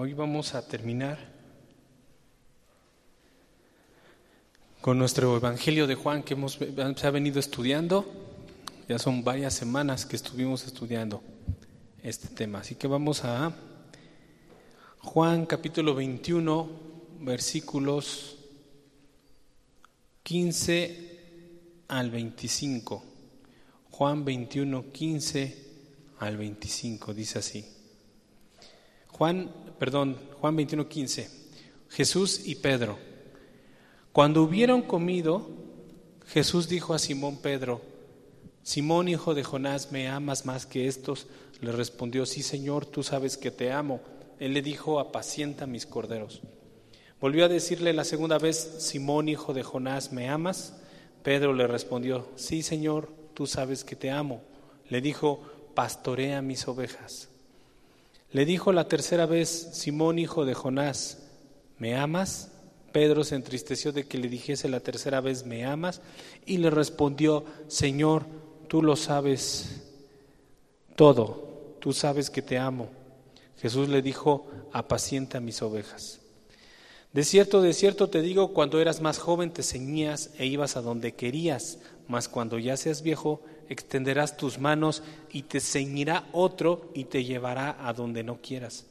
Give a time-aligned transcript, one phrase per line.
[0.00, 1.18] Hoy vamos a terminar
[4.80, 8.06] con nuestro Evangelio de Juan que hemos, se ha venido estudiando.
[8.88, 11.20] Ya son varias semanas que estuvimos estudiando
[12.00, 12.60] este tema.
[12.60, 13.52] Así que vamos a
[15.00, 16.70] Juan capítulo 21,
[17.18, 18.36] versículos
[20.22, 23.02] 15 al 25.
[23.90, 25.66] Juan 21, 15
[26.20, 27.77] al 25, dice así.
[29.18, 29.50] Juan,
[29.80, 31.28] perdón, Juan 21, 15.
[31.88, 32.96] Jesús y Pedro.
[34.12, 35.50] Cuando hubieron comido,
[36.28, 37.80] Jesús dijo a Simón Pedro,
[38.62, 41.26] Simón, hijo de Jonás, ¿me amas más que estos?
[41.60, 44.00] Le respondió, sí, Señor, tú sabes que te amo.
[44.38, 46.40] Él le dijo, apacienta mis corderos.
[47.20, 50.76] Volvió a decirle la segunda vez, Simón, hijo de Jonás, ¿me amas?
[51.24, 54.42] Pedro le respondió, sí, Señor, tú sabes que te amo.
[54.88, 55.42] Le dijo,
[55.74, 57.30] pastorea mis ovejas.
[58.30, 61.18] Le dijo la tercera vez, Simón, hijo de Jonás,
[61.78, 62.52] ¿me amas?
[62.92, 66.00] Pedro se entristeció de que le dijese la tercera vez, ¿me amas?
[66.44, 68.26] Y le respondió, Señor,
[68.68, 69.82] tú lo sabes
[70.94, 72.88] todo, tú sabes que te amo.
[73.60, 76.20] Jesús le dijo, apacienta mis ovejas.
[77.12, 80.82] De cierto, de cierto te digo, cuando eras más joven te ceñías e ibas a
[80.82, 85.02] donde querías, mas cuando ya seas viejo, extenderás tus manos
[85.32, 88.86] y te ceñirá otro y te llevará a donde no quieras.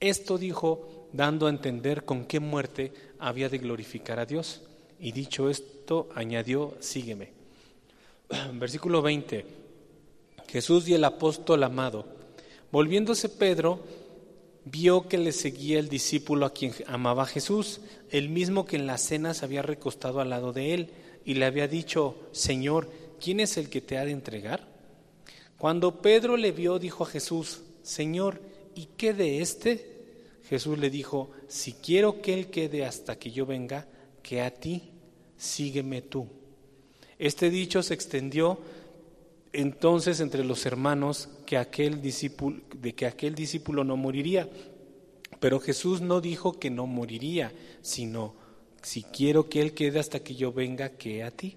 [0.00, 4.62] Esto dijo dando a entender con qué muerte había de glorificar a Dios.
[4.98, 7.32] Y dicho esto, añadió, sígueme.
[8.54, 9.46] Versículo 20.
[10.48, 12.06] Jesús y el apóstol amado.
[12.70, 13.80] Volviéndose Pedro,
[14.64, 18.86] vio que le seguía el discípulo a quien amaba a Jesús, el mismo que en
[18.86, 20.90] la cena se había recostado al lado de él,
[21.24, 22.88] y le había dicho, Señor,
[23.24, 24.68] ¿quién es el que te ha de entregar?
[25.56, 28.38] Cuando Pedro le vio, dijo a Jesús, Señor,
[28.74, 29.94] ¿y qué de éste?
[30.46, 33.86] Jesús le dijo, si quiero que él quede hasta que yo venga,
[34.22, 34.90] que a ti,
[35.38, 36.26] sígueme tú.
[37.18, 38.58] Este dicho se extendió
[39.54, 44.50] entonces entre los hermanos que aquel de que aquel discípulo no moriría.
[45.40, 48.34] Pero Jesús no dijo que no moriría, sino,
[48.82, 51.56] si quiero que él quede hasta que yo venga, que a ti.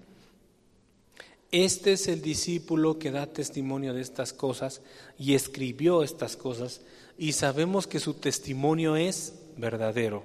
[1.50, 4.82] Este es el discípulo que da testimonio de estas cosas
[5.18, 6.82] y escribió estas cosas
[7.16, 10.24] y sabemos que su testimonio es verdadero.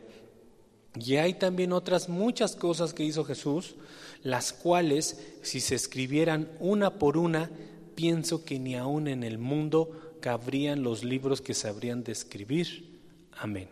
[1.00, 3.75] Y hay también otras muchas cosas que hizo Jesús,
[4.22, 7.50] las cuales, si se escribieran una por una,
[7.95, 13.00] pienso que ni aún en el mundo cabrían los libros que se habrían de escribir.
[13.31, 13.69] Amén.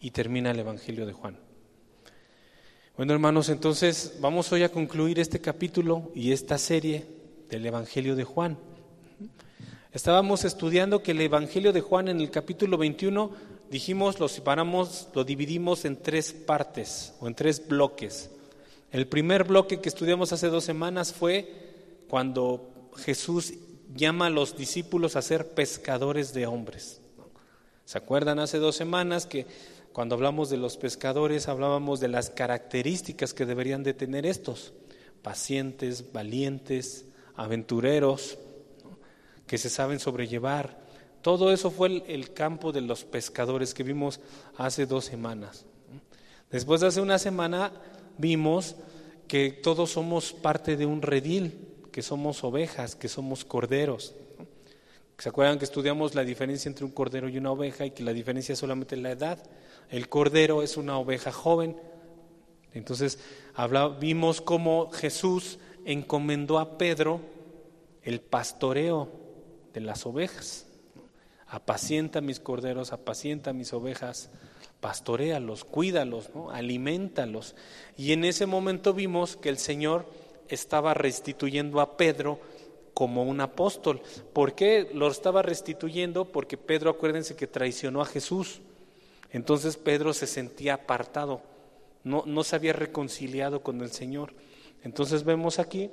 [0.00, 1.43] Y termina el Evangelio de Juan.
[2.96, 7.04] Bueno, hermanos, entonces vamos hoy a concluir este capítulo y esta serie
[7.50, 8.56] del Evangelio de Juan.
[9.92, 13.32] Estábamos estudiando que el Evangelio de Juan en el capítulo 21
[13.68, 18.30] dijimos lo separamos, lo dividimos en tres partes o en tres bloques.
[18.92, 23.54] El primer bloque que estudiamos hace dos semanas fue cuando Jesús
[23.92, 27.00] llama a los discípulos a ser pescadores de hombres.
[27.86, 29.46] ¿Se acuerdan hace dos semanas que
[29.94, 34.72] cuando hablamos de los pescadores hablábamos de las características que deberían de tener estos,
[35.22, 37.04] pacientes, valientes,
[37.36, 38.36] aventureros,
[39.46, 40.80] que se saben sobrellevar.
[41.22, 44.18] Todo eso fue el, campo de los pescadores que vimos
[44.56, 45.64] hace dos semanas.
[46.50, 47.72] Después de hace una semana
[48.18, 48.74] vimos
[49.28, 54.16] que todos somos parte de un redil, que somos ovejas, que somos corderos.
[55.18, 58.12] ¿Se acuerdan que estudiamos la diferencia entre un cordero y una oveja y que la
[58.12, 59.38] diferencia es solamente la edad?
[59.90, 61.76] El cordero es una oveja joven.
[62.72, 63.18] Entonces
[64.00, 67.20] vimos cómo Jesús encomendó a Pedro
[68.02, 69.08] el pastoreo
[69.72, 70.66] de las ovejas.
[71.46, 74.30] Apacienta mis corderos, apacienta mis ovejas,
[74.80, 76.50] pastorealos, cuídalos, ¿no?
[76.50, 77.54] alimentalos.
[77.96, 80.06] Y en ese momento vimos que el Señor
[80.48, 82.40] estaba restituyendo a Pedro
[82.92, 84.00] como un apóstol.
[84.32, 86.26] ¿Por qué lo estaba restituyendo?
[86.26, 88.60] Porque Pedro, acuérdense que traicionó a Jesús.
[89.34, 91.42] Entonces Pedro se sentía apartado,
[92.04, 94.32] no, no se había reconciliado con el Señor.
[94.84, 95.90] Entonces vemos aquí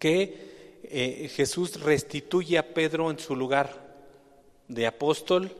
[0.00, 3.94] que eh, Jesús restituye a Pedro en su lugar
[4.66, 5.56] de apóstol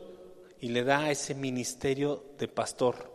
[0.59, 3.13] y le da ese ministerio de pastor.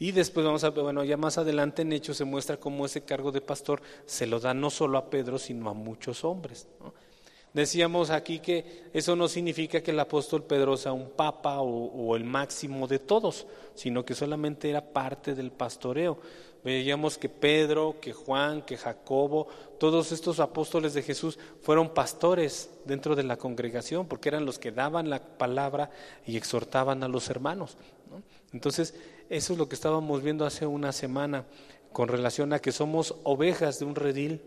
[0.00, 3.02] Y después vamos a ver, bueno, ya más adelante en Hechos se muestra cómo ese
[3.02, 6.66] cargo de pastor se lo da no solo a Pedro, sino a muchos hombres.
[7.52, 12.22] Decíamos aquí que eso no significa que el apóstol Pedro sea un papa o, el
[12.22, 16.18] máximo de todos, sino que solamente era parte del pastoreo.
[16.62, 19.48] Veíamos que Pedro, que Juan, que Jacobo,
[19.80, 24.70] todos estos apóstoles de Jesús fueron pastores dentro de la congregación, porque eran los que
[24.70, 25.90] daban la palabra
[26.26, 27.76] y exhortaban a los hermanos.
[28.52, 28.94] Entonces,
[29.28, 31.46] eso es lo que estábamos viendo hace una semana
[31.92, 34.42] con relación a que somos ovejas de un redil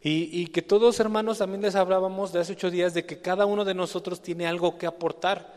[0.00, 3.64] y, que todos hermanos también les hablábamos de hace ocho días de que cada uno
[3.64, 5.52] de nosotros tiene algo que aportar,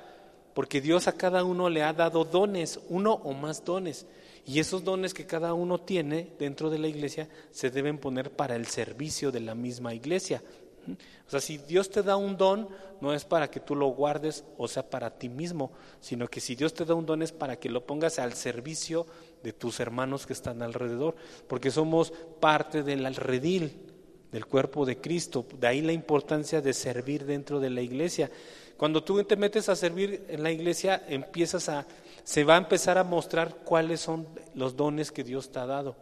[0.56, 4.08] porque Dios a cada uno le ha dado dones, uno o más dones.
[4.48, 8.56] Y esos dones que cada uno tiene dentro de la iglesia se deben poner para
[8.56, 10.42] el servicio de la misma iglesia.
[11.28, 12.68] O sea, si Dios te da un don,
[13.00, 16.56] no es para que tú lo guardes o sea para ti mismo, sino que si
[16.56, 19.06] Dios te da un don es para que lo pongas al servicio
[19.44, 21.16] de tus hermanos que están alrededor,
[21.48, 23.91] porque somos parte del redil
[24.32, 25.46] del cuerpo de Cristo.
[25.60, 28.32] De ahí la importancia de servir dentro de la iglesia.
[28.78, 31.86] Cuando tú te metes a servir en la iglesia, empiezas a,
[32.24, 35.96] se va a empezar a mostrar cuáles son los dones que Dios te ha dado,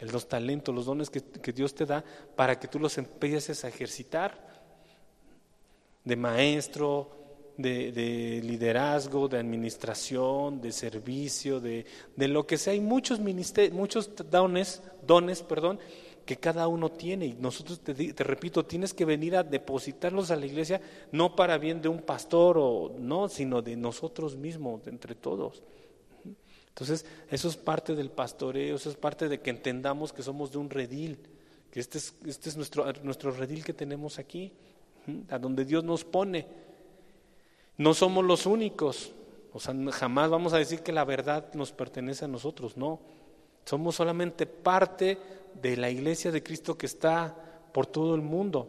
[0.00, 2.04] los talentos, los dones que, Dios te da
[2.36, 4.46] para que tú los empieces a ejercitar
[6.04, 7.10] de maestro,
[7.56, 12.74] de, de, liderazgo, de administración, de servicio, de, de lo que sea.
[12.74, 13.20] Hay muchos,
[13.72, 15.80] muchos dones, dones perdón,
[16.28, 17.24] que cada uno tiene.
[17.24, 20.78] Y nosotros, te, repito, tienes que venir a depositarlos a la iglesia,
[21.10, 25.62] no para bien de un pastor o no, sino de nosotros mismos, entre todos.
[26.68, 30.58] Entonces, eso es parte del pastoreo, eso es parte de que entendamos que somos de
[30.58, 31.18] un redil,
[31.70, 34.52] que este es, este es nuestro, nuestro redil que tenemos aquí,
[35.30, 36.46] a donde Dios nos pone.
[37.78, 39.12] No somos los únicos,
[39.54, 43.00] o sea, jamás vamos a decir que la verdad nos pertenece a nosotros, no.
[43.64, 45.18] Somos solamente parte
[45.54, 47.36] de la iglesia de Cristo que está
[47.72, 48.68] por todo el mundo,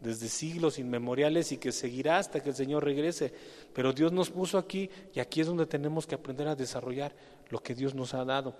[0.00, 3.32] desde siglos inmemoriales y que seguirá hasta que el Señor regrese.
[3.72, 7.14] Pero Dios nos puso aquí y aquí es donde tenemos que aprender a desarrollar
[7.48, 8.56] lo que Dios nos ha dado.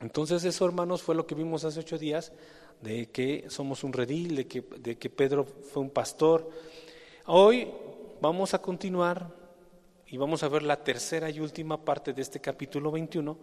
[0.00, 2.32] Entonces eso, hermanos, fue lo que vimos hace ocho días,
[2.80, 6.50] de que somos un redil, de que, de que Pedro fue un pastor.
[7.26, 7.68] Hoy
[8.20, 9.34] vamos a continuar
[10.06, 13.38] y vamos a ver la tercera y última parte de este capítulo 21,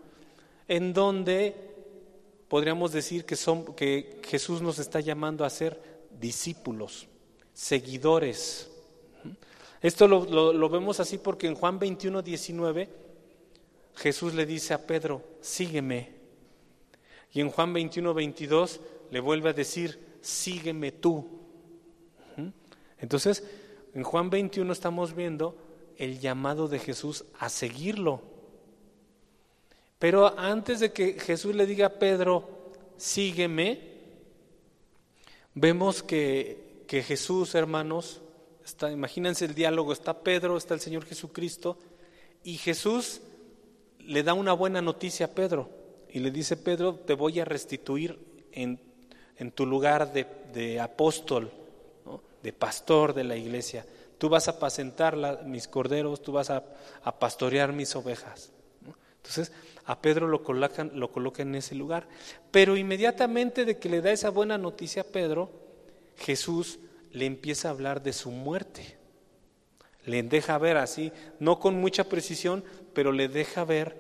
[0.68, 1.77] en donde
[2.48, 5.82] podríamos decir que, son, que Jesús nos está llamando a ser
[6.20, 7.08] discípulos,
[7.54, 8.70] seguidores.
[9.82, 12.90] Esto lo, lo, vemos así porque en Juan 21, 19
[13.96, 16.16] Jesús le dice a Pedro, sígueme.
[17.34, 18.80] Y en Juan 21, 22
[19.12, 21.26] le vuelve a decir, sígueme tú.
[23.00, 23.44] Entonces,
[23.94, 25.58] en Juan 21 estamos viendo
[25.98, 28.22] el llamado de Jesús a seguirlo.
[30.00, 33.80] Pero antes de que Jesús le diga a Pedro, sígueme,
[35.54, 38.22] vemos que, que Jesús, hermanos,
[38.82, 41.78] imagínense el diálogo, está Pedro, está el Señor Jesucristo,
[42.44, 43.22] y Jesús
[44.00, 45.70] le da una buena noticia a Pedro,
[46.10, 48.20] y le dice, Pedro, te voy a restituir
[48.52, 48.80] en,
[49.38, 51.52] en tu lugar de, de apóstol,
[52.44, 53.86] de pastor de la iglesia.
[54.18, 56.64] Tú vas a apacentar mis corderos, tú vas a,
[57.04, 58.52] a pastorear mis ovejas.
[59.18, 59.52] Entonces,
[59.88, 62.10] a Pedro lo colocan, lo en ese lugar.
[62.52, 65.50] Pero inmediatamente de que le da esa buena noticia a Pedro,
[66.18, 66.80] Jesús
[67.14, 68.98] le empieza a hablar de su muerte.
[70.04, 73.98] Le deja ver así, no con mucha precisión, pero le deja ver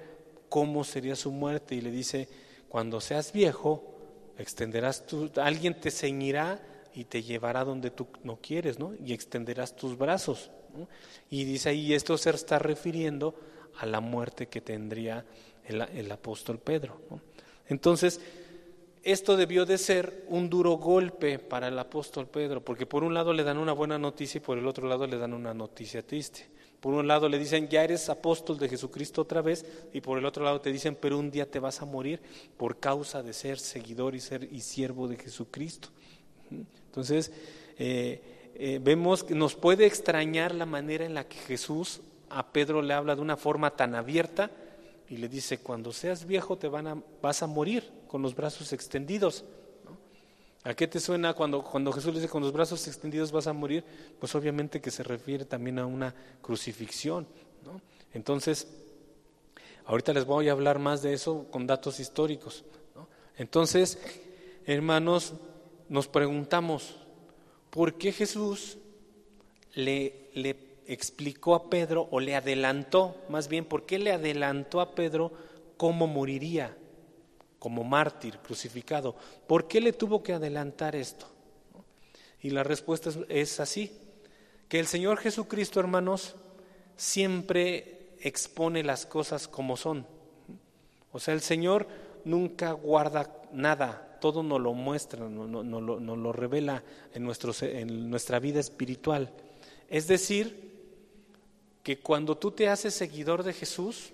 [0.49, 2.27] cómo sería su muerte y le dice,
[2.67, 3.95] cuando seas viejo,
[4.37, 6.59] extenderás tu, alguien te ceñirá
[6.93, 8.93] y te llevará donde tú no quieres, ¿no?
[9.06, 10.51] Y extenderás tus brazos.
[11.29, 13.35] Y dice ahí, esto se está refiriendo
[13.79, 15.25] a la muerte que tendría
[15.68, 17.00] el, apóstol Pedro.
[17.68, 18.21] Entonces,
[19.04, 23.33] esto debió de ser un duro golpe para el apóstol Pedro, porque por un lado
[23.33, 26.47] le dan una buena noticia y por el otro lado le dan una noticia triste.
[26.80, 30.26] Por un lado le dicen, ya eres apóstol de Jesucristo otra vez, y por el
[30.26, 32.21] otro lado te dicen, pero un día te vas a morir
[32.56, 35.90] por causa de ser seguidor y ser y siervo de Jesucristo.
[36.52, 37.31] Entonces,
[37.78, 38.21] eh,
[38.56, 42.94] eh, vemos que nos puede extrañar la manera en la que Jesús a Pedro le
[42.94, 44.52] habla de una forma tan abierta,
[45.09, 48.73] y le dice, cuando seas viejo te van a, vas a morir con los brazos
[48.73, 49.45] extendidos.
[50.64, 53.54] ¿A qué te suena cuando, cuando Jesús le dice con los brazos extendidos vas a
[53.54, 53.85] morir?
[54.19, 57.26] Pues obviamente que se refiere también a una crucifixión.
[58.14, 58.68] Entonces,
[59.85, 62.66] ahorita les voy a hablar más de eso con datos históricos.
[63.37, 63.97] Entonces,
[64.66, 65.33] hermanos,
[65.87, 66.95] nos preguntamos,
[67.69, 68.78] ¿por qué Jesús
[69.73, 74.95] le, le explicó a Pedro o le adelantó, más bien, ¿por qué le adelantó a
[74.95, 75.31] Pedro
[75.75, 76.75] cómo moriría
[77.59, 79.15] como mártir crucificado?
[79.47, 81.27] ¿Por qué le tuvo que adelantar esto?
[82.41, 83.91] Y la respuesta es, así,
[84.69, 86.35] que el Señor Jesucristo, hermanos,
[86.95, 90.06] siempre expone las cosas como son.
[91.11, 91.87] O sea, el Señor
[92.23, 98.59] nunca guarda nada, todo nos lo muestra, nos, lo revela en, nuestro, en nuestra vida
[98.59, 99.33] espiritual.
[99.89, 100.67] Es decir,
[101.87, 104.11] que cuando tú te haces seguidor de Jesús,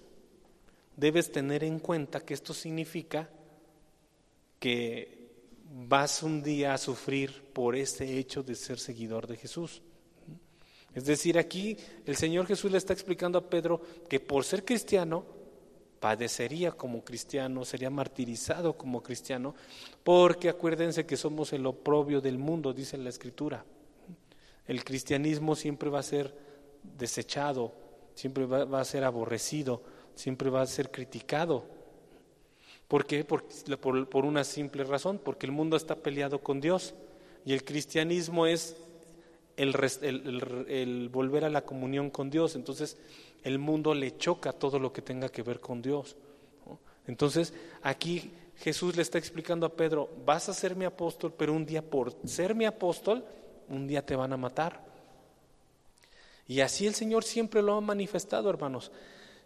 [0.96, 3.27] debes tener en cuenta que esto significa
[4.60, 5.32] que
[5.88, 9.82] vas un día a sufrir por este hecho de ser seguidor de Jesús.
[10.94, 11.75] Es decir, aquí
[12.06, 15.25] el Señor Jesús le está explicando a Pedro que por ser cristiano,
[16.00, 19.56] padecería como cristiano, sería martirizado como cristiano,
[20.03, 23.65] porque acuérdense que somos el oprobio del mundo, dice la Escritura.
[24.68, 26.53] El cristianismo siempre va a ser
[26.98, 27.74] desechado,
[28.16, 29.82] siempre va, a ser aborrecido,
[30.16, 31.66] siempre va a ser criticado.
[32.88, 33.24] ¿Por qué?
[33.24, 36.94] Por, una simple razón, porque el mundo está peleado con Dios
[37.46, 38.78] y el cristianismo es
[39.58, 42.56] el, volver a la comunión con Dios.
[42.56, 42.98] Entonces
[43.44, 46.16] el mundo le choca todo lo que tenga que ver con Dios.
[47.08, 51.66] Entonces aquí Jesús le está explicando a Pedro, vas a ser mi apóstol, pero un
[51.66, 53.25] día por ser mi apóstol,
[53.70, 54.83] un día te van a matar.
[56.48, 58.92] Y así el Señor siempre lo ha manifestado, hermanos.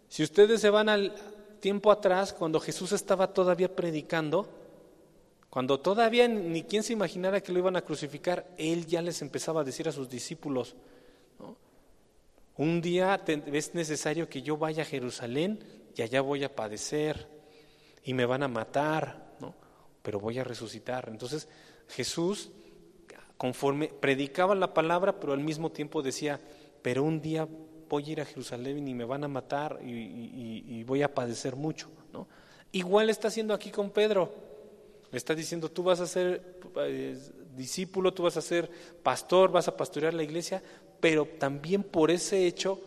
[0.08, 1.14] Si ustedes se van al
[1.60, 4.48] tiempo atrás, cuando Jesús estaba todavía predicando,
[5.50, 9.62] cuando todavía ni quien se imaginara que lo iban a crucificar, Él ya les empezaba
[9.62, 10.76] a decir a sus discípulos,
[12.56, 15.60] un día es necesario que yo vaya a Jerusalén
[15.94, 17.28] y allá voy a padecer
[18.02, 19.54] y me van a matar, ¿no?
[20.02, 21.08] pero voy a resucitar.
[21.08, 21.48] Entonces
[21.88, 22.50] Jesús,
[23.36, 26.40] conforme predicaba la palabra, pero al mismo tiempo decía,
[26.82, 27.48] pero un día
[27.88, 31.88] voy a ir a Jerusalén y me van a matar y, voy a padecer mucho.
[32.12, 32.26] ¿no?
[32.72, 34.32] Igual está haciendo aquí con Pedro.
[35.10, 37.18] Le está diciendo, tú vas a ser eh,
[37.56, 38.70] discípulo, tú vas a ser
[39.02, 40.62] pastor, vas a pastorear la iglesia,
[41.00, 42.80] pero también por ese hecho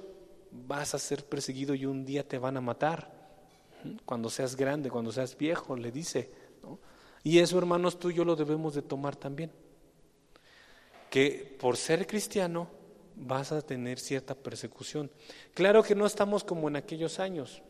[0.52, 3.20] vas a ser perseguido y un día te van a matar.
[4.06, 6.30] Cuando seas grande, cuando seas viejo, le dice.
[7.24, 9.52] Y eso, hermanos, tú y yo lo debemos de tomar también.
[11.10, 12.68] Que por ser cristiano,
[13.22, 15.10] vas a tener cierta persecución.
[15.54, 17.62] Claro que no estamos como en aquellos años.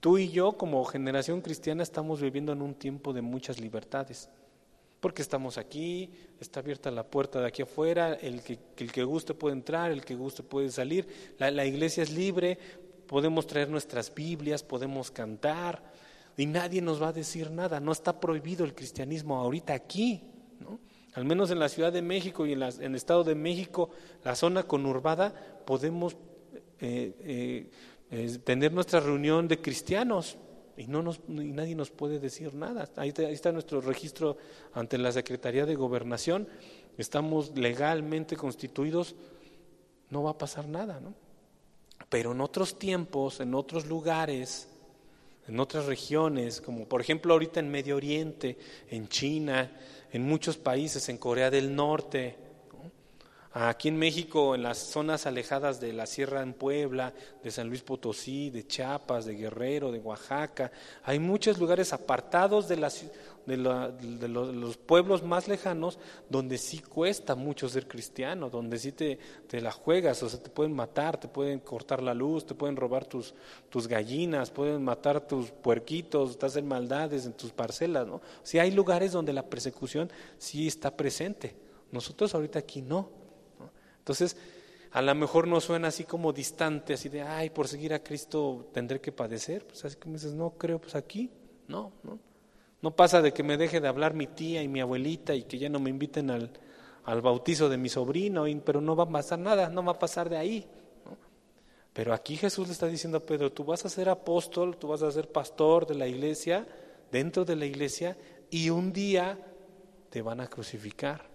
[0.00, 4.28] Tú y yo como generación cristiana estamos viviendo en un tiempo de muchas libertades,
[4.98, 6.10] porque estamos aquí,
[6.40, 10.04] está abierta la puerta de aquí afuera, el que, el que guste puede entrar, el
[10.04, 11.06] que guste puede salir,
[11.38, 12.58] la, la iglesia es libre,
[13.06, 15.82] podemos traer nuestras Biblias, podemos cantar
[16.36, 20.22] y nadie nos va a decir nada, no está prohibido el cristianismo ahorita aquí,
[20.58, 20.80] ¿no?
[21.14, 23.90] Al menos en la Ciudad de México y en, el Estado de México,
[24.24, 25.34] la zona conurbada,
[25.66, 26.16] podemos
[26.80, 27.68] eh,
[28.10, 30.38] eh, tener nuestra reunión de cristianos
[30.76, 32.88] y, no nos, nadie nos puede decir nada.
[32.96, 34.38] Ahí está, nuestro registro
[34.72, 36.48] ante la Secretaría de Gobernación.
[36.96, 39.14] Estamos legalmente constituidos,
[40.10, 41.14] no va a pasar nada, ¿no?
[42.08, 44.68] Pero en otros tiempos, en otros lugares,
[45.48, 48.58] en otras regiones, como por ejemplo ahorita en Medio Oriente,
[48.90, 49.70] en China,
[50.12, 52.36] en muchos países, en Corea del Norte,
[53.54, 57.82] aquí en México, en las zonas alejadas de la Sierra en Puebla, de San Luis
[57.82, 60.70] Potosí, de Chiapas, de Guerrero, de Oaxaca,
[61.04, 62.76] hay muchos lugares apartados de,
[63.46, 69.60] de, los, pueblos más lejanos donde sí cuesta mucho ser cristiano, donde sí te, te,
[69.60, 73.04] la juegas, o sea, te pueden matar, te pueden cortar la luz, te pueden robar
[73.06, 73.34] tus,
[73.68, 78.20] tus gallinas, pueden matar tus puerquitos, te hacen maldades en tus parcelas, ¿no?
[78.42, 81.54] Sí hay lugares donde la persecución sí está presente.
[81.90, 83.10] Nosotros ahorita aquí no.
[83.98, 84.36] Entonces,
[84.92, 88.68] a lo mejor no suena así como distante, así de, ay, por seguir a Cristo
[88.72, 89.66] tendré que padecer.
[89.66, 91.30] Pues así como dices, no creo, pues aquí,
[91.68, 92.18] no, no.
[92.82, 95.58] No pasa de que me deje de hablar mi tía y mi abuelita y que
[95.58, 96.50] ya no me inviten al,
[97.04, 100.28] al bautizo de mi sobrino, pero no va a pasar nada, no va a pasar
[100.28, 100.66] de ahí.
[101.92, 105.02] Pero aquí Jesús le está diciendo a Pedro, tú vas a ser apóstol, tú vas
[105.02, 106.66] a ser pastor de la iglesia,
[107.10, 108.16] dentro de la iglesia,
[108.50, 109.38] y un día
[110.10, 111.30] te van a crucificar.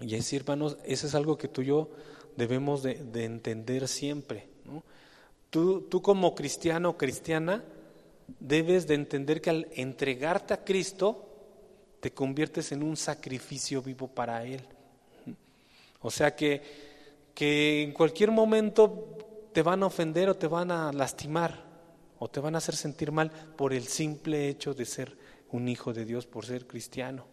[0.00, 1.90] Y así, hermanos, eso es algo que tú y yo
[2.36, 4.48] debemos de, entender siempre.
[5.50, 7.64] Tú, tú como cristiano o cristiana,
[8.38, 11.24] debes de entender que al entregarte a Cristo,
[12.00, 14.60] te conviertes en un sacrificio vivo para Él.
[16.00, 16.62] O sea que,
[17.34, 21.66] que en cualquier momento te van a ofender o te van a lastimar
[22.20, 25.16] o te van a hacer sentir mal por el simple hecho de ser
[25.50, 27.26] un hijo de Dios, por ser cristiano.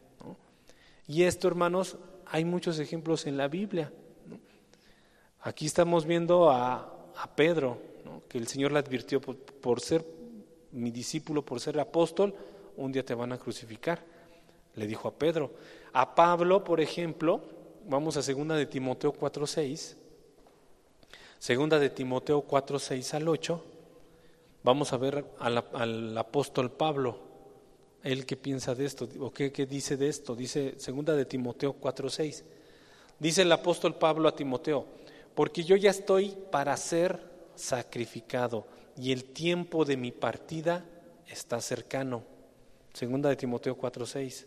[1.08, 3.92] Y esto, hermanos, hay muchos ejemplos en la Biblia.
[5.42, 6.92] Aquí estamos viendo a,
[7.36, 7.80] Pedro,
[8.28, 10.06] que el Señor le advirtió por ser
[10.76, 12.36] mi discípulo por ser apóstol,
[12.78, 14.04] un día te van a crucificar.
[14.76, 15.52] le dijo a Pedro.
[15.94, 17.42] A Pablo, por ejemplo,
[17.88, 19.96] vamos a segunda de Timoteo 4:6.
[21.40, 23.64] Segunda de Timoteo 4:6 al 8.
[24.64, 27.20] Vamos a ver al, apóstol Pablo,
[28.04, 30.36] él qué piensa de esto, o qué, qué dice de esto.
[30.36, 32.44] Dice segunda de Timoteo 4:6.
[33.18, 34.86] Dice el apóstol Pablo a Timoteo,
[35.36, 37.18] porque yo ya estoy para ser
[37.56, 38.66] sacrificado
[38.98, 40.86] y el tiempo de mi partida
[41.28, 42.24] está cercano.
[42.94, 44.46] Segunda de Timoteo 4:6.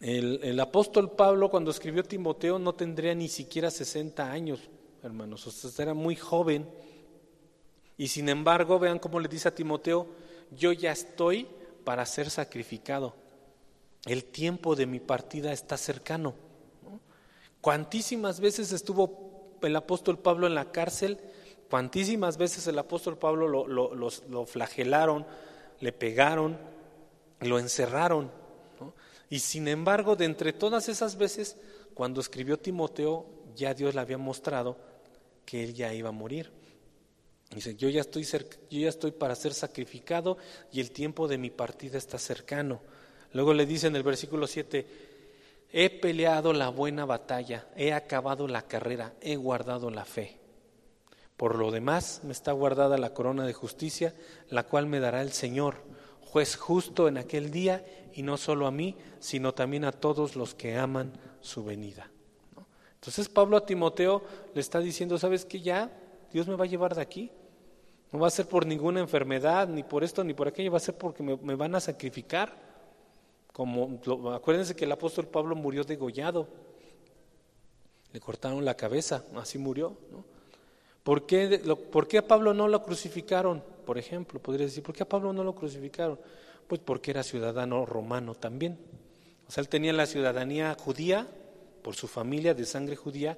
[0.00, 4.70] El, el, apóstol Pablo cuando escribió Timoteo no tendría ni siquiera 60 años,
[5.02, 6.66] hermanos, o sea, era muy joven.
[7.98, 10.08] Y sin embargo, vean cómo le dice a Timoteo,
[10.52, 11.46] yo ya estoy
[11.84, 13.14] para ser sacrificado.
[14.06, 16.34] El tiempo de mi partida está cercano.
[17.60, 21.18] Cuantísimas veces estuvo el apóstol Pablo en la cárcel,
[21.70, 25.24] cuantísimas veces el apóstol Pablo lo, lo flagelaron,
[25.78, 26.58] le pegaron,
[27.40, 28.30] lo encerraron.
[29.30, 31.56] Y sin embargo, de entre todas esas veces,
[31.94, 34.76] cuando escribió Timoteo, ya Dios le había mostrado
[35.44, 36.50] que él ya iba a morir.
[37.54, 40.38] Dice, yo ya estoy yo ya estoy para ser sacrificado
[40.72, 42.80] y el tiempo de mi partida está cercano.
[43.32, 44.86] Luego le dice en el versículo 7,
[45.72, 50.39] he peleado la buena batalla, he acabado la carrera, he guardado la fe.
[51.40, 54.12] Por lo demás, me está guardada la corona de justicia,
[54.50, 55.76] la cual me dará el Señor,
[56.20, 57.82] juez justo en aquel día,
[58.12, 62.10] y no solo a mí, sino también a todos los que aman su venida.
[62.92, 65.62] Entonces Pablo a Timoteo le está diciendo, ¿sabes qué?
[65.62, 65.90] Ya
[66.30, 67.30] Dios me va a llevar de aquí.
[68.12, 70.80] No va a ser por ninguna enfermedad, ni por esto, ni por aquello, va a
[70.80, 72.54] ser porque me, me van a sacrificar.
[73.54, 73.98] Como,
[74.34, 76.48] acuérdense que el apóstol Pablo murió degollado.
[78.12, 79.96] Le cortaron la cabeza, así murió.
[80.12, 80.38] ¿no?
[81.10, 81.58] ¿Por qué,
[81.90, 83.64] ¿Por qué a Pablo no lo crucificaron?
[83.84, 86.20] Por ejemplo, podría decir, ¿por qué a Pablo no lo crucificaron?
[86.68, 88.78] Pues porque era ciudadano romano también.
[89.48, 91.26] O sea, él tenía la ciudadanía judía
[91.82, 93.36] por su familia de sangre judía,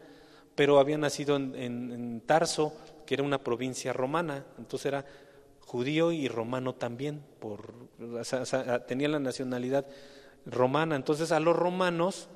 [0.54, 2.74] pero había nacido en, Tarso,
[3.06, 5.06] que era una provincia romana, entonces era
[5.60, 7.72] judío y romano también, por,
[8.86, 9.86] tenía la nacionalidad
[10.44, 10.94] romana.
[10.94, 12.28] Entonces a los romanos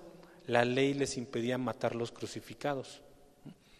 [0.46, 3.02] la ley les impedía matar los crucificados.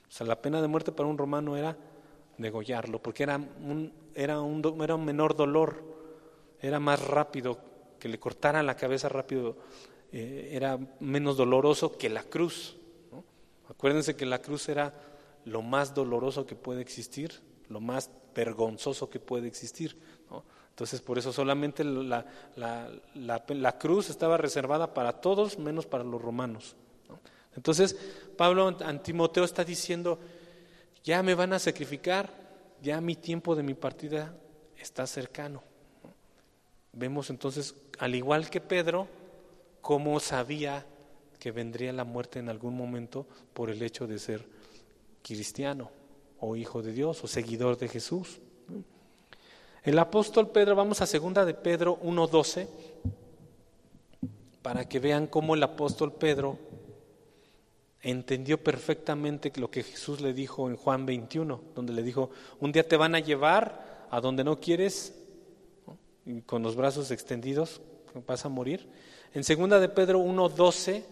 [0.09, 1.77] O sea, la pena de muerte para un romano era
[2.38, 5.83] degollarlo, porque era un, era un, era un menor dolor,
[6.61, 7.59] era más rápido,
[7.99, 9.57] que le cortaran la cabeza rápido,
[10.12, 12.77] eh, era menos doloroso que la cruz.
[13.69, 14.95] Acuérdense que la cruz era
[15.45, 19.97] lo más doloroso que puede existir, lo más vergonzoso que puede existir.
[20.71, 26.21] Entonces, por eso solamente la, la, la, cruz estaba reservada para todos, menos para los
[26.21, 26.77] romanos.
[27.57, 27.97] Entonces,
[28.37, 30.19] Pablo a Timoteo está diciendo,
[31.03, 32.31] ya me van a sacrificar,
[32.83, 34.37] ya mi tiempo de mi partida
[34.79, 35.62] está cercano.
[36.92, 39.09] Vemos entonces, al igual que Pedro,
[39.81, 40.87] cómo sabía
[41.38, 44.45] que vendría la muerte en algún momento por el hecho de ser
[45.23, 45.90] cristiano
[46.40, 48.40] o hijo de Dios o seguidor de Jesús.
[49.83, 52.66] El apóstol Pedro, vamos a segunda de Pedro 1.12,
[54.62, 56.59] para que vean cómo el apóstol Pedro
[58.03, 62.31] entendió perfectamente lo que Jesús le dijo en Juan 21, donde le dijo,
[62.61, 65.15] un día te van a llevar a donde no quieres,
[66.25, 67.81] y con los brazos extendidos,
[68.27, 68.89] vas a morir.
[69.35, 71.05] En segunda de Pedro 1.12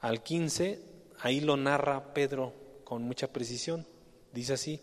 [0.00, 0.80] al 15,
[1.20, 2.52] ahí lo narra Pedro
[2.84, 3.86] con mucha precisión.
[4.32, 4.80] Dice así,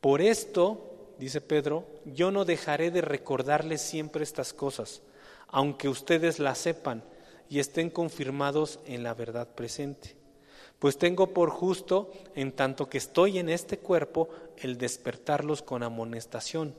[0.00, 5.02] por esto, dice Pedro, yo no dejaré de recordarles siempre estas cosas,
[5.48, 7.02] aunque ustedes las sepan
[7.48, 10.16] y estén confirmados en la verdad presente.
[10.78, 14.28] Pues tengo por justo, en tanto que estoy en este cuerpo,
[14.58, 16.74] el despertarlos con amonestación,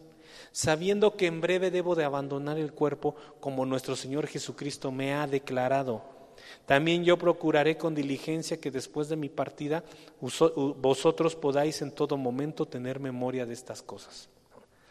[0.52, 5.26] sabiendo que en breve debo de abandonar el cuerpo como nuestro Señor Jesucristo me ha
[5.26, 6.18] declarado
[6.66, 9.84] también yo procuraré con diligencia que después de mi partida
[10.20, 14.30] vosotros podáis en todo momento tener memoria de estas cosas.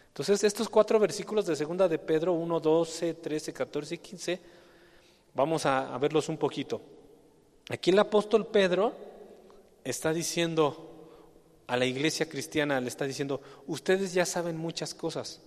[0.09, 4.41] Entonces, estos cuatro versículos de segunda de Pedro, 1, 12, 13, 14 y 15,
[5.37, 6.81] vamos a, verlos un poquito.
[7.69, 8.95] Aquí el apóstol Pedro
[9.85, 10.83] está diciendo
[11.67, 15.43] a la iglesia cristiana, le está diciendo, ustedes ya saben muchas cosas,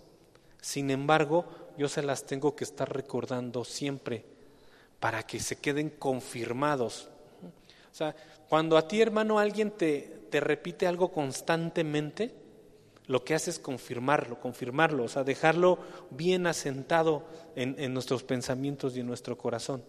[0.62, 1.46] sin embargo,
[1.78, 4.26] yo se las tengo que estar recordando siempre
[5.00, 7.08] para que se queden confirmados.
[7.92, 8.16] O sea,
[8.48, 12.34] cuando a ti, hermano, alguien te, te repite algo constantemente,
[13.10, 15.80] lo que hace es confirmarlo, confirmarlo, o sea, dejarlo
[16.12, 19.84] bien asentado en, nuestros pensamientos y en nuestro corazón.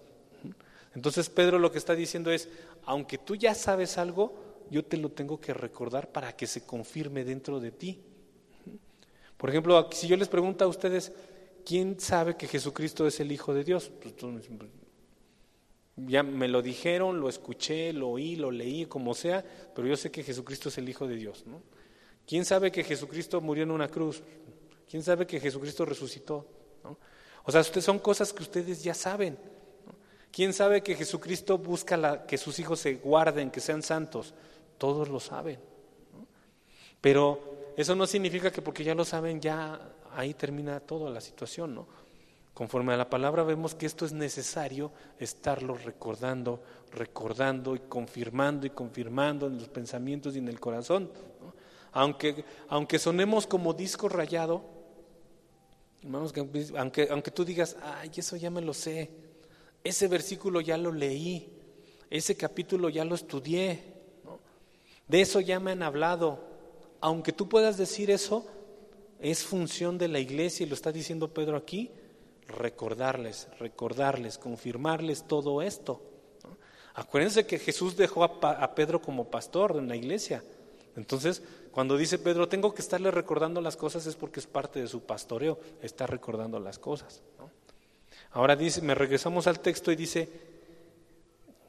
[0.95, 2.49] Entonces Pedro lo que está diciendo es,
[2.87, 7.23] aunque tú ya sabes algo, yo te lo tengo que recordar para que se confirme
[7.23, 8.01] dentro de ti.
[9.37, 11.13] Por ejemplo, si yo les pregunto a ustedes,
[11.67, 13.93] ¿quién sabe que Jesucristo es el Hijo de Dios?
[14.01, 14.15] Pues,
[15.97, 20.11] ya me lo dijeron, lo escuché, lo oí, lo leí, como sea, pero yo sé
[20.11, 21.45] que Jesucristo es el Hijo de Dios.
[21.47, 21.61] ¿no?
[22.31, 24.23] ¿Quién sabe que Jesucristo murió en una cruz?
[24.89, 26.47] ¿Quién sabe que Jesucristo resucitó?
[27.43, 29.37] O sea, son cosas que ustedes ya saben.
[30.31, 34.33] ¿Quién sabe que Jesucristo busca que sus hijos se guarden, que sean santos?
[34.79, 35.59] Todos lo saben.
[37.01, 39.81] Pero eso no significa que porque ya lo saben, ya
[40.13, 41.89] ahí termina toda la situación, ¿no?
[42.55, 46.63] Conforme a la palabra vemos que esto es necesario estarlo recordando,
[46.93, 51.11] recordando y confirmando y confirmando en los pensamientos y en el corazón.
[51.93, 54.63] Aunque, aunque sonemos como disco rayado,
[56.77, 59.11] aunque, aunque tú digas, ay, eso ya me lo sé,
[59.83, 61.53] ese versículo ya lo leí,
[62.11, 63.83] ese capítulo ya lo estudié,
[65.09, 66.39] de eso ya me han hablado.
[67.01, 68.47] Aunque tú puedas decir eso,
[69.19, 71.91] es función de la iglesia, y lo está diciendo Pedro aquí,
[72.47, 76.03] recordarles, recordarles, confirmarles todo esto.
[76.95, 80.43] Acuérdense que Jesús dejó a, Pedro como pastor en la iglesia.
[80.97, 84.89] Entonces, cuando dice Pedro, tengo que estarle recordando las cosas, es porque es parte de
[84.89, 87.23] su pastoreo, está recordando las cosas.
[88.33, 90.29] Ahora dice, me regresamos al texto y dice,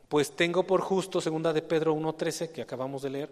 [0.10, 3.30] pues tengo por justo, segunda de Pedro 1.13, que acabamos de leer,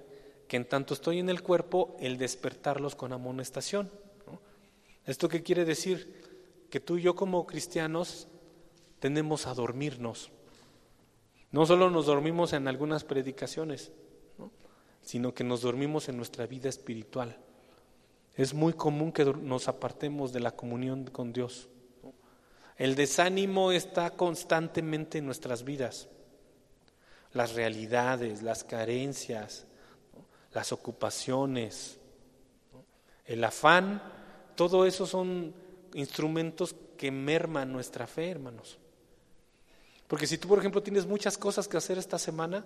[0.48, 3.92] que en tanto estoy en el cuerpo, el despertarlos con amonestación.
[5.06, 6.68] ¿Esto qué quiere decir?
[6.70, 8.28] Que tú y yo como cristianos
[9.00, 10.32] tenemos a dormirnos.
[11.52, 13.92] No solo nos dormimos en algunas predicaciones,
[15.02, 17.38] sino que nos dormimos en nuestra vida espiritual.
[18.36, 21.68] Es muy común que nos apartemos de la comunión con Dios.
[22.78, 26.08] El desánimo está constantemente en nuestras vidas.
[27.34, 29.66] Las realidades, las carencias,
[30.54, 31.98] las ocupaciones,
[33.26, 34.02] el afán
[34.60, 35.54] todo eso son
[35.94, 38.78] instrumentos que merman nuestra fe, hermanos.
[40.06, 42.66] Porque si tú, por ejemplo, tienes muchas cosas que hacer esta semana,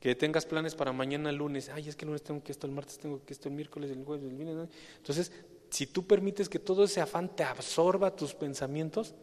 [0.00, 2.72] que tengas planes para mañana lunes, ay, es que el lunes tengo que esto, el
[2.72, 4.68] martes tengo que esto, el miércoles, el jueves, el viernes.
[4.96, 5.32] Entonces,
[5.70, 9.14] si tú permites que todo ese afán te absorba tus pensamientos,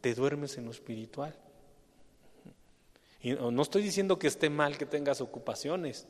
[0.00, 1.34] te duermes en lo espiritual.
[3.20, 6.06] Y no estoy diciendo que esté mal que tengas ocupaciones,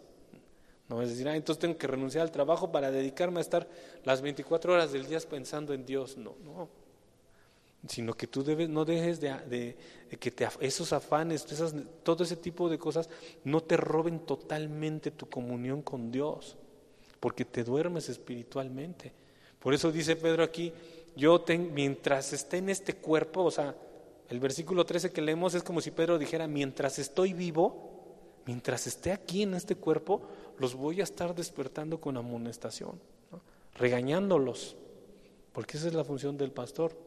[0.88, 3.68] no es decir, ah, entonces tengo que renunciar al trabajo para dedicarme a estar
[4.04, 6.16] las 24 horas del día pensando en Dios.
[6.16, 6.68] No, no.
[7.88, 9.76] Sino que tú debes, no dejes de,
[10.18, 11.46] que te, esos afanes,
[12.02, 13.08] todo ese tipo de cosas,
[13.44, 16.56] no te roben totalmente tu comunión con Dios,
[17.20, 19.12] porque te duermes espiritualmente.
[19.60, 20.72] Por eso dice Pedro aquí,
[21.16, 23.74] yo mientras esté en este cuerpo, o sea,
[24.28, 27.96] el versículo 13 que leemos es como si Pedro dijera, mientras estoy vivo,
[28.44, 30.22] mientras esté aquí en este cuerpo,
[30.58, 33.00] los voy a estar despertando con amonestación,
[33.74, 34.76] regañándolos,
[35.52, 37.05] porque esa es la función del pastor,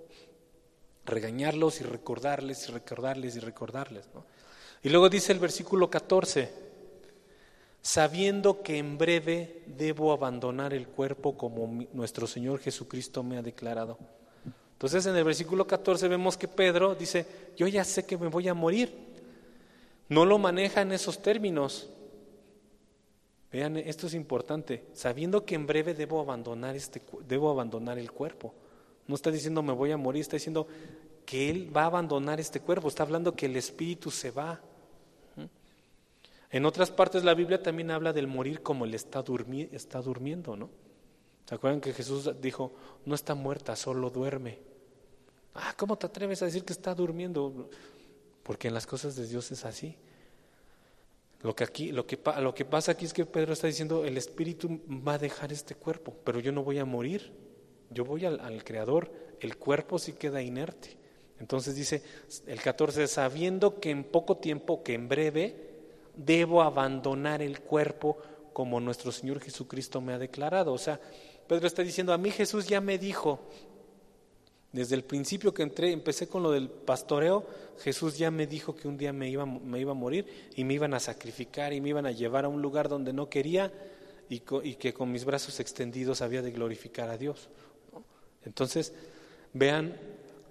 [1.10, 4.06] regañarlos y recordarles y recordarles y recordarles.
[4.84, 6.50] Y luego dice el versículo 14,
[7.82, 13.98] sabiendo que en breve debo abandonar el cuerpo como nuestro Señor Jesucristo me ha declarado.
[14.74, 17.26] Entonces en el versículo 14 vemos que Pedro dice,
[17.58, 19.10] yo ya sé que me voy a morir.
[20.08, 21.90] No lo maneja en esos términos,
[23.52, 28.54] Vean, esto es importante, sabiendo que en breve debo abandonar, este, debo abandonar el cuerpo.
[29.08, 30.68] No está diciendo me voy a morir, está diciendo
[31.30, 34.60] que Él va a abandonar este cuerpo, está hablando que el espíritu se va.
[36.50, 39.24] En otras partes la Biblia también habla del morir como Él está,
[39.72, 40.72] está durmiendo, ¿no?
[41.46, 42.74] ¿Se acuerdan que Jesús dijo,
[43.06, 44.58] no está muerta, solo duerme?
[45.54, 47.70] Ah, ¿cómo te atreves a decir que está durmiendo?
[48.42, 49.96] Porque en las cosas de Dios es así.
[51.44, 55.14] Lo que, aquí, lo que pasa aquí es que Pedro está diciendo, el espíritu va
[55.14, 57.32] a dejar este cuerpo, pero yo no voy a morir,
[57.92, 60.98] yo voy al, al Creador, el cuerpo sí queda inerte.
[61.40, 62.02] Entonces dice
[62.48, 65.56] el 14, sabiendo que en poco tiempo, que en breve,
[66.16, 68.18] debo abandonar el cuerpo
[68.54, 70.74] como nuestro Señor Jesucristo me ha declarado.
[70.74, 71.00] O sea,
[71.48, 73.40] Pedro está diciendo, a mí Jesús ya me dijo,
[74.72, 77.46] desde el principio que entré, empecé con lo del pastoreo,
[77.80, 80.26] Jesús ya me dijo que un día me iba, me iba a morir
[80.56, 83.30] y me iban a sacrificar y me iban a llevar a un lugar donde no
[83.30, 83.72] quería
[84.30, 87.50] y, que con mis brazos extendidos había de glorificar a Dios.
[88.46, 88.94] Entonces,
[89.54, 89.98] vean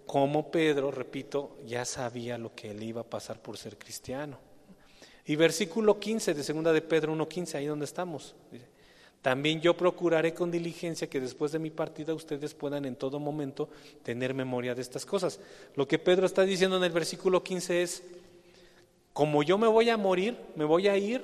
[0.09, 4.39] cómo Pedro, repito, ya sabía lo que le iba a pasar por ser cristiano.
[5.27, 8.35] Y versículo 15 de segunda de Pedro 1.15, ahí donde estamos.
[9.21, 13.69] También yo procuraré con diligencia que después de mi partida ustedes puedan en todo momento
[14.03, 15.41] tener memoria de estas cosas.
[15.75, 18.03] Lo que Pedro está diciendo en el versículo 15 es,
[19.13, 21.23] como yo me voy a morir, me voy a ir,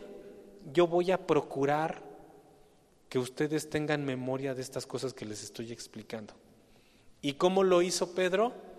[0.75, 2.03] yo voy a procurar
[3.09, 6.35] que ustedes tengan memoria de estas cosas que les estoy explicando.
[7.23, 8.74] ¿Y cómo lo hizo Pedro?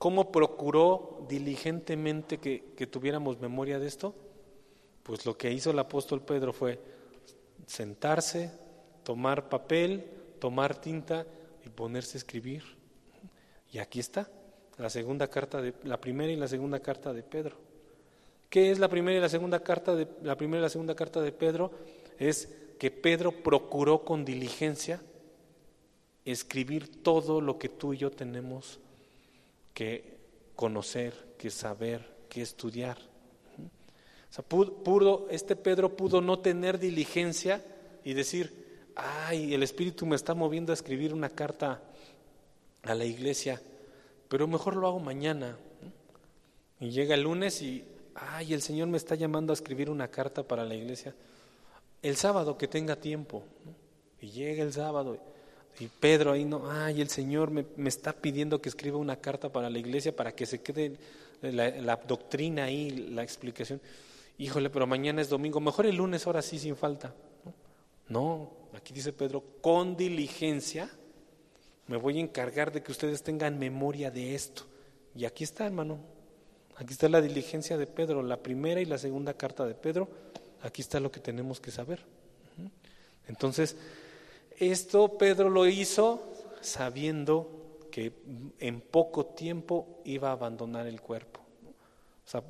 [0.00, 4.14] ¿Cómo procuró diligentemente que, que tuviéramos memoria de esto?
[5.02, 6.80] Pues lo que hizo el apóstol Pedro fue
[7.66, 8.50] sentarse,
[9.04, 10.06] tomar papel,
[10.38, 11.26] tomar tinta
[11.66, 12.64] y ponerse a escribir.
[13.70, 14.30] Y aquí está,
[14.78, 17.58] la segunda carta de la primera y la segunda carta de Pedro.
[18.48, 21.20] ¿Qué es la primera y la segunda carta de la primera y la segunda carta
[21.20, 21.72] de Pedro?
[22.18, 25.02] Es que Pedro procuró con diligencia
[26.24, 28.80] escribir todo lo que tú y yo tenemos
[29.80, 30.18] que
[30.56, 32.98] conocer, que saber, que estudiar.
[32.98, 37.64] O sea, pudo, este Pedro pudo no tener diligencia
[38.04, 41.80] y decir, ay, el Espíritu me está moviendo a escribir una carta
[42.82, 43.62] a la iglesia,
[44.28, 45.56] pero mejor lo hago mañana.
[46.78, 47.82] Y llega el lunes y,
[48.14, 51.14] ay, el Señor me está llamando a escribir una carta para la iglesia.
[52.02, 53.44] El sábado que tenga tiempo.
[54.20, 55.16] Y llega el sábado
[55.78, 59.50] y Pedro ahí no, ay, el Señor me, me, está pidiendo que escriba una carta
[59.50, 60.96] para la iglesia para que se quede
[61.42, 63.80] la, la doctrina ahí, la explicación
[64.40, 67.14] híjole, pero mañana es domingo, mejor el lunes ahora sí sin falta.
[68.08, 70.90] No, aquí dice Pedro, con diligencia
[71.86, 74.62] me voy a encargar de que ustedes tengan memoria de esto.
[75.14, 75.98] Y aquí está, hermano,
[76.76, 80.08] aquí está la diligencia de Pedro, la primera y la segunda carta de Pedro,
[80.62, 82.00] aquí está lo que tenemos que saber.
[83.28, 83.76] Entonces,
[84.60, 86.22] esto Pedro lo hizo
[86.60, 88.12] sabiendo que
[88.58, 91.40] en poco tiempo iba a abandonar el cuerpo.
[92.26, 92.44] O sea,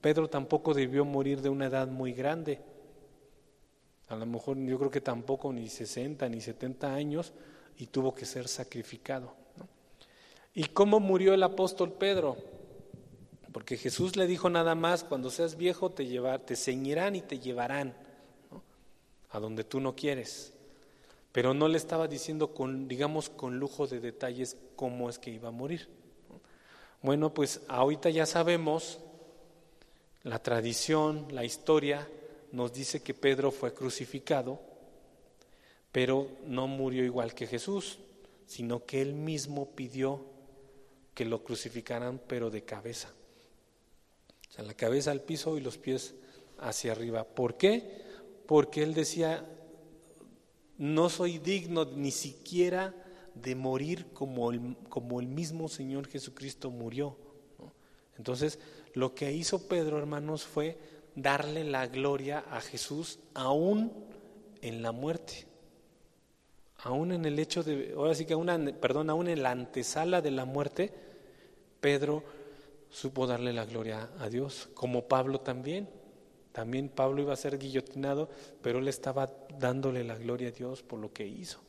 [0.00, 2.60] Pedro tampoco debió morir de una edad muy grande.
[4.08, 7.32] A lo mejor yo creo que tampoco ni 60 ni 70 años
[7.78, 9.32] y tuvo que ser sacrificado.
[10.54, 12.36] ¿Y cómo murió el apóstol Pedro?
[13.52, 16.04] Porque Jesús le dijo nada más, cuando seas viejo te,
[16.44, 17.94] te ceñirán y te llevarán
[19.30, 20.53] a donde tú no quieres.
[21.34, 25.48] Pero no le estaba diciendo con, digamos, con lujo de detalles cómo es que iba
[25.48, 25.88] a morir.
[27.02, 29.00] Bueno, pues ahorita ya sabemos
[30.22, 32.08] la tradición, la historia
[32.52, 34.60] nos dice que Pedro fue crucificado,
[35.90, 37.98] pero no murió igual que Jesús,
[38.46, 40.24] sino que él mismo pidió
[41.14, 43.12] que lo crucificaran, pero de cabeza.
[44.50, 46.14] O sea, la cabeza al piso y los pies
[46.60, 47.24] hacia arriba.
[47.24, 48.04] ¿Por qué?
[48.46, 49.44] Porque él decía,
[50.78, 52.94] no soy digno ni siquiera
[53.34, 57.16] de morir como el, como el mismo Señor Jesucristo murió.
[58.16, 58.58] Entonces,
[58.94, 60.78] lo que hizo Pedro, hermanos, fue
[61.16, 63.92] darle la gloria a Jesús aún
[64.62, 65.46] en la muerte.
[66.78, 70.30] Aún en el hecho de, ahora sí que una, perdón, aún en la antesala de
[70.30, 70.92] la muerte,
[71.80, 72.22] Pedro
[72.90, 75.88] supo darle la gloria a Dios, como Pablo también.
[76.54, 78.30] También Pablo iba a ser guillotinado,
[78.62, 81.60] pero él estaba dándole la gloria a Dios por lo que hizo.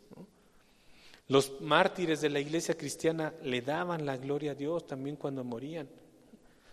[1.27, 5.89] Los mártires de la iglesia cristiana le daban la gloria a Dios también cuando morían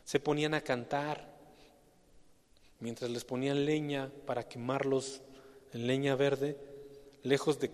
[0.05, 1.33] se ponían a cantar
[2.81, 5.22] mientras les ponían leña para quemarlos
[5.72, 6.59] en leña verde,
[7.22, 7.68] lejos de,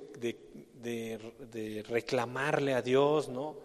[1.88, 3.56] reclamarle a Dios, ¿no?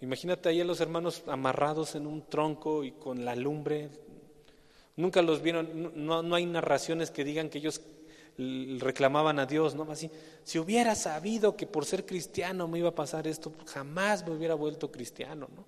[0.00, 3.90] Imagínate ahí a los hermanos amarrados en un tronco y con la lumbre.
[4.98, 7.80] Nunca los vieron, no, no hay narraciones que digan que ellos
[8.36, 9.84] reclamaban a Dios, ¿no?
[9.92, 10.10] Así,
[10.42, 14.54] si hubiera sabido que por ser cristiano me iba a pasar esto, jamás me hubiera
[14.54, 15.64] vuelto cristiano, ¿no?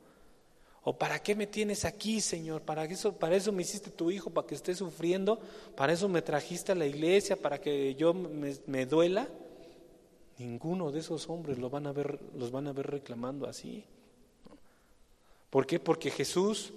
[0.82, 2.62] ¿O para qué me tienes aquí, Señor?
[2.62, 5.38] ¿Para eso, para eso me hiciste tu hijo, para que esté sufriendo?
[5.76, 9.28] ¿Para eso me trajiste a la iglesia, para que yo me, duela?
[10.38, 13.84] Ninguno de esos hombres van a ver, los van a ver reclamando así.
[15.50, 15.78] ¿Por qué?
[15.78, 16.72] Porque Jesús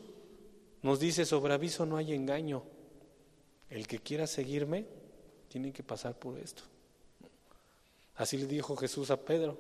[0.84, 2.64] nos dice, sobre aviso no hay engaño.
[3.70, 4.86] El que quiera seguirme
[5.48, 6.64] tiene que pasar por esto.
[8.16, 9.58] Así le dijo Jesús a Pedro,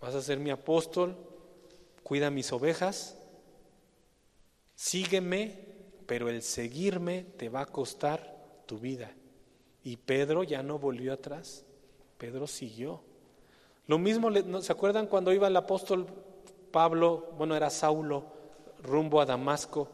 [0.00, 1.16] vas a ser mi apóstol,
[2.02, 3.18] cuida mis ovejas,
[4.78, 5.58] Sígueme,
[6.06, 9.10] pero el seguirme te va a costar tu vida.
[9.82, 11.64] Y Pedro ya no volvió atrás,
[12.16, 13.00] Pedro siguió.
[13.88, 14.30] Lo mismo,
[14.62, 16.06] ¿se acuerdan cuando iba el apóstol
[16.70, 18.26] Pablo, bueno, era Saulo,
[18.84, 19.88] rumbo a Damasco,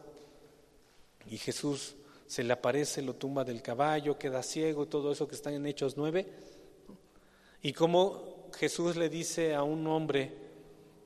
[1.29, 1.95] y Jesús
[2.27, 5.97] se le aparece, lo tumba del caballo, queda ciego, todo eso que está en Hechos
[5.97, 6.25] 9?
[7.61, 10.45] Y como Jesús le dice a un hombre,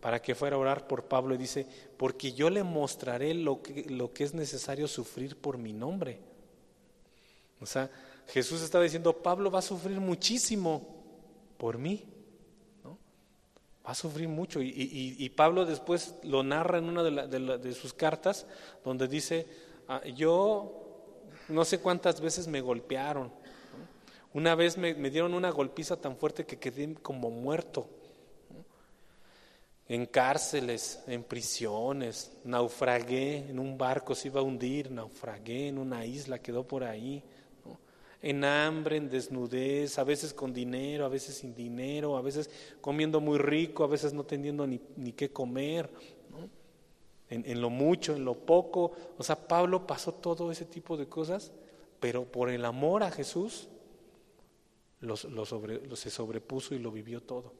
[0.02, 4.24] para que fuera a orar por Pablo y dice, porque yo le mostraré lo que,
[4.24, 6.20] es necesario sufrir por mi nombre.
[7.60, 7.90] O sea,
[8.28, 11.04] Jesús estaba diciendo, Pablo va a sufrir muchísimo
[11.58, 12.06] por mí.
[13.86, 14.62] Va a sufrir mucho.
[14.62, 18.46] Y, Pablo después lo narra en una de, sus cartas
[18.86, 19.48] donde dice,
[20.16, 20.72] yo
[21.48, 23.32] no sé cuántas veces me golpearon.
[24.34, 27.88] Una vez me dieron una golpiza tan fuerte que quedé como muerto.
[29.88, 36.06] en cárceles, en prisiones, naufragué en un barco, se iba a hundir, naufragué en una
[36.06, 37.24] isla, quedó por ahí,
[38.22, 43.20] en hambre, en desnudez, a veces con dinero, a veces sin dinero, a veces comiendo
[43.20, 45.90] muy rico, a veces no teniendo ni, ni qué comer,
[47.30, 48.92] en, lo mucho, en lo poco.
[49.18, 51.52] O sea, Pablo pasó todo ese tipo de cosas,
[52.00, 53.68] pero por el amor a Jesús
[55.02, 57.54] lo, se sobrepuso y lo vivió todo.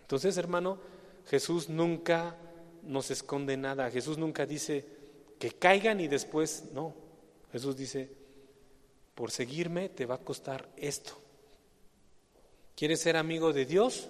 [0.00, 0.78] Entonces, hermano,
[1.26, 2.36] Jesús nunca
[2.82, 3.90] nos esconde nada.
[3.90, 4.84] Jesús nunca dice
[5.38, 6.94] que caigan y después no.
[7.52, 8.10] Jesús dice,
[9.14, 11.18] por seguirme te va a costar esto.
[12.74, 14.08] ¿Quieres ser amigo de Dios?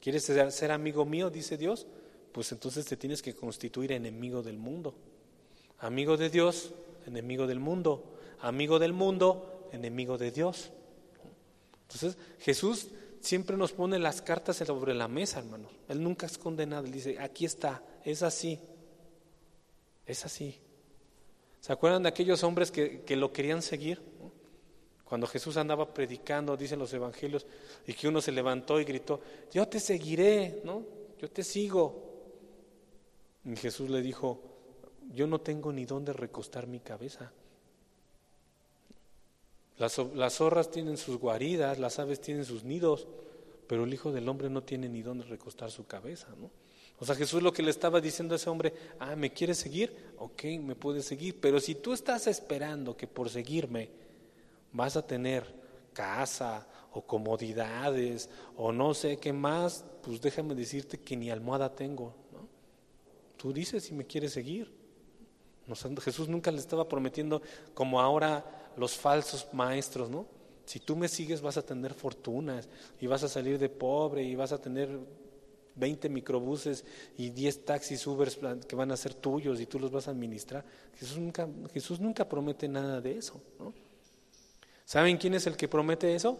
[0.00, 1.28] ¿Quieres ser amigo mío?
[1.28, 1.86] Dice Dios.
[2.32, 4.94] Pues entonces te tienes que constituir enemigo del mundo.
[5.80, 6.72] Amigo de Dios,
[7.06, 8.04] enemigo del mundo.
[8.40, 10.70] Amigo del mundo, enemigo de Dios.
[11.82, 12.88] Entonces Jesús
[13.20, 15.72] siempre nos pone las cartas sobre la mesa, hermanos.
[15.88, 16.86] Él nunca esconde nada.
[16.86, 18.58] Él dice, aquí está, es así.
[20.06, 20.58] Es así.
[21.60, 24.00] ¿Se acuerdan de aquellos hombres que, lo querían seguir?
[25.04, 27.46] Cuando Jesús andaba predicando, dicen los evangelios,
[27.86, 29.20] y que uno se levantó y gritó,
[29.52, 30.84] yo te seguiré, ¿no?
[31.20, 32.09] Yo te sigo.
[33.44, 34.40] Y Jesús le dijo,
[35.14, 37.32] yo no tengo ni dónde recostar mi cabeza.
[39.78, 43.08] Las, zorras tienen sus guaridas, las aves tienen sus nidos,
[43.66, 46.50] pero el Hijo del Hombre no tiene ni dónde recostar su cabeza, ¿no?
[46.98, 50.12] O sea, Jesús lo que le estaba diciendo a ese hombre, ah, ¿me quieres seguir?
[50.18, 53.88] Ok, me puedes seguir, pero si tú estás esperando que por seguirme
[54.70, 55.46] vas a tener
[55.94, 62.19] casa o comodidades o no sé qué más, pues déjame decirte que ni almohada tengo.
[63.40, 64.70] Tú dices si me quieres seguir.
[66.02, 67.40] Jesús nunca le estaba prometiendo
[67.72, 68.44] como ahora
[68.76, 70.26] los falsos maestros, ¿no?
[70.66, 72.68] Si tú me sigues vas a tener fortunas
[73.00, 74.90] y vas a salir de pobre y vas a tener
[75.74, 76.84] 20 microbuses
[77.16, 80.62] y 10 taxis Ubers que van a ser tuyos y tú los vas a administrar.
[80.96, 83.40] Jesús nunca, Jesús nunca promete nada de eso.
[83.58, 83.72] ¿no?
[84.84, 86.38] ¿Saben quién es el que promete eso?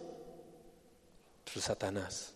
[1.51, 2.35] Pues Satanás.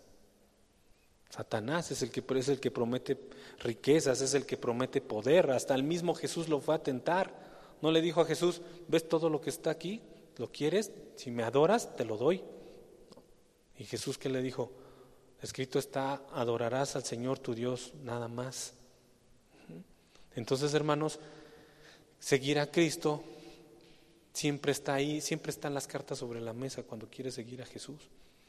[1.30, 3.18] Satanás es el que es el que promete
[3.60, 5.52] riquezas, es el que promete poder.
[5.52, 7.34] Hasta el mismo Jesús lo fue a tentar.
[7.82, 10.02] No le dijo a Jesús, ¿ves todo lo que está aquí?
[10.38, 10.92] ¿Lo quieres?
[11.16, 12.44] Si me adoras, te lo doy.
[13.78, 14.72] Y Jesús que le dijo,
[15.42, 18.74] escrito está, adorarás al Señor tu Dios nada más.
[20.36, 21.20] Entonces, hermanos,
[22.20, 23.24] seguir a Cristo
[24.34, 28.02] siempre está ahí, siempre están las cartas sobre la mesa cuando quieres seguir a Jesús.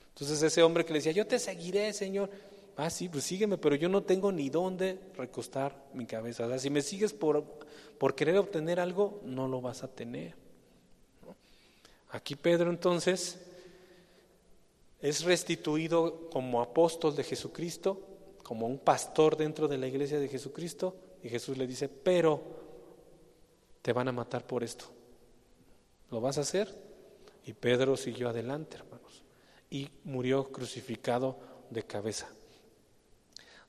[0.09, 2.31] Entonces ese hombre que le decía, yo te seguiré, Señor.
[2.77, 6.45] Ah, sí, pues sígueme, pero yo no tengo ni dónde recostar mi cabeza.
[6.45, 7.45] O sea, si me sigues por
[7.99, 10.35] por querer obtener algo, no lo vas a tener.
[12.11, 13.39] Aquí Pedro entonces
[15.01, 18.01] es restituido como apóstol de Jesucristo,
[18.43, 22.41] como un pastor dentro de la iglesia de Jesucristo, y Jesús le dice, pero
[23.83, 24.87] te van a matar por esto.
[26.11, 26.73] ¿Lo vas a hacer?
[27.45, 29.23] Y Pedro siguió adelante, hermanos,
[29.71, 31.39] y murió crucificado
[31.71, 32.29] de cabeza.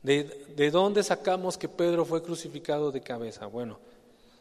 [0.03, 0.23] ¿De,
[0.55, 3.47] ¿De, dónde sacamos que Pedro fue crucificado de cabeza?
[3.47, 3.79] Bueno,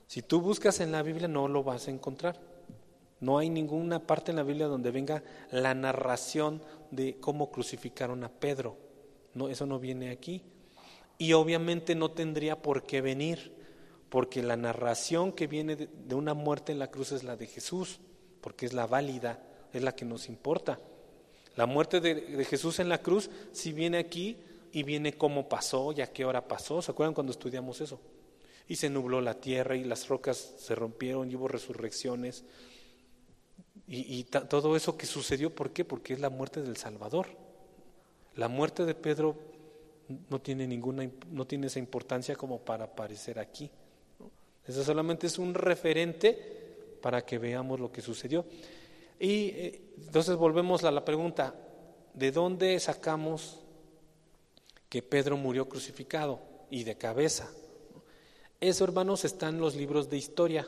[0.07, 2.39] si tú buscas en la Biblia no lo vas a encontrar.
[3.19, 8.29] No hay ninguna parte en la Biblia donde venga la narración de cómo crucificaron a
[8.29, 8.77] Pedro.
[9.35, 10.43] No, eso no viene aquí.
[11.19, 13.53] Y obviamente no tendría por qué venir,
[14.11, 18.01] porque la narración que viene de, una muerte en la cruz es la de Jesús,
[18.43, 19.43] porque es la válida,
[19.73, 20.79] es la que nos importa.
[21.57, 24.37] La muerte de, de Jesús en la cruz sí viene aquí
[24.77, 26.83] y viene cómo pasó y a qué hora pasó.
[26.83, 27.99] ¿Se acuerdan cuando estudiamos eso?
[28.69, 32.45] y se nubló la tierra y las rocas se rompieron y hubo resurrecciones.
[33.89, 35.85] Y, todo eso que sucedió, ¿por qué?
[35.85, 37.29] Porque es la muerte del Salvador.
[38.35, 39.37] La muerte de Pedro
[40.29, 43.71] no tiene ninguna, no tiene esa importancia como para aparecer aquí.
[44.67, 48.45] Eso solamente es un referente para que veamos lo que sucedió.
[49.21, 51.55] Y eh, entonces volvemos a la pregunta,
[52.13, 53.66] ¿de dónde sacamos
[54.89, 57.51] que Pedro murió crucificado y de cabeza?
[58.61, 60.67] Eso, hermanos, está en los libros de historia,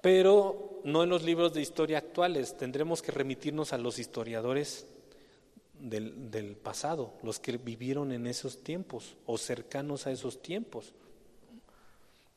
[0.00, 2.56] pero no en los libros de historia actuales.
[2.56, 4.86] Tendremos que remitirnos a los historiadores
[5.80, 10.92] del, pasado, los que vivieron en esos tiempos o cercanos a esos tiempos.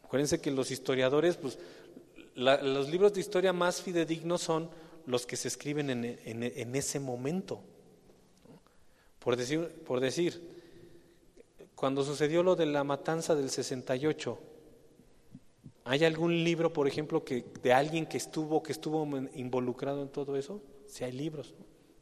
[0.04, 1.60] Acuérdense que los historiadores, pues,
[2.36, 4.70] los libros de historia más fidedignos son
[5.06, 7.62] los que se escriben en, en ese momento.
[9.30, 10.42] Por decir, por decir,
[11.76, 14.40] cuando sucedió lo de la matanza del 68,
[15.84, 20.36] ¿hay algún libro, por ejemplo, que de alguien que estuvo que estuvo involucrado en todo
[20.36, 20.64] eso?
[20.88, 21.54] Sí hay libros.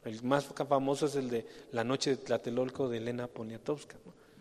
[0.06, 3.98] El más famoso es el de La noche de Tlatelolco de Elena Poniatowska.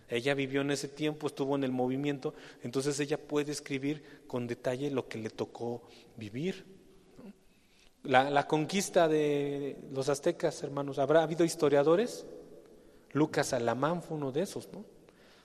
[0.08, 4.92] Ella vivió en ese tiempo, estuvo en el movimiento, entonces ella puede escribir con detalle
[4.92, 5.82] lo que le tocó
[6.16, 6.64] vivir.
[8.04, 12.26] La, la conquista de los aztecas, hermanos, ¿habrá habido historiadores?
[13.18, 14.86] Lucas Alamán fue uno de esos, ¿no?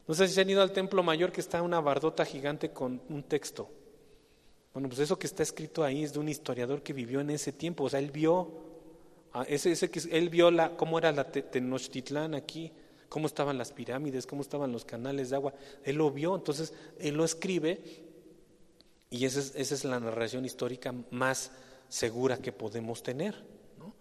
[0.06, 3.22] No sé si han ido al templo mayor que está una bardota gigante con un
[3.22, 3.70] texto.
[4.72, 7.52] Bueno, pues eso que está escrito ahí es de un historiador que vivió en ese
[7.52, 7.84] tiempo.
[7.84, 8.50] O sea, él vio,
[9.32, 12.72] ah, ese, ese que, él vio la, cómo era la Tenochtitlán aquí,
[13.08, 15.54] cómo estaban las pirámides, cómo estaban los canales de agua.
[15.84, 17.80] Él lo vio, entonces él lo escribe
[19.10, 21.52] y esa es, la narración histórica más
[21.88, 23.34] segura que podemos tener.
[23.78, 23.94] ¿no?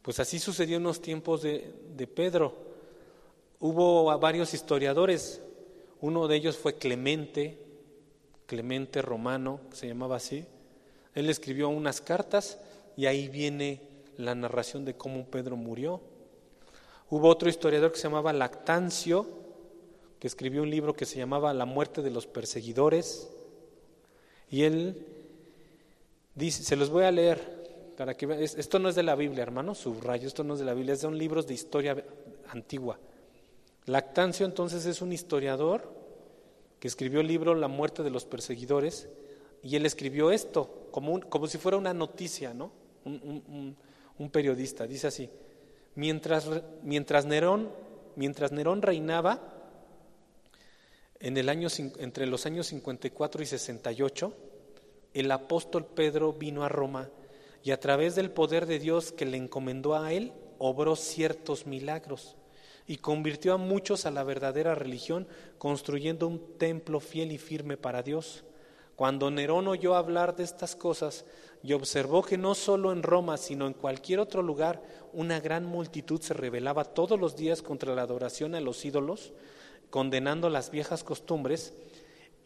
[0.00, 2.71] Pues así sucedió en los tiempos de Pedro.
[3.64, 5.40] Hubo varios historiadores,
[6.00, 7.58] uno de ellos fue Clemente,
[8.46, 10.44] Clemente Romano, se llamaba así.
[11.14, 12.58] Él escribió unas cartas
[12.96, 13.80] y ahí viene
[14.16, 16.00] la narración de cómo Pedro murió.
[17.08, 19.28] Hubo otro historiador que se llamaba Lactancio,
[20.18, 23.30] que escribió un libro que se llamaba La muerte de los perseguidores.
[24.50, 25.06] Y él
[26.34, 29.76] dice, se los voy a leer para que esto no es de la Biblia, hermano,
[29.76, 32.04] subrayo, esto no es de la Biblia, son libros de historia
[32.48, 32.98] antigua.
[33.86, 35.92] Lactancio entonces es un historiador
[36.78, 39.08] que escribió el libro La muerte de los perseguidores
[39.62, 42.72] y él escribió esto como, como si fuera una noticia, ¿no?
[43.04, 43.76] Un,
[44.30, 45.28] periodista, dice así,
[45.96, 46.48] mientras,
[46.82, 47.70] mientras, Nerón,
[48.14, 49.40] mientras Nerón reinaba
[51.18, 51.66] en el año,
[51.98, 54.32] entre los años 54 y 68,
[55.14, 57.10] el apóstol Pedro vino a Roma
[57.64, 62.36] y a través del poder de Dios que le encomendó a él, obró ciertos milagros
[62.92, 65.26] y convirtió a muchos a la verdadera religión,
[65.56, 68.44] construyendo un templo fiel y firme para Dios.
[68.96, 71.24] Cuando Nerón oyó hablar de estas cosas
[71.62, 74.82] y observó que no solo en Roma, sino en cualquier otro lugar,
[75.14, 79.32] una gran multitud se rebelaba todos los días contra la adoración a los ídolos,
[79.88, 81.72] condenando las viejas costumbres,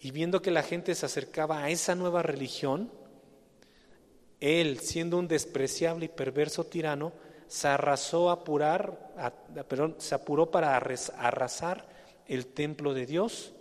[0.00, 2.92] y viendo que la gente se acercaba a esa nueva religión,
[4.38, 7.14] él, siendo un despreciable y perverso tirano,
[7.48, 9.14] se arrasó a apurar,
[9.68, 11.88] perdón, se apuró para arrasar
[12.26, 13.52] el templo de Dios.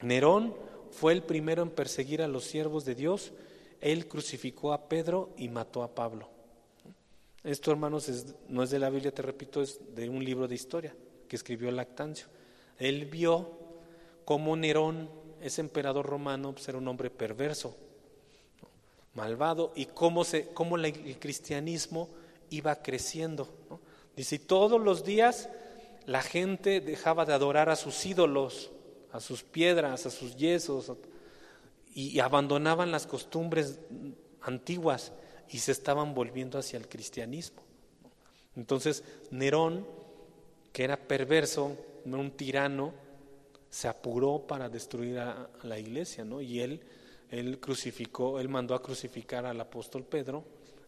[0.00, 0.54] Nerón
[0.90, 3.32] fue el primero en perseguir a los siervos de Dios.
[3.80, 6.28] Él crucificó a Pedro y mató a Pablo.
[7.42, 8.10] Esto, hermanos,
[8.48, 10.94] no es de la Biblia, te repito, es de un libro de historia
[11.26, 12.26] que escribió Lactancio.
[12.78, 13.50] Él vio
[14.24, 15.08] cómo Nerón,
[15.40, 17.74] ese emperador romano, pues era un hombre perverso,
[19.14, 22.10] malvado, y cómo, se, cómo el cristianismo
[22.50, 23.48] iba creciendo.
[24.16, 25.48] Dice, y todos los días
[26.06, 28.70] la gente dejaba de adorar a sus ídolos,
[29.12, 30.92] a sus piedras, a sus yesos,
[31.92, 33.80] y, abandonaban las costumbres
[34.42, 35.12] antiguas
[35.48, 37.62] y se estaban volviendo hacia el cristianismo.
[38.56, 39.86] Entonces Nerón,
[40.72, 42.92] que era perverso, un tirano,
[43.68, 46.40] se apuró para destruir a, la iglesia, ¿no?
[46.40, 46.80] Y él,
[47.30, 50.44] él crucificó, él mandó a crucificar al apóstol Pedro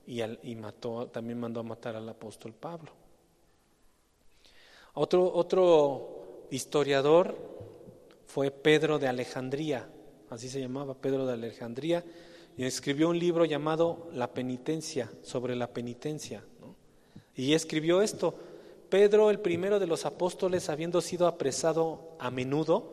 [0.06, 2.90] y, mató, también mandó a matar al apóstol Pablo.
[4.94, 7.36] Otro, otro historiador
[8.26, 9.88] fue Pedro de Alejandría,
[10.30, 12.04] así se llamaba Pedro de Alejandría,
[12.56, 16.44] y escribió un libro llamado La penitencia, sobre la penitencia.
[17.34, 18.34] Y escribió esto,
[18.90, 22.92] Pedro, el primero de los apóstoles, habiendo sido apresado a menudo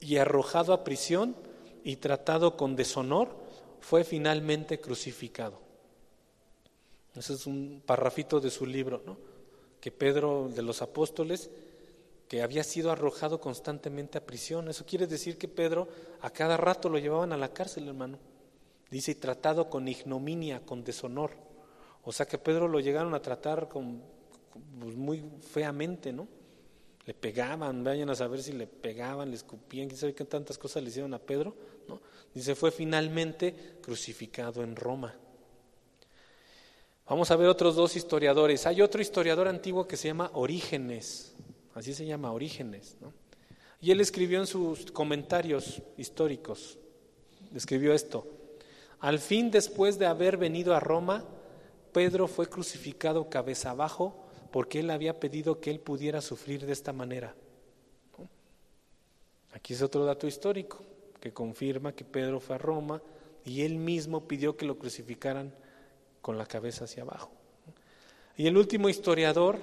[0.00, 1.36] y arrojado a prisión
[1.84, 3.36] y tratado con deshonor,
[3.80, 5.67] fue finalmente crucificado.
[7.18, 9.16] Ese es un parrafito de su libro, ¿no?
[9.80, 11.50] Que Pedro de los apóstoles,
[12.28, 14.68] que había sido arrojado constantemente a prisión.
[14.68, 15.88] Eso quiere decir que Pedro
[16.20, 18.18] a cada rato lo llevaban a la cárcel, hermano.
[18.90, 21.32] Dice, y tratado con ignominia, con deshonor.
[22.04, 24.02] O sea que Pedro lo llegaron a tratar con,
[24.78, 26.28] pues, muy feamente, ¿no?
[27.04, 30.82] Le pegaban, vayan a saber si le pegaban, le escupían, quién sabe qué tantas cosas
[30.82, 31.54] le hicieron a Pedro,
[31.88, 32.00] ¿no?
[32.34, 35.14] Dice, fue finalmente crucificado en Roma.
[37.08, 38.66] Vamos a ver otros dos historiadores.
[38.66, 41.34] Hay otro historiador antiguo que se llama Orígenes,
[41.74, 42.96] así se llama Orígenes.
[43.00, 43.14] ¿no?
[43.80, 46.78] Y él escribió en sus comentarios históricos,
[47.54, 48.26] escribió esto.
[49.00, 51.24] Al fin, después de haber venido a Roma,
[51.92, 56.92] Pedro fue crucificado cabeza abajo porque él había pedido que él pudiera sufrir de esta
[56.92, 57.34] manera.
[59.52, 60.84] Aquí es otro dato histórico
[61.20, 63.00] que confirma que Pedro fue a Roma
[63.46, 65.54] y él mismo pidió que lo crucificaran
[66.28, 67.30] con la cabeza hacia abajo.
[68.36, 69.60] Y el último historiador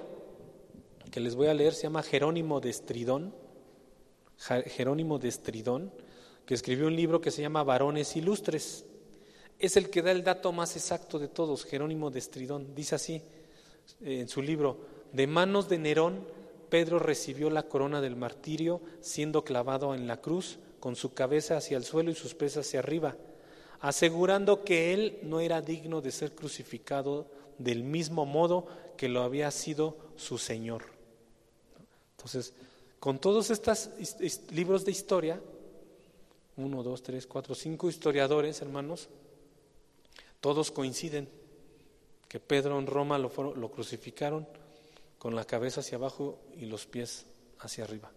[1.12, 3.32] que les voy a leer se llama Jerónimo de Estridón,
[4.36, 5.92] Jerónimo de Estridón,
[6.44, 8.84] que escribió un libro que se llama Varones Ilustres.
[9.60, 12.74] Es el que da el dato más exacto de todos, Jerónimo de Estridón.
[12.74, 13.22] Dice así
[14.00, 14.80] eh, en su libro,
[15.12, 16.26] de manos de Nerón,
[16.68, 21.76] Pedro recibió la corona del martirio siendo clavado en la cruz, con su cabeza hacia
[21.76, 23.16] el suelo y sus pies hacia arriba,
[23.80, 27.26] asegurando que él no era digno de ser crucificado
[27.58, 28.66] del mismo modo
[28.96, 30.84] que lo había sido su Señor.
[32.16, 32.54] Entonces,
[32.98, 33.90] con todos estos
[34.50, 35.40] libros de historia,
[36.56, 39.08] uno, dos, tres, cuatro, cinco historiadores, hermanos,
[40.40, 41.28] todos coinciden
[42.28, 44.46] que Pedro en Roma lo, lo crucificaron
[45.18, 47.26] con la cabeza hacia abajo y los pies
[47.60, 48.10] hacia arriba.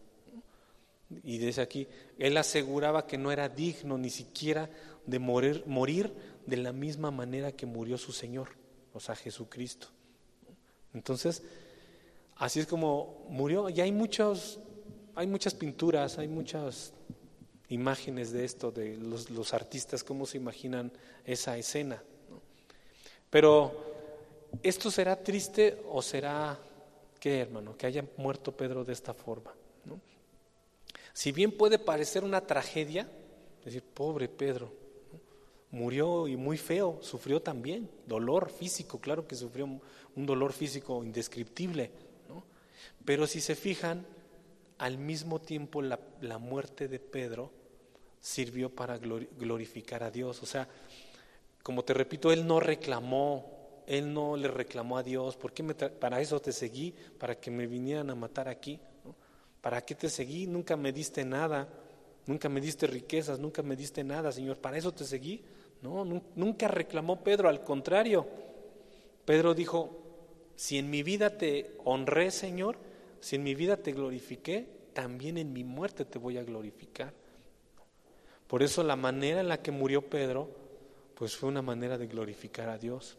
[1.23, 1.87] Y desde aquí,
[2.17, 4.69] él aseguraba que no era digno ni siquiera
[5.09, 6.13] de morir, morir
[6.45, 8.49] de la misma manera que murió su Señor,
[8.93, 9.87] o sea, Jesucristo.
[10.93, 11.43] Entonces,
[12.35, 13.69] así es como murió.
[13.69, 14.59] Y hay muchos,
[15.15, 16.93] hay muchas pinturas, hay muchas
[17.69, 20.91] imágenes de esto, de los, artistas, cómo se imaginan
[21.25, 22.01] esa escena.
[23.29, 23.71] Pero,
[24.63, 26.57] ¿esto será triste o será
[27.19, 27.77] qué, hermano?
[27.77, 29.53] Que haya muerto Pedro de esta forma.
[31.13, 33.07] Si bien puede parecer una tragedia,
[33.65, 34.71] decir, pobre Pedro,
[35.71, 41.91] murió y muy feo, sufrió también, dolor físico, claro que sufrió un dolor físico indescriptible,
[43.05, 44.05] pero si se fijan,
[44.77, 47.51] al mismo tiempo la, la muerte de Pedro
[48.19, 50.41] sirvió para glorificar a Dios.
[50.43, 50.67] O sea,
[51.63, 55.73] como te repito, él no reclamó, él no le reclamó a Dios, ¿por qué me
[55.73, 56.93] para eso te seguí?
[57.17, 58.79] Para que me vinieran a matar aquí.
[59.61, 60.47] ¿Para qué te seguí?
[60.47, 61.67] Nunca me diste nada,
[62.25, 64.57] nunca me diste riquezas, nunca me diste nada, Señor.
[64.57, 65.43] ¿Para eso te seguí?
[65.81, 66.03] No,
[66.35, 68.27] nunca reclamó Pedro, al contrario.
[69.25, 69.99] Pedro dijo,
[70.55, 72.77] si en mi vida te honré, Señor,
[73.21, 77.13] si en mi vida te glorifiqué, también en mi muerte te voy a glorificar.
[78.47, 80.49] Por eso la manera en la que murió Pedro,
[81.15, 83.17] pues fue una manera de glorificar a Dios.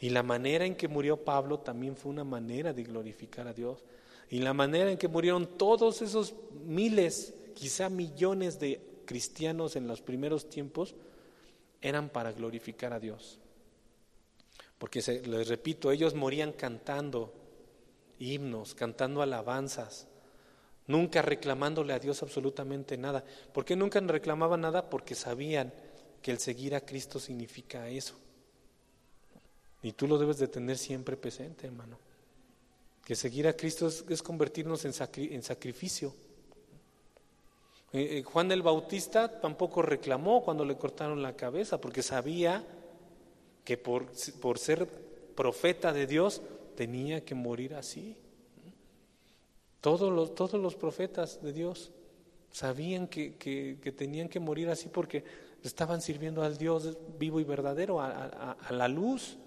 [0.00, 3.82] Y la manera en que murió Pablo también fue una manera de glorificar a Dios.
[4.30, 6.34] Y la manera en que murieron todos esos
[6.64, 10.94] miles, quizá millones de cristianos en los primeros tiempos,
[11.80, 13.38] eran para glorificar a Dios.
[14.78, 17.32] Porque les repito, ellos morían cantando
[18.18, 20.06] himnos, cantando alabanzas,
[20.86, 23.24] nunca reclamándole a Dios absolutamente nada.
[23.52, 24.88] ¿Por qué nunca reclamaban nada?
[24.88, 25.72] Porque sabían
[26.22, 28.14] que el seguir a Cristo significa eso.
[29.82, 31.98] Y tú lo debes de tener siempre presente, hermano.
[33.04, 34.92] Que seguir a Cristo es, convertirnos en
[35.42, 36.14] sacrificio.
[37.92, 42.64] Eh, eh, Juan el Bautista tampoco reclamó cuando le cortaron la cabeza, porque sabía
[43.64, 44.06] que por,
[44.40, 44.86] por ser
[45.34, 46.42] profeta de Dios
[46.74, 48.16] tenía que morir así.
[49.80, 51.92] Todos los, todos los profetas de Dios
[52.50, 55.24] sabían que, que, tenían que morir así porque
[55.62, 59.38] estaban sirviendo al Dios vivo y verdadero, a, la luz.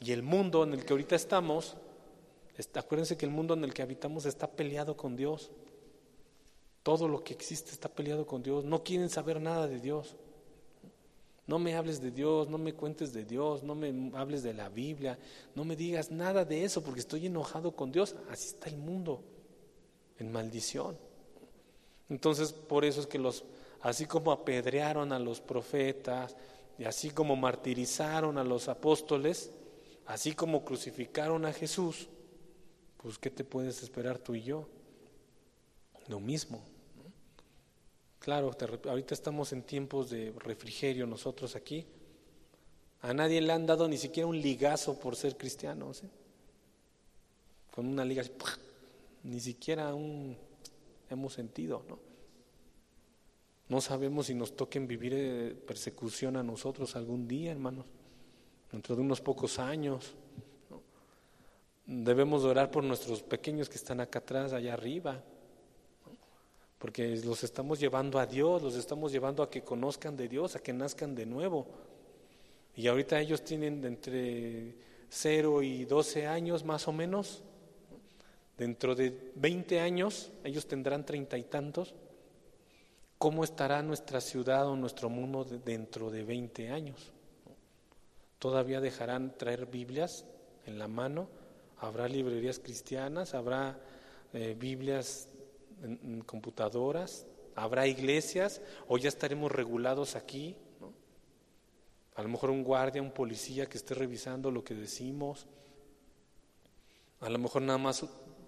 [0.00, 1.76] Y el mundo en el que ahorita estamos,
[2.74, 5.50] acuérdense que el mundo en el que habitamos está peleado con Dios.
[6.88, 8.64] Todo lo que existe está peleado con Dios.
[8.64, 10.16] No quieren saber nada de Dios.
[11.46, 14.70] No me hables de Dios, no me cuentes de Dios, no me hables de la
[14.70, 15.18] Biblia,
[15.54, 18.16] no me digas nada de eso porque estoy enojado con Dios.
[18.30, 19.22] Así está el mundo,
[20.18, 20.96] en maldición.
[22.08, 23.44] Entonces, por eso es que los,
[23.82, 26.36] así como apedrearon a los profetas
[26.78, 29.50] y así como martirizaron a los apóstoles,
[30.06, 32.08] así como crucificaron a Jesús,
[32.96, 34.66] pues ¿qué te puedes esperar tú y yo?
[36.06, 36.62] Lo mismo.
[38.28, 38.54] Claro,
[38.90, 41.86] ahorita estamos en tiempos de refrigerio nosotros aquí.
[43.00, 45.92] A nadie le han dado ni siquiera un ligazo por ser cristiano,
[47.70, 48.22] Con una liga
[49.24, 50.36] ni siquiera un
[51.08, 51.98] hemos sentido, ¿no?
[53.70, 57.86] No sabemos si nos toquen vivir eh, persecución a nosotros algún día, hermanos,
[58.70, 60.12] dentro de unos pocos años.
[61.86, 65.24] Debemos orar por nuestros pequeños que están acá atrás, allá arriba
[66.78, 70.60] porque los estamos llevando a Dios, los estamos llevando a que conozcan de Dios, a
[70.60, 71.66] que nazcan de nuevo.
[72.76, 74.74] Y ahorita ellos tienen entre
[75.08, 77.42] 0 y 12 años más o menos.
[78.56, 81.94] Dentro de 20 años, ellos tendrán treinta y tantos.
[83.18, 87.12] ¿Cómo estará nuestra ciudad o nuestro mundo dentro de 20 años?
[88.38, 90.24] ¿Todavía dejarán traer Biblias
[90.66, 91.28] en la mano?
[91.78, 93.34] ¿Habrá librerías cristianas?
[93.34, 93.76] ¿Habrá
[94.32, 95.27] eh, Biblias
[95.82, 100.56] en, computadoras, habrá iglesias o ya estaremos regulados aquí.
[102.14, 105.46] A lo mejor un guardia, un policía que esté revisando lo que decimos.
[107.20, 108.04] A lo mejor nada más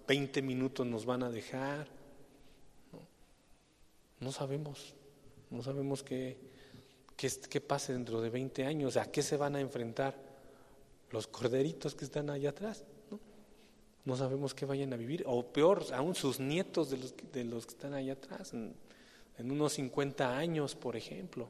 [0.07, 1.87] 20 minutos nos van a dejar.
[4.19, 4.93] No, sabemos,
[5.49, 6.37] no sabemos qué,
[7.15, 10.15] qué, qué pase dentro de 20 años, a qué se van a enfrentar
[11.09, 12.83] los corderitos que están allá atrás.
[14.03, 17.65] No sabemos qué vayan a vivir, o peor, aún sus nietos de los, de los
[17.65, 18.75] que están allá atrás, en,
[19.39, 21.49] unos 50 años, por ejemplo.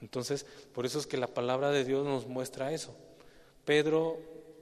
[0.00, 2.94] Entonces, por eso es que la palabra de Dios nos muestra eso.
[3.64, 4.18] Pedro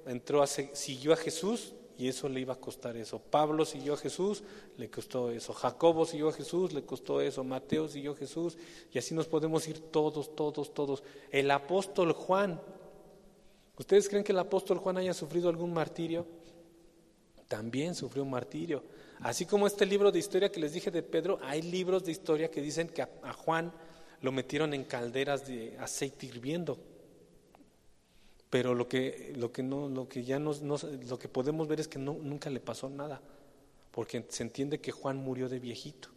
[0.07, 3.19] entró siguió a Jesús y eso le iba a costar eso.
[3.19, 4.43] Pablo siguió a Jesús,
[4.77, 5.53] le costó eso.
[5.53, 7.45] Jacobo siguió a Jesús, le costó eso.
[7.45, 8.57] Mateo siguió a Jesús
[8.93, 11.03] y así nos podemos ir todos, todos, todos.
[11.31, 12.61] El apóstol Juan,
[13.79, 16.27] ¿ustedes creen que el apóstol Juan haya sufrido algún martirio?
[17.49, 18.83] También sufrió un martirio.
[19.21, 22.51] Así como este libro de historia que les dije de Pedro, hay libros de historia
[22.51, 23.73] que dicen que a Juan
[24.21, 26.79] lo metieron en calderas de aceite hirviendo
[28.55, 31.89] pero lo que, lo que, no, lo que ya nos, lo que podemos ver es
[31.89, 33.21] que nunca le pasó nada,
[33.91, 36.11] porque se entiende que Juan murió de viejito,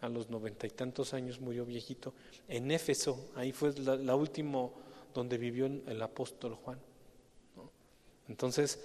[0.00, 2.14] a los noventa y tantos años murió viejito,
[2.48, 4.70] en Éfeso, ahí fue la, última
[5.16, 6.78] donde vivió el apóstol Juan.
[8.28, 8.78] Entonces,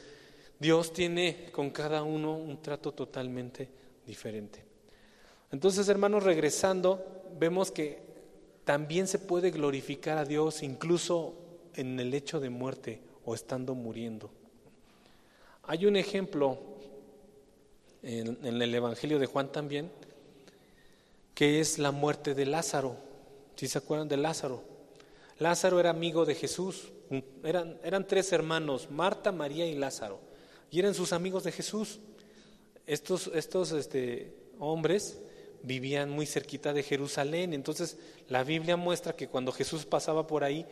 [0.60, 3.68] Dios tiene con cada uno un trato totalmente
[4.06, 4.64] diferente.
[5.52, 7.04] Entonces, hermanos, regresando,
[7.38, 8.00] vemos que
[8.64, 11.34] también se puede glorificar a Dios incluso
[11.76, 14.32] en el hecho de muerte o estando muriendo.
[15.64, 16.58] Hay un ejemplo
[18.04, 19.92] en, el Evangelio de Juan también,
[21.36, 22.96] que es la muerte de Lázaro.
[23.56, 24.71] Si se acuerdan de Lázaro?
[25.42, 26.92] Lázaro era amigo de Jesús.
[27.44, 30.22] Eran, eran tres hermanos, Marta, María y Lázaro.
[30.70, 32.00] Y eran sus amigos de Jesús.
[32.86, 35.20] Estos, estos este, hombres
[35.64, 37.54] vivían muy cerquita de Jerusalén.
[37.54, 40.64] Entonces la Biblia muestra que cuando Jesús pasaba por ahí,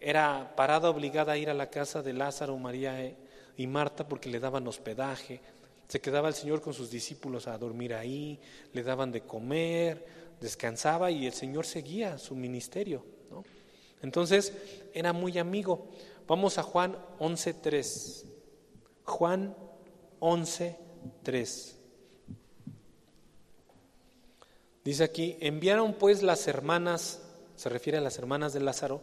[0.00, 3.16] era parada obligada a ir a la casa de Lázaro, María eh,
[3.56, 5.40] y Marta porque le daban hospedaje.
[5.86, 8.40] Se quedaba el Señor con sus discípulos a dormir ahí,
[8.72, 10.04] le daban de comer,
[10.40, 13.04] descansaba y el Señor seguía su ministerio.
[14.02, 14.52] Entonces
[14.92, 15.88] era muy amigo.
[16.26, 18.24] Vamos a Juan 11.3.
[19.04, 19.56] Juan
[20.20, 21.74] 11.3.
[24.84, 27.20] Dice aquí, enviaron pues las hermanas,
[27.56, 29.00] se refiere a las hermanas de Lázaro,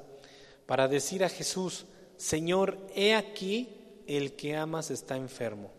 [0.66, 1.86] para decir a Jesús,
[2.18, 5.72] Señor, he aquí el que amas está enfermo.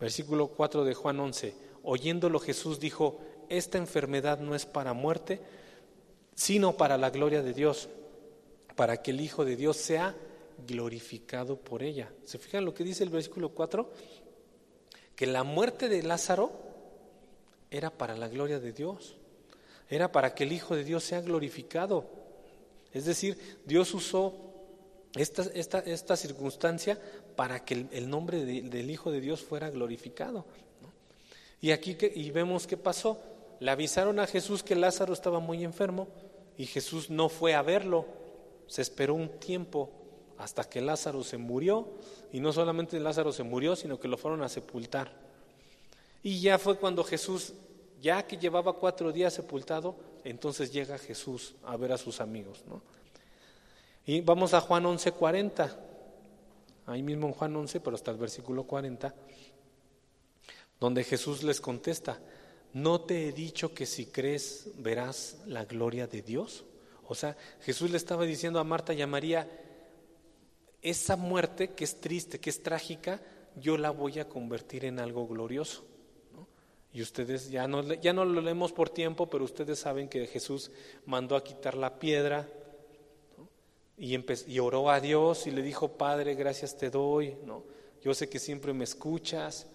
[0.00, 1.54] Versículo 4 de Juan 11.
[1.82, 5.40] Oyéndolo Jesús dijo, esta enfermedad no es para muerte,
[6.38, 7.88] sino para la gloria de Dios,
[8.76, 10.14] para que el Hijo de Dios sea
[10.68, 12.12] glorificado por ella.
[12.24, 13.90] ¿Se fijan lo que dice el versículo 4?
[15.16, 16.52] Que la muerte de Lázaro
[17.72, 19.16] era para la gloria de Dios,
[19.90, 22.08] era para que el Hijo de Dios sea glorificado.
[22.92, 24.32] Es decir, Dios usó
[25.16, 27.00] esta, esta, circunstancia
[27.34, 30.46] para que el, nombre del Hijo de Dios fuera glorificado.
[31.60, 33.20] Y aquí que, y vemos qué pasó.
[33.58, 36.06] Le avisaron a Jesús que Lázaro estaba muy enfermo
[36.58, 38.04] y Jesús no fue a verlo.
[38.66, 39.90] Se esperó un tiempo
[40.36, 41.88] hasta que Lázaro se murió
[42.32, 45.12] y no solamente Lázaro se murió, sino que lo fueron a sepultar.
[46.22, 47.54] Y ya fue cuando Jesús,
[48.02, 49.94] ya que llevaba cuatro días sepultado,
[50.24, 52.64] entonces llega Jesús a ver a sus amigos.
[52.66, 52.82] ¿no?
[54.04, 55.84] Y vamos a Juan 11, 40.
[56.86, 59.14] Ahí mismo en Juan 11, pero hasta el versículo 40,
[60.80, 62.18] donde Jesús les contesta,
[62.72, 66.64] ¿no te he dicho que si crees verás la gloria de Dios?
[67.06, 69.48] O sea, Jesús le estaba diciendo a Marta y a María,
[70.82, 73.20] esa muerte que es triste, que es trágica,
[73.56, 75.84] yo la voy a convertir en algo glorioso.
[76.92, 80.70] Y ustedes ya no, ya no lo leemos por tiempo, pero ustedes saben que Jesús
[81.06, 82.48] mandó a quitar la piedra
[83.96, 84.16] y,
[84.46, 87.62] y, oró a Dios y le dijo, Padre, gracias te doy, ¿no?
[88.02, 89.66] yo sé que siempre me escuchas,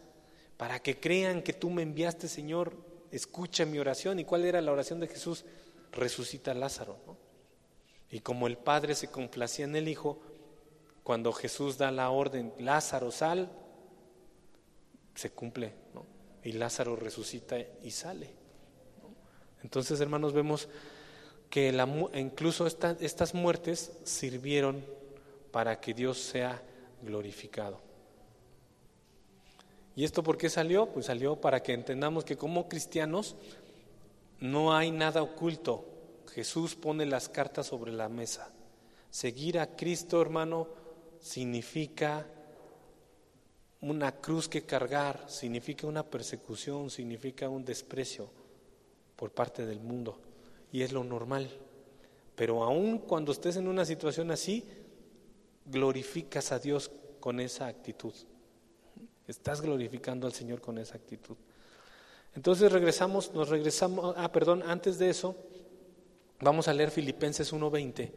[0.57, 2.75] para que crean que tú me enviaste, Señor,
[3.11, 4.19] escucha mi oración.
[4.19, 5.45] ¿Y cuál era la oración de Jesús?
[5.91, 6.97] Resucita a Lázaro.
[8.09, 10.19] Y como el Padre se complacía en el Hijo,
[11.03, 13.51] cuando Jesús da la orden, Lázaro, sal,
[15.15, 15.73] se cumple.
[15.93, 16.13] ¿no?
[16.43, 18.29] y Lázaro resucita y sale.
[19.63, 20.67] Entonces, hermanos, vemos
[21.49, 24.83] que la, incluso estas muertes sirvieron
[25.51, 26.61] para que Dios sea
[27.01, 27.79] glorificado.
[29.95, 30.87] ¿Y esto por qué salió?
[30.87, 33.35] Pues salió para que entendamos que como cristianos
[34.39, 35.85] no hay nada oculto.
[36.33, 38.51] Jesús pone las cartas sobre la mesa.
[39.11, 40.67] Seguir a Cristo, hermano,
[41.19, 42.25] significa
[43.81, 48.29] una cruz que cargar, significa una persecución, significa un desprecio
[49.15, 50.19] por parte del mundo.
[50.71, 51.49] Y es lo normal.
[52.35, 54.65] Pero aun cuando estés en una situación así,
[55.65, 56.89] glorificas a Dios
[57.19, 58.13] con esa actitud.
[59.27, 61.35] Estás glorificando al Señor con esa actitud.
[62.35, 65.35] Entonces regresamos, nos regresamos, ah, perdón, antes de eso,
[66.41, 68.11] vamos a leer Filipenses 1.20.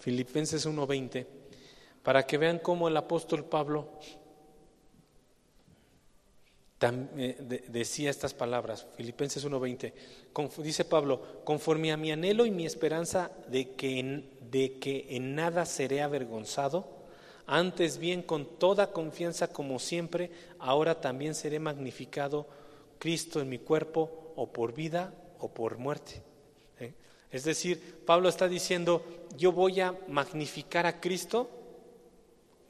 [0.00, 1.26] Filipenses 1:20,
[2.02, 3.86] para que vean cómo el apóstol Pablo
[6.80, 9.92] decía estas palabras, Filipenses 1:20,
[10.62, 15.34] dice Pablo, conforme a mi anhelo y mi esperanza de que, en, de que en
[15.34, 16.86] nada seré avergonzado,
[17.46, 22.46] antes bien con toda confianza como siempre, ahora también seré magnificado
[22.98, 26.22] Cristo en mi cuerpo, o por vida o por muerte.
[26.78, 26.94] ¿eh?
[27.30, 29.04] Es decir, Pablo está diciendo,
[29.36, 31.50] yo voy a magnificar a Cristo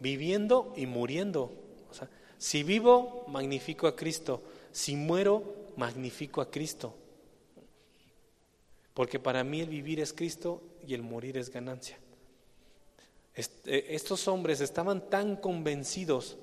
[0.00, 1.52] viviendo y muriendo.
[1.90, 2.08] O sea,
[2.40, 4.42] si vivo, magnifico a Cristo.
[4.72, 6.94] Si muero, magnifico a Cristo.
[8.94, 11.98] Porque para mí el vivir es Cristo y el morir es ganancia.
[13.34, 16.38] Eh, estos hombres estaban tan convencidos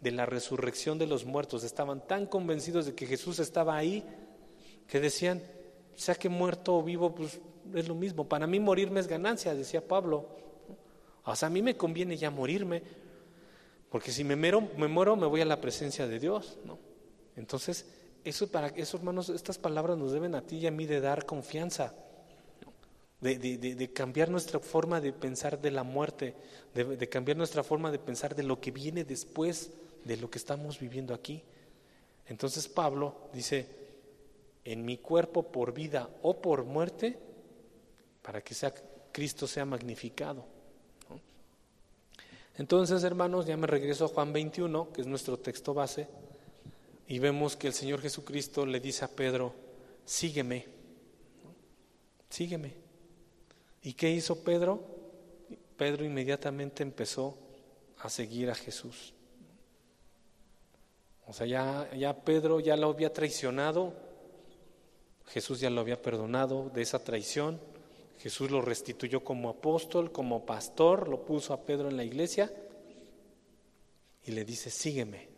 [0.00, 4.04] de la resurrección de los muertos, estaban tan convencidos de que Jesús estaba ahí,
[4.86, 5.42] que decían,
[5.96, 7.40] sea que muerto o vivo, pues
[7.74, 8.28] es lo mismo.
[8.28, 10.24] Para mí morirme es ganancia, decía Pablo.
[11.24, 13.01] O sea, a mí me conviene ya morirme,
[13.92, 16.78] porque si me, muero, me muero, me voy a la presencia de Dios, ¿no?
[17.36, 17.84] Entonces,
[18.24, 21.26] eso para eso, hermanos, estas palabras nos deben a ti y a mí de dar
[21.26, 21.94] confianza,
[23.20, 26.34] de, de, cambiar nuestra forma de pensar de la muerte,
[26.74, 29.70] de, cambiar nuestra forma de pensar de lo que viene después
[30.04, 31.42] de lo que estamos viviendo aquí.
[32.26, 33.66] Entonces Pablo dice,
[34.64, 37.18] en mi cuerpo por vida o por muerte,
[38.22, 38.72] para que sea,
[39.12, 40.46] Cristo sea magnificado.
[42.56, 46.08] Entonces, hermanos, ya me regreso a Juan 21, que es nuestro texto base,
[47.06, 49.54] y vemos que el Señor Jesucristo le dice a Pedro,
[50.04, 50.66] sígueme,
[52.28, 52.74] sígueme.
[53.82, 54.80] ¿Y qué hizo Pedro?
[55.76, 57.36] Pedro inmediatamente empezó
[57.98, 59.14] a seguir a Jesús.
[61.26, 63.94] O sea, ya, ya Pedro ya lo había traicionado,
[65.28, 67.71] Jesús ya lo había perdonado de esa traición
[68.22, 72.54] Jesús lo restituyó como apóstol, como pastor, lo puso a Pedro en la iglesia
[74.24, 75.28] y le dice, sígueme.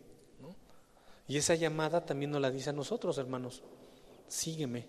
[1.27, 3.63] Y esa llamada también nos la dice a nosotros, hermanos,
[4.27, 4.85] sígueme,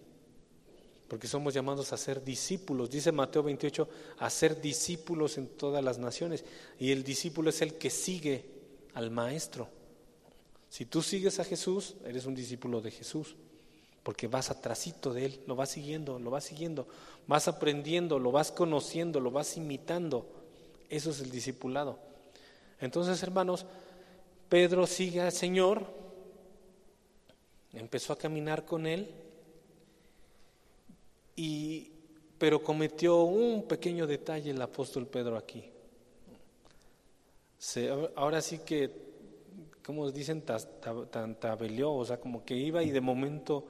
[1.08, 2.90] porque somos llamados a ser discípulos.
[2.90, 3.88] Dice Mateo 28,
[4.18, 6.44] a ser discípulos en todas las naciones.
[6.78, 8.44] Y el discípulo es el que sigue
[8.92, 9.70] al maestro.
[10.68, 13.36] Si tú sigues a Jesús, eres un discípulo de Jesús
[14.06, 16.86] porque vas atrasito de Él, lo vas siguiendo, lo vas siguiendo,
[17.26, 20.28] vas aprendiendo, lo vas conociendo, lo vas imitando.
[20.88, 21.98] Eso es el discipulado.
[22.80, 23.66] Entonces, hermanos,
[24.48, 25.84] Pedro sigue al Señor,
[27.72, 29.10] empezó a caminar con Él,
[31.34, 31.90] y,
[32.38, 35.68] pero cometió un pequeño detalle el apóstol Pedro aquí.
[38.14, 38.88] ahora sí que,
[39.84, 43.66] como dicen, tan tabelió, o sea, como que iba y de momento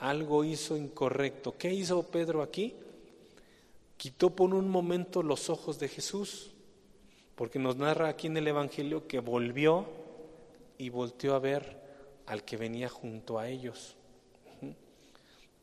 [0.00, 1.56] algo hizo incorrecto.
[1.56, 2.74] ¿Qué hizo Pedro aquí?
[3.96, 6.52] Quitó por un momento los ojos de Jesús,
[7.34, 9.86] porque nos narra aquí en el Evangelio que volvió
[10.78, 11.78] y volteó a ver
[12.26, 13.96] al que venía junto a ellos.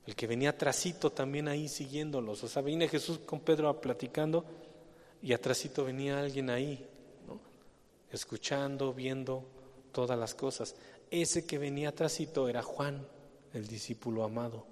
[0.06, 2.44] El que venía atrasito también ahí siguiéndolos.
[2.44, 4.46] O sea, viene Jesús con Pedro platicando
[5.22, 6.86] y atrasito venía alguien ahí,
[8.12, 9.44] escuchando, viendo
[9.92, 10.76] todas las cosas.
[11.10, 13.06] Ese que venía atrasito era Juan
[13.54, 14.66] el discípulo amado.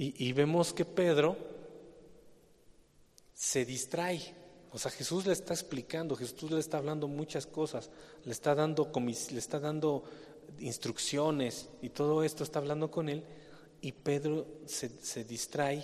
[0.00, 1.36] Y, vemos que Pedro
[3.34, 4.32] se distrae.
[4.70, 7.90] O sea, Jesús le está explicando, Jesús le está hablando muchas cosas,
[8.24, 10.04] le está dando, le está dando
[10.60, 13.24] instrucciones y todo esto está hablando con él.
[13.80, 15.82] Y Pedro se, se distrae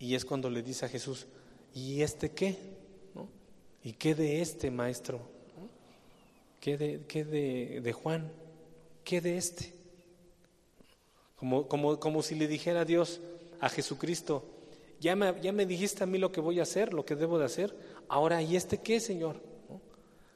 [0.00, 1.28] y es cuando le dice a Jesús,
[1.72, 2.58] ¿y este qué?
[3.84, 5.20] ¿Y qué de este maestro?
[6.60, 8.32] ¿Qué de, qué de, de Juan?
[9.04, 9.77] ¿Qué de este?
[11.38, 13.20] Como, como, como si le dijera a Dios,
[13.60, 14.44] a Jesucristo,
[15.00, 17.38] ya me, ya me dijiste a mí lo que voy a hacer, lo que debo
[17.38, 17.74] de hacer,
[18.08, 19.40] ahora, ¿y este qué, Señor?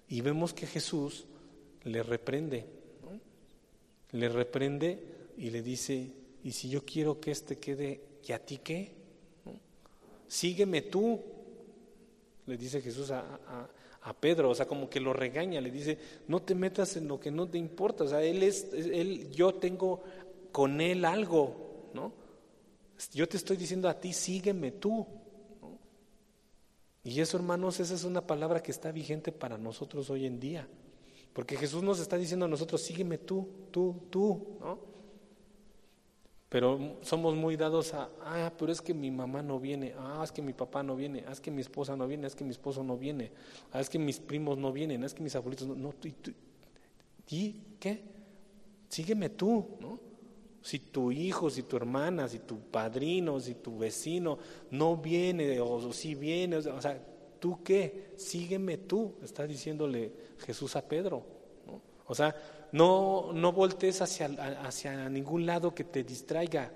[0.08, 1.26] Y vemos que Jesús
[1.84, 2.66] le reprende,
[4.12, 5.02] le reprende
[5.36, 6.12] y le dice,
[6.44, 8.92] y si yo quiero que este quede, ¿y a ti qué?
[10.28, 11.20] Sígueme tú,
[12.46, 13.68] le dice Jesús a, a,
[14.02, 15.98] a, Pedro, o sea, como que lo regaña, le dice,
[16.28, 19.54] no te metas en lo que no te importa, o sea, él es, él, yo
[19.54, 20.02] tengo
[20.52, 22.12] con él algo, ¿no?
[23.12, 25.06] Yo te estoy diciendo a ti, sígueme tú.
[27.04, 30.68] Y eso, hermanos, esa es una palabra que está vigente para nosotros hoy en día.
[31.32, 34.92] Porque Jesús nos está diciendo a nosotros, sígueme tú, tú, tú, ¿no?
[36.48, 40.30] Pero somos muy dados a, ah, pero es que mi mamá no viene, ah, es
[40.30, 42.50] que mi papá no viene, ah, es que mi esposa no viene, es que mi
[42.50, 43.32] esposo no viene,
[43.72, 46.14] ah, es que mis primos no vienen, es que mis abuelitos no, no ¿y,
[47.34, 48.04] ¿y qué?
[48.90, 50.11] Sígueme tú, ¿no?
[50.62, 54.38] Si tu hijo, si tu hermana, si tu padrino, si tu vecino
[54.70, 56.98] no viene o si viene, o sea,
[57.40, 58.12] ¿tú qué?
[58.16, 61.24] Sígueme tú, está diciéndole Jesús a Pedro.
[62.06, 62.34] O sea,
[62.72, 64.26] no, no voltees hacia,
[64.64, 66.72] hacia ningún lado que te distraiga.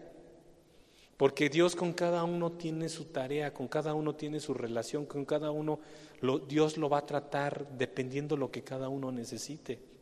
[1.17, 5.25] Porque Dios con cada uno tiene su tarea, con cada uno tiene su relación, con
[5.25, 5.81] cada uno
[6.21, 9.96] lo, Dios lo va a tratar dependiendo lo que cada uno necesite.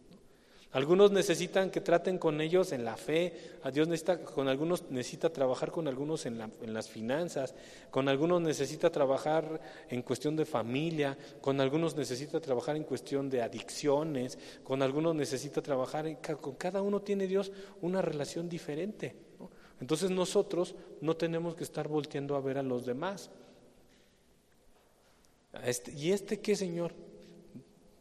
[0.74, 5.30] Algunos necesitan que traten con ellos en la fe, a Dios necesita, con algunos necesita
[5.30, 7.54] trabajar con algunos en, en, las finanzas,
[7.92, 13.40] con algunos necesita trabajar en cuestión de familia, con algunos necesita trabajar en cuestión de
[13.40, 19.14] adicciones, con algunos necesita trabajar, en, con cada uno tiene Dios una relación diferente.
[19.80, 23.30] Entonces nosotros no tenemos que estar volteando a ver a los demás.
[25.64, 26.92] Este, ¿Y este qué, Señor?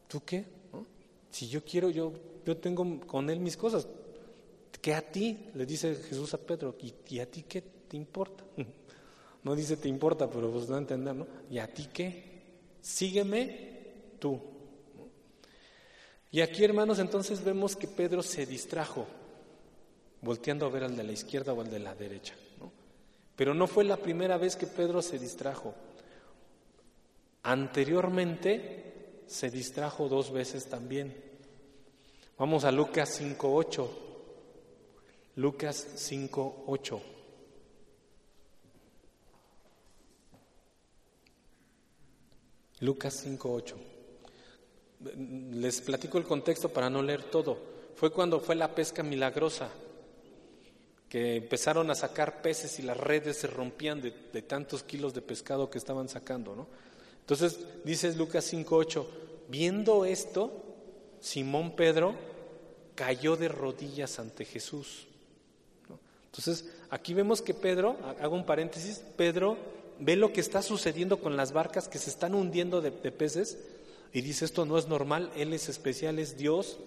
[0.08, 0.46] ¿Tú qué?
[1.30, 2.14] Si yo quiero, yo
[2.46, 3.88] yo tengo con él mis cosas.
[4.82, 6.76] Que a ti, le dice Jesús a Pedro,
[7.08, 8.44] ¿y, a ti qué te importa?
[9.44, 11.28] No dice te importa, pero vos no entender, ¿no?
[11.52, 12.44] ¿Y a ti qué?
[12.80, 14.40] Sígueme tú.
[16.32, 19.06] Y aquí, hermanos, entonces vemos que Pedro se distrajo,
[20.22, 22.36] volteando a ver al de la izquierda o al de la derecha.
[23.36, 25.74] Pero no fue la primera vez que Pedro se distrajo.
[27.44, 31.33] Anteriormente se distrajo dos veces también.
[32.38, 33.88] Vamos a Lucas 5.8.
[35.36, 37.02] Lucas 5.8.
[42.80, 43.76] Lucas 5.8.
[45.52, 47.58] Les platico el contexto para no leer todo.
[47.96, 49.70] Fue cuando fue la pesca milagrosa,
[51.08, 55.22] que empezaron a sacar peces y las redes se rompían de, de tantos kilos de
[55.22, 56.56] pescado que estaban sacando.
[56.56, 56.68] ¿no?
[57.20, 59.06] Entonces dice Lucas 5.8,
[59.50, 60.63] viendo esto,
[61.24, 62.16] Simón Pedro
[62.96, 65.08] cayó de rodillas ante Jesús.
[66.26, 69.58] Entonces, aquí vemos que Pedro, hago un paréntesis, Pedro
[70.00, 73.58] ve lo que está sucediendo con las barcas que se están hundiendo de, peces
[74.12, 76.78] y dice, esto no es normal, Él es especial, es Dios,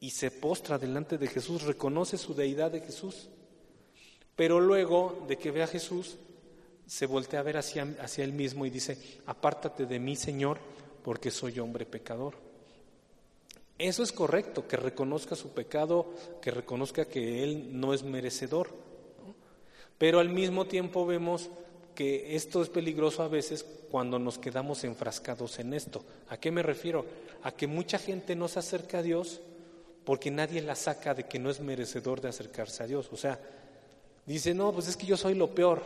[0.00, 3.28] y se postra delante de Jesús, reconoce su deidad de Jesús.
[4.36, 6.16] Pero luego de que ve a Jesús,
[6.86, 10.58] se voltea a ver hacia, hacia él mismo y dice, apártate de mí, Señor,
[11.04, 12.47] porque soy hombre pecador.
[13.78, 16.12] Eso es correcto, que reconozca su pecado,
[16.42, 18.70] que reconozca que él no es merecedor.
[19.98, 21.48] Pero al mismo tiempo vemos
[21.94, 26.04] que esto es peligroso a veces cuando nos quedamos enfrascados en esto.
[26.28, 27.04] ¿A qué me refiero?
[27.42, 29.40] A que mucha gente no se acerca a Dios
[30.04, 33.08] porque nadie la saca de que no es merecedor de acercarse a Dios.
[33.12, 33.38] O sea,
[34.26, 35.82] dice, no, pues es que yo soy lo peor.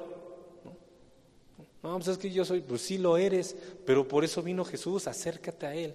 [1.83, 5.07] No, pues es que yo soy, pues sí lo eres, pero por eso vino Jesús,
[5.09, 5.95] acércate a Él.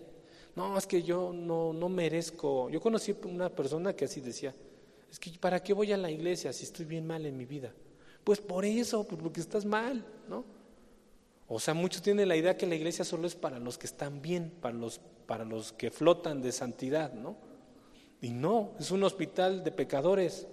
[0.57, 2.67] No, es que yo no, no merezco.
[2.71, 4.55] Yo conocí una persona que así decía,
[5.11, 7.71] es que ¿para qué voy a la iglesia si estoy bien mal en mi vida?
[8.23, 10.43] Pues por eso, porque estás mal, ¿no?
[11.47, 14.19] O sea, muchos tienen la idea que la iglesia solo es para los que están
[14.19, 17.37] bien, para los, para los que flotan de santidad, ¿no?
[18.19, 20.47] Y no, es un hospital de pecadores.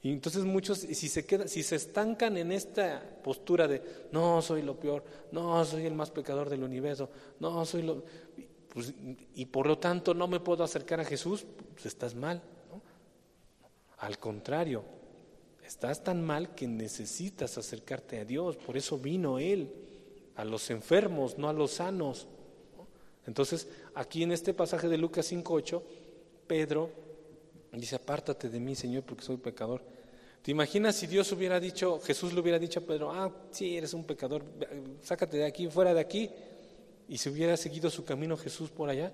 [0.00, 3.82] Y entonces muchos, si se, queda, si se estancan en esta postura de,
[4.12, 8.04] no, soy lo peor, no, soy el más pecador del universo, no, soy lo...
[8.78, 8.94] Pues,
[9.34, 12.40] y por lo tanto no me puedo acercar a Jesús, pues estás mal.
[13.98, 14.84] Al contrario,
[15.66, 19.68] estás tan mal que necesitas acercarte a Dios, por eso vino Él,
[20.36, 22.28] a los enfermos, no a los sanos.
[23.26, 23.66] Entonces,
[23.96, 25.82] aquí en este pasaje de Lucas 5.8,
[26.46, 26.92] Pedro
[27.72, 29.82] dice, apártate de mí, Señor, porque soy pecador.
[30.40, 33.92] ¿Te imaginas si Dios hubiera dicho, Jesús le hubiera dicho a Pedro, ah, sí, eres
[33.92, 34.44] un pecador,
[35.02, 36.30] sácate de aquí, fuera de aquí?
[37.08, 39.12] Y si hubiera seguido su camino Jesús por allá,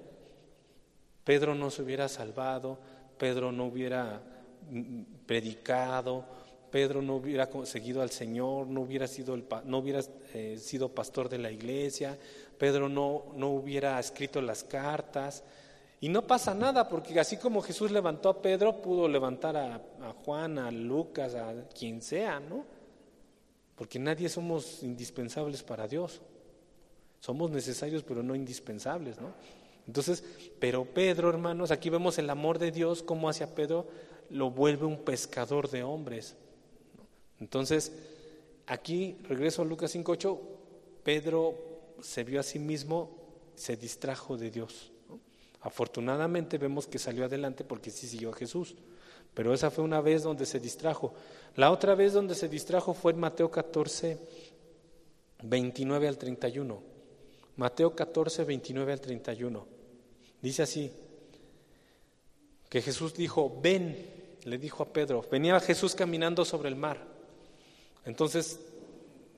[1.22, 2.78] Pedro no se hubiera salvado,
[3.16, 4.20] Pedro no hubiera
[4.68, 6.24] mm, predicado,
[6.70, 10.00] Pedro no hubiera seguido al Señor, no hubiera sido, el, no hubiera,
[10.34, 12.18] eh, sido pastor de la iglesia,
[12.58, 15.44] Pedro no, no hubiera escrito las cartas.
[16.00, 20.12] Y no pasa nada, porque así como Jesús levantó a Pedro, pudo levantar a, a
[20.24, 22.66] Juan, a Lucas, a quien sea, ¿no?
[23.74, 26.20] Porque nadie somos indispensables para Dios.
[27.24, 29.32] Somos necesarios pero no indispensables, ¿no?
[29.86, 30.22] Entonces,
[30.58, 33.86] pero Pedro, hermanos, aquí vemos el amor de Dios, como hacia Pedro
[34.28, 36.36] lo vuelve un pescador de hombres.
[37.40, 37.92] Entonces,
[38.66, 40.38] aquí regreso a Lucas 5.8,
[41.02, 41.54] Pedro
[42.02, 43.16] se vio a sí mismo,
[43.54, 44.92] se distrajo de Dios.
[45.62, 48.74] Afortunadamente vemos que salió adelante porque sí siguió a Jesús,
[49.32, 51.14] pero esa fue una vez donde se distrajo.
[51.56, 54.18] La otra vez donde se distrajo fue en Mateo 14,
[55.42, 56.93] 29 al 31.
[57.56, 59.66] Mateo 14, 29 al 31.
[60.40, 60.90] Dice así,
[62.74, 63.96] que Jesús dijo, ven.
[64.42, 66.98] le dijo a Pedro, venía Jesús caminando sobre el mar.
[68.04, 68.58] Entonces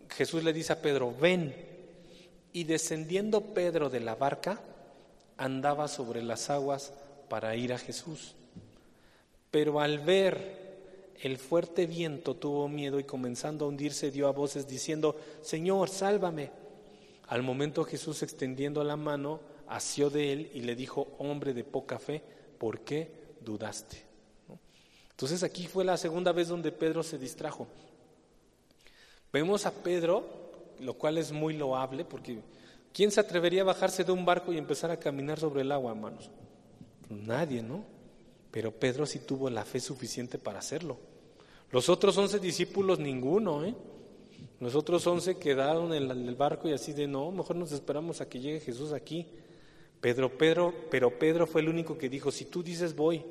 [0.08, 1.54] Jesús le dice a Pedro, ven.
[2.54, 4.58] Y descendiendo Pedro de la barca,
[5.36, 6.94] andaba sobre las aguas
[7.28, 8.34] para ir a Jesús.
[9.50, 14.66] Pero al ver el fuerte viento tuvo miedo y comenzando a hundirse dio a voces
[14.66, 16.50] diciendo, Señor, sálvame.
[17.26, 21.98] Al momento Jesús extendiendo la mano, asió de él y le dijo, hombre de poca
[21.98, 22.22] fe,
[22.58, 23.10] ¿por qué
[23.40, 24.04] dudaste?
[25.10, 27.66] Entonces aquí fue la segunda vez donde Pedro se distrajo.
[29.32, 30.24] Vemos a Pedro,
[30.80, 32.38] lo cual es muy loable, porque
[32.92, 35.92] ¿quién se atrevería a bajarse de un barco y empezar a caminar sobre el agua,
[35.92, 36.30] hermanos?
[37.08, 37.84] Nadie, ¿no?
[38.50, 40.98] Pero Pedro sí tuvo la fe suficiente para hacerlo.
[41.70, 43.74] Los otros once discípulos, ninguno, ¿eh?
[44.60, 48.28] Los otros once quedaron en el barco y así de, no, mejor nos esperamos a
[48.28, 49.26] que llegue Jesús aquí.
[50.00, 53.22] Pedro, Pedro, pero Pedro fue el único que dijo, si tú dices voy,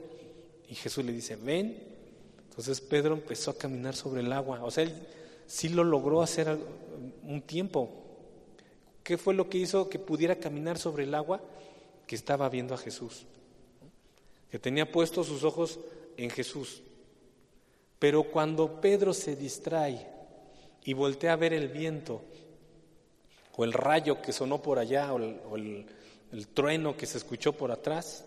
[0.69, 1.78] y Jesús le dice, ven.
[2.49, 4.63] Entonces Pedro empezó a caminar sobre el agua.
[4.63, 4.93] O sea, él
[5.45, 6.57] sí lo logró hacer
[7.23, 7.89] un tiempo.
[9.03, 11.41] ¿Qué fue lo que hizo que pudiera caminar sobre el agua?
[12.07, 13.26] Que estaba viendo a Jesús.
[14.49, 15.80] Que tenía puestos sus ojos
[16.17, 16.82] en Jesús.
[17.99, 20.14] Pero cuando Pedro se distrae
[20.86, 22.21] y voltea a ver el viento,
[23.57, 25.86] o el rayo que sonó por allá, o el,
[26.31, 28.25] el trueno que se escuchó por atrás,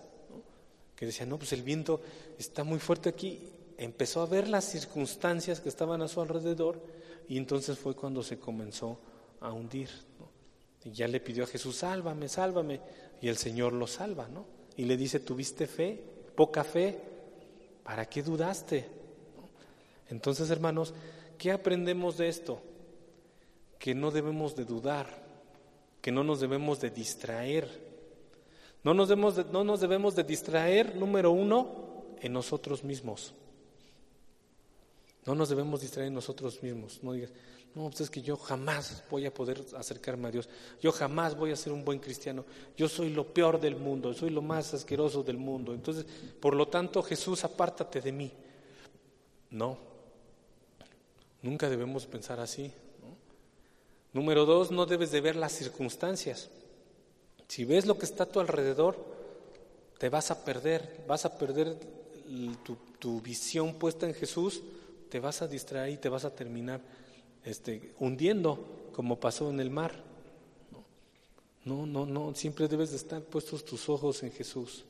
[0.96, 2.00] que decía, no, pues el viento
[2.38, 3.48] está muy fuerte aquí,
[3.78, 6.82] empezó a ver las circunstancias que estaban a su alrededor
[7.28, 8.98] y entonces fue cuando se comenzó
[9.40, 9.88] a hundir.
[10.84, 12.80] Y ya le pidió a Jesús, sálvame, sálvame,
[13.20, 14.46] y el Señor lo salva, ¿no?
[14.76, 16.02] Y le dice, ¿tuviste fe?
[16.34, 16.98] Poca fe,
[17.84, 18.88] ¿para qué dudaste?
[20.09, 20.94] Entonces, hermanos,
[21.39, 22.61] ¿qué aprendemos de esto?
[23.78, 25.07] Que no debemos de dudar,
[26.03, 27.89] que no nos debemos de distraer,
[28.84, 31.89] no nos, debemos de, no nos debemos de distraer, número uno,
[32.20, 33.32] en nosotros mismos.
[35.26, 37.01] No nos debemos distraer en nosotros mismos.
[37.03, 37.30] No digas,
[37.74, 40.49] no, pues es que yo jamás voy a poder acercarme a Dios.
[40.80, 42.45] Yo jamás voy a ser un buen cristiano.
[42.76, 45.74] Yo soy lo peor del mundo, soy lo más asqueroso del mundo.
[45.74, 46.07] Entonces,
[46.41, 48.32] por lo tanto, Jesús, apártate de mí.
[49.51, 49.78] No,
[51.43, 52.72] nunca debemos pensar así.
[54.12, 56.49] Número dos, no debes de ver las circunstancias.
[57.47, 58.97] Si ves lo que está a tu alrededor,
[59.99, 61.76] te vas a perder, vas a perder
[62.99, 64.62] tu, visión puesta en Jesús,
[65.09, 66.80] te vas a distraer y te vas a terminar
[67.45, 70.05] este, hundiendo, como pasó en el mar.
[71.64, 74.84] No, no, no, siempre debes de estar puestos tus ojos en Jesús.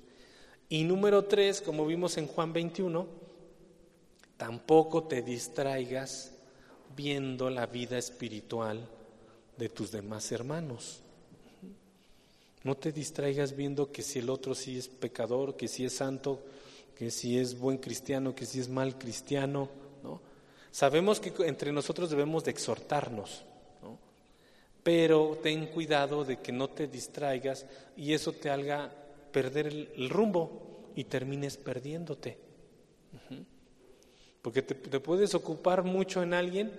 [0.68, 3.06] Y número tres, como vimos en Juan 21,
[4.36, 6.32] tampoco te distraigas
[6.98, 8.84] viendo la vida espiritual
[9.56, 10.98] de tus demás hermanos.
[12.64, 16.40] No te distraigas viendo que si el otro sí es pecador, que si es santo,
[16.96, 19.68] que si es buen cristiano, que si es mal cristiano,
[20.02, 20.20] ¿no?
[20.72, 23.44] Sabemos que entre nosotros debemos de exhortarnos,
[23.80, 23.96] ¿no?
[24.82, 27.64] Pero ten cuidado de que no te distraigas
[27.96, 28.92] y eso te haga
[29.30, 32.38] perder el, rumbo y termines perdiéndote.
[34.48, 36.72] Porque te, puedes ocupar mucho en alguien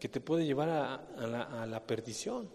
[0.00, 2.48] que te puede llevar a la perdición.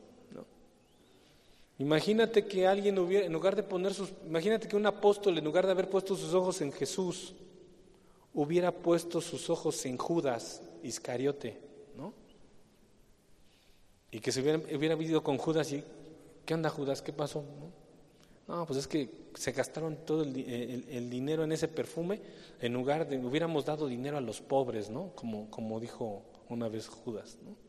[1.80, 5.66] Imagínate que alguien hubiera, en lugar de poner sus, imagínate que un apóstol, en lugar
[5.66, 7.34] de haber puesto sus ojos en Jesús,
[8.34, 11.58] hubiera puesto sus ojos en Judas Iscariote,
[11.96, 12.14] ¿no?
[14.12, 15.82] Y que se hubiera, hubiera vivido con Judas y,
[16.46, 17.02] ¿qué onda Judas?
[17.02, 17.42] ¿Qué pasó?
[17.42, 17.72] No,
[18.48, 20.38] pues es que se gastaron todo el,
[20.90, 22.22] el, dinero en ese perfume,
[22.62, 25.12] en lugar de, hubiéramos dado dinero a los pobres, ¿no?
[25.16, 27.68] Como, como dijo una vez Judas, ¿no?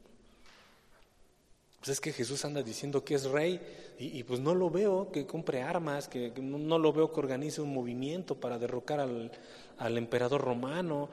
[1.81, 3.61] Pues es que Jesús anda diciendo que es rey
[3.99, 7.73] y, pues no lo veo que compre armas, que, no, lo veo que organice un
[7.73, 11.09] movimiento para derrocar al, emperador romano.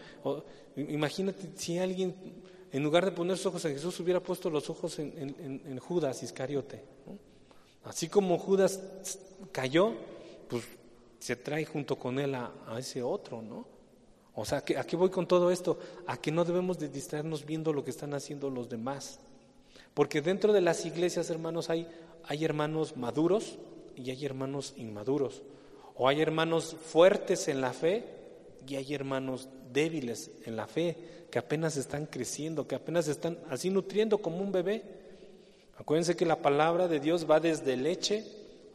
[0.75, 2.15] imagínate si alguien,
[2.71, 6.83] en lugar de poner sus ojos en Jesús, hubiera puesto los ojos en, Judas Iscariote.
[7.85, 8.79] Así como Judas
[9.51, 9.93] cayó,
[10.49, 10.63] pues
[11.19, 13.65] se trae junto con él a, ese otro, ¿no?
[14.33, 15.79] O sea, ¿a qué voy con todo esto?
[16.07, 19.19] A que no debemos de distraernos viendo lo que están haciendo los demás.
[19.93, 21.87] Porque dentro de las iglesias, hermanos, hay,
[22.25, 23.57] hay hermanos maduros
[23.95, 25.41] y hay hermanos inmaduros.
[25.95, 28.03] O hay hermanos fuertes en la fe
[28.67, 30.97] y hay hermanos débiles en la fe,
[31.31, 34.83] que apenas están creciendo, que apenas están así nutriendo como un bebé.
[35.77, 38.25] Acuérdense que la palabra de Dios va desde leche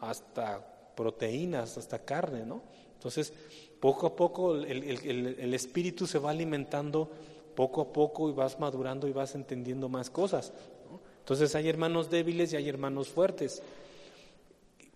[0.01, 2.63] hasta proteínas, hasta carne, ¿no?
[2.95, 3.33] Entonces,
[3.81, 4.83] poco a poco el,
[5.39, 7.11] el espíritu se va alimentando
[7.55, 10.53] poco a poco y vas madurando y vas entendiendo más cosas.
[11.21, 13.63] Entonces hay hermanos débiles y hay hermanos fuertes.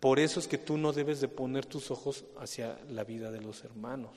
[0.00, 3.40] Por eso es que tú no debes de poner tus ojos hacia la vida de
[3.40, 4.12] los hermanos.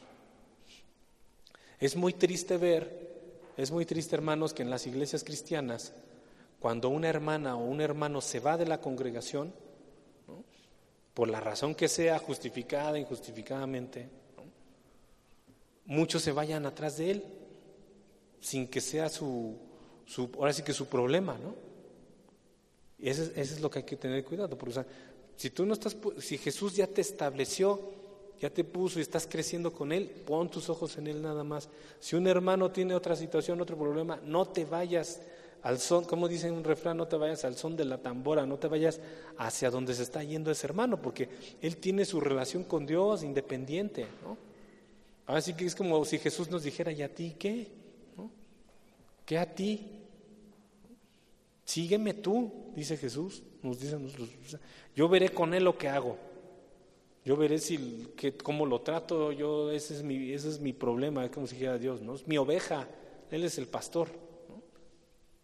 [1.79, 5.93] Es muy triste ver, es muy triste hermanos, que en las iglesias cristianas,
[6.59, 9.53] cuando una hermana o un hermano se va de la congregación,
[11.13, 14.09] por la razón que sea, justificada, injustificadamente,
[15.85, 17.23] muchos se vayan atrás de él,
[18.39, 19.57] sin que sea su,
[20.05, 21.55] su ahora sí que su problema, ¿no?
[22.99, 24.83] Y eso, es lo que hay que tener cuidado, porque
[25.35, 27.79] si tú no estás, si Jesús ya te estableció,
[28.39, 31.69] ya te puso y estás creciendo con Él, pon tus ojos en Él nada más.
[31.99, 35.21] Si un hermano tiene otra situación, otro problema, no te vayas
[35.67, 38.55] al son, como dice un refrán, no te vayas al son de la tambora, no
[38.57, 39.01] te vayas
[39.37, 41.27] hacia donde se está yendo ese hermano, porque
[41.61, 44.37] Él tiene su relación con Dios independiente, ¿no?
[45.25, 47.67] Así que es como si Jesús nos dijera, ¿y a ti qué?
[49.25, 50.05] ¿Qué a ti?
[51.65, 53.97] Sígueme tú, dice Jesús, nos dice
[54.95, 56.17] yo veré con él lo que hago.
[57.25, 61.25] Yo veré si que, cómo lo trato, yo ese es mi ese es mi problema,
[61.25, 62.15] es como si dijera Dios, ¿no?
[62.15, 62.87] Es mi oveja,
[63.31, 64.26] él es el pastor.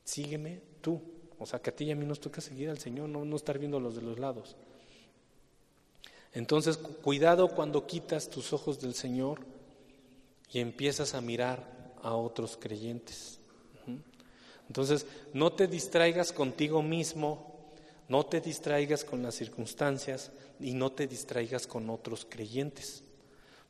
[0.04, 1.01] Sígueme tú.
[1.39, 3.36] O sea, que a ti y a mí nos toca seguir al Señor, no, no
[3.36, 4.56] estar viendo los de los lados.
[6.34, 9.41] Entonces, cuidado cuando quitas tus ojos del Señor
[10.51, 13.39] y empiezas a mirar a otros creyentes.
[14.68, 17.54] Entonces, no te distraigas contigo mismo,
[18.08, 23.03] no te distraigas con las circunstancias y no te distraigas con otros creyentes.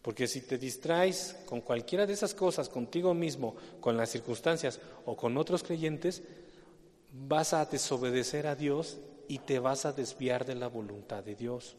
[0.04, 5.16] Porque si te distraes con cualquiera de esas cosas, contigo mismo, con las circunstancias o
[5.16, 6.22] con otros creyentes,
[7.14, 8.98] vas a desobedecer a Dios
[9.30, 11.78] y te vas a desviar de la voluntad de Dios.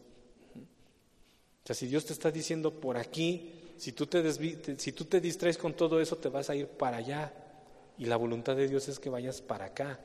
[0.57, 6.01] O sea, si Dios te está diciendo por aquí, si tú te, distraes con todo
[6.01, 7.31] eso, te vas a ir para allá.
[7.99, 10.01] Y la voluntad de Dios es que vayas para acá.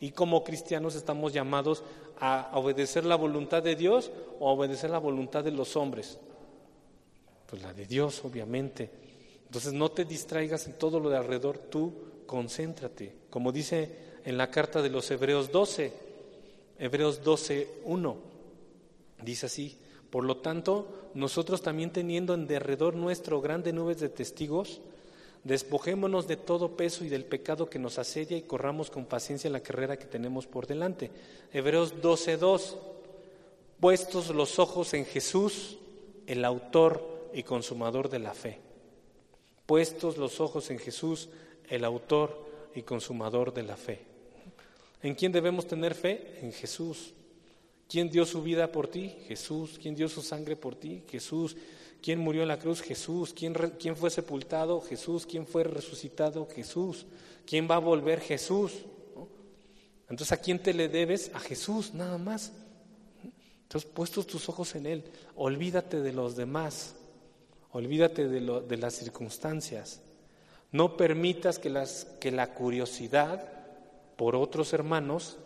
[0.00, 1.84] Y como cristianos estamos llamados
[2.18, 6.18] a obedecer la voluntad de Dios o a obedecer la voluntad de los hombres.
[7.48, 8.90] Pues la de Dios, obviamente.
[9.46, 11.92] Entonces no te distraigas en todo lo de alrededor, tú
[12.26, 13.14] concéntrate.
[13.30, 13.90] Como dice
[14.24, 15.92] en la carta de los Hebreos 12,
[16.78, 18.16] Hebreos 12, 1,
[19.22, 19.78] dice así,
[20.10, 24.80] por lo tanto, nosotros también teniendo en derredor nuestro grandes nubes de testigos,
[25.44, 29.60] Despojémonos de todo peso y del pecado que nos asedia y corramos con paciencia la
[29.60, 31.10] carrera que tenemos por delante.
[31.52, 32.76] Hebreos 12:2.
[33.80, 35.78] Puestos los ojos en Jesús,
[36.26, 38.58] el autor y consumador de la fe.
[39.66, 41.28] Puestos los ojos en Jesús,
[41.68, 44.00] el autor y consumador de la fe.
[45.02, 46.38] ¿En quién debemos tener fe?
[46.42, 47.12] En Jesús.
[47.88, 49.14] ¿Quién dio su vida por ti?
[49.26, 49.78] Jesús.
[49.80, 51.02] ¿Quién dio su sangre por ti?
[51.08, 51.56] Jesús.
[52.02, 52.80] ¿Quién murió en la cruz?
[52.80, 53.32] Jesús.
[53.32, 54.80] ¿Quién, ¿Quién, fue sepultado?
[54.80, 55.26] Jesús.
[55.26, 56.46] ¿Quién fue resucitado?
[56.46, 57.06] Jesús.
[57.46, 58.20] ¿Quién va a volver?
[58.20, 58.72] Jesús.
[60.08, 61.30] Entonces, ¿a quién te le debes?
[61.34, 62.52] A Jesús, nada más.
[63.68, 65.04] Entonces, puestos tus ojos en Él,
[65.36, 66.94] olvídate de los demás,
[67.72, 70.00] olvídate de, las circunstancias.
[70.72, 73.46] No permitas que, la curiosidad
[74.16, 75.38] por otros hermanos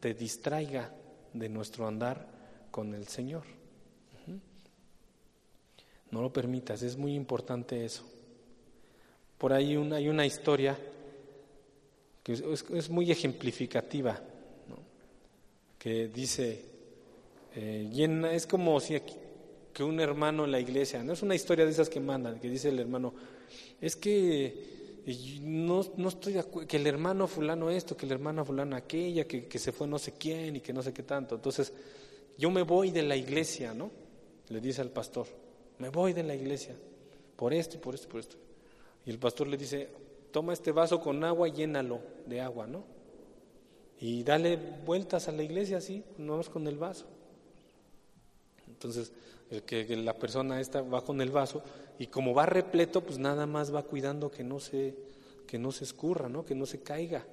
[0.00, 0.92] te distraiga
[1.32, 2.26] de nuestro andar
[2.70, 3.44] con el Señor.
[6.10, 8.04] No lo permitas, es muy importante eso.
[9.38, 10.78] Por ahí hay una historia
[12.22, 14.20] que es, muy ejemplificativa,
[15.78, 16.64] que dice,
[17.54, 19.00] eh, es como si
[19.76, 22.48] que un hermano en la iglesia, no es una historia de esas que mandan, que
[22.48, 23.12] dice el hermano,
[23.78, 25.02] es que
[25.42, 29.26] no, no estoy de acuerdo, que el hermano fulano esto, que el hermano fulano aquella,
[29.26, 31.34] que, que se fue no sé quién y que no sé qué tanto.
[31.34, 31.74] Entonces,
[32.38, 33.90] yo me voy de la iglesia, ¿no?
[34.48, 35.26] Le dice al pastor.
[35.78, 36.74] Me voy de la iglesia
[37.36, 38.36] por esto y por esto y por esto.
[39.04, 39.90] Y el pastor le dice,
[40.30, 42.82] toma este vaso con agua y llénalo de agua, ¿no?
[44.00, 47.04] Y dale vueltas a la iglesia así, no con el vaso.
[48.68, 49.12] Entonces,
[49.50, 51.62] el que, la persona esta va con el vaso
[51.98, 54.94] y como va repleto, pues nada más va cuidando que no se,
[55.46, 56.44] que no se escurra, ¿no?
[56.44, 57.26] Que no se caiga.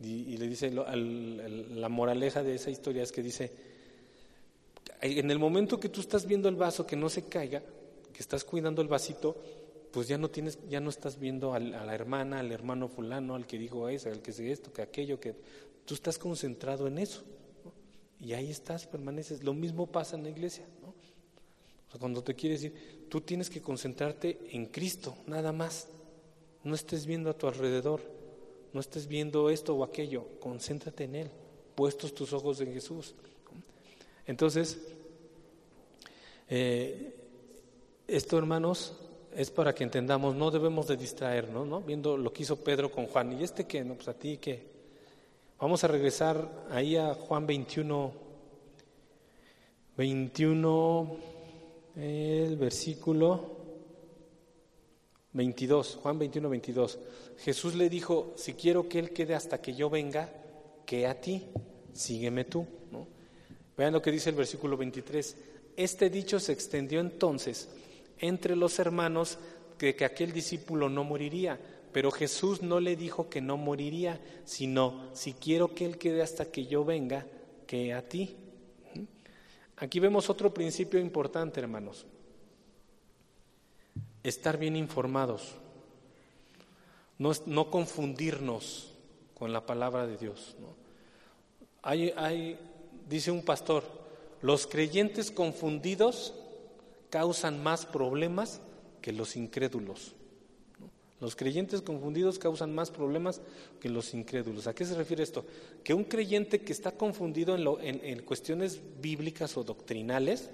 [0.00, 3.52] Y, le dice, la moraleja de esa historia es que dice,
[5.00, 7.62] en el momento que tú estás viendo el vaso que no se caiga,
[8.12, 9.36] que estás cuidando el vasito,
[9.92, 13.46] pues ya no tienes, ya no estás viendo a la hermana, al hermano fulano, al
[13.46, 15.34] que dijo eso, al que sé esto, que aquello, que
[15.84, 17.24] tú estás concentrado en eso.
[18.20, 19.42] Y ahí estás, permaneces.
[19.42, 20.66] Lo mismo pasa en la iglesia.
[21.96, 25.88] Cuando te quieres decir, tú tienes que concentrarte en Cristo, nada más.
[26.64, 28.02] No estés viendo a tu alrededor,
[28.72, 31.30] no estés viendo esto o aquello, concéntrate en Él,
[31.74, 33.14] puestos tus ojos en Jesús.
[34.26, 34.78] Entonces,
[36.48, 37.14] eh,
[38.06, 38.94] esto, hermanos,
[39.34, 41.80] es para que entendamos, no debemos de distraernos, ¿no?
[41.80, 43.38] Viendo lo que hizo Pedro con Juan.
[43.38, 43.84] ¿Y este qué?
[43.84, 44.66] No, pues a ti qué.
[45.60, 48.12] Vamos a regresar ahí a Juan 21,
[49.96, 51.16] 21,
[51.98, 53.58] el versículo
[55.32, 56.98] 22, Juan 21, 22.
[57.38, 60.30] Jesús le dijo, si quiero que Él quede hasta que yo venga,
[60.86, 61.46] que a ti,
[61.92, 62.66] sígueme tú.
[62.90, 63.06] ¿no?
[63.76, 65.36] Vean lo que dice el versículo 23.
[65.76, 67.68] Este dicho se extendió entonces
[68.18, 69.38] entre los hermanos
[69.78, 71.58] de que aquel discípulo no moriría,
[71.92, 76.46] pero Jesús no le dijo que no moriría, sino, si quiero que Él quede hasta
[76.46, 77.26] que yo venga,
[77.66, 78.36] que a ti.
[79.80, 82.04] Aquí vemos otro principio importante, hermanos.
[84.22, 85.54] Estar bien informados,
[87.18, 88.92] no, no confundirnos
[89.38, 90.56] con la palabra de Dios.
[91.82, 92.58] Hay, hay,
[93.08, 93.84] dice un pastor,
[94.42, 96.34] los creyentes confundidos
[97.10, 98.60] causan más problemas
[99.00, 100.14] que los incrédulos.
[101.20, 103.40] Los creyentes confundidos causan más problemas
[103.80, 104.68] que los incrédulos.
[104.68, 105.44] ¿A qué se refiere esto?
[105.82, 110.48] Que un creyente que está confundido en, cuestiones bíblicas o doctrinales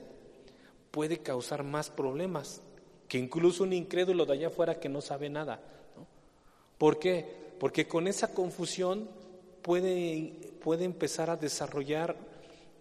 [0.91, 2.63] puede causar más problemas
[3.09, 5.61] que incluso un incrédulo de allá afuera que no sabe nada.
[6.79, 7.27] ¿Por qué?
[7.61, 9.09] Porque con esa confusión
[9.61, 10.33] puede,
[10.63, 12.17] puede empezar a desarrollar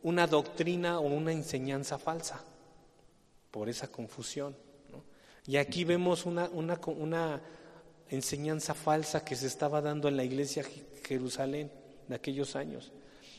[0.04, 2.42] una doctrina o una enseñanza falsa
[3.52, 4.56] por esa confusión.
[5.46, 7.42] Y aquí vemos una, una, una
[8.16, 10.64] enseñanza falsa que se estaba dando en la iglesia
[11.06, 11.72] Jerusalén
[12.08, 12.92] de aquellos años.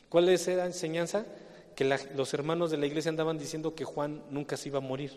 [0.09, 1.27] ¿Cuál es esa enseñanza?
[1.75, 1.85] Que
[2.15, 5.13] los hermanos de la iglesia andaban diciendo que Juan nunca se iba a morir.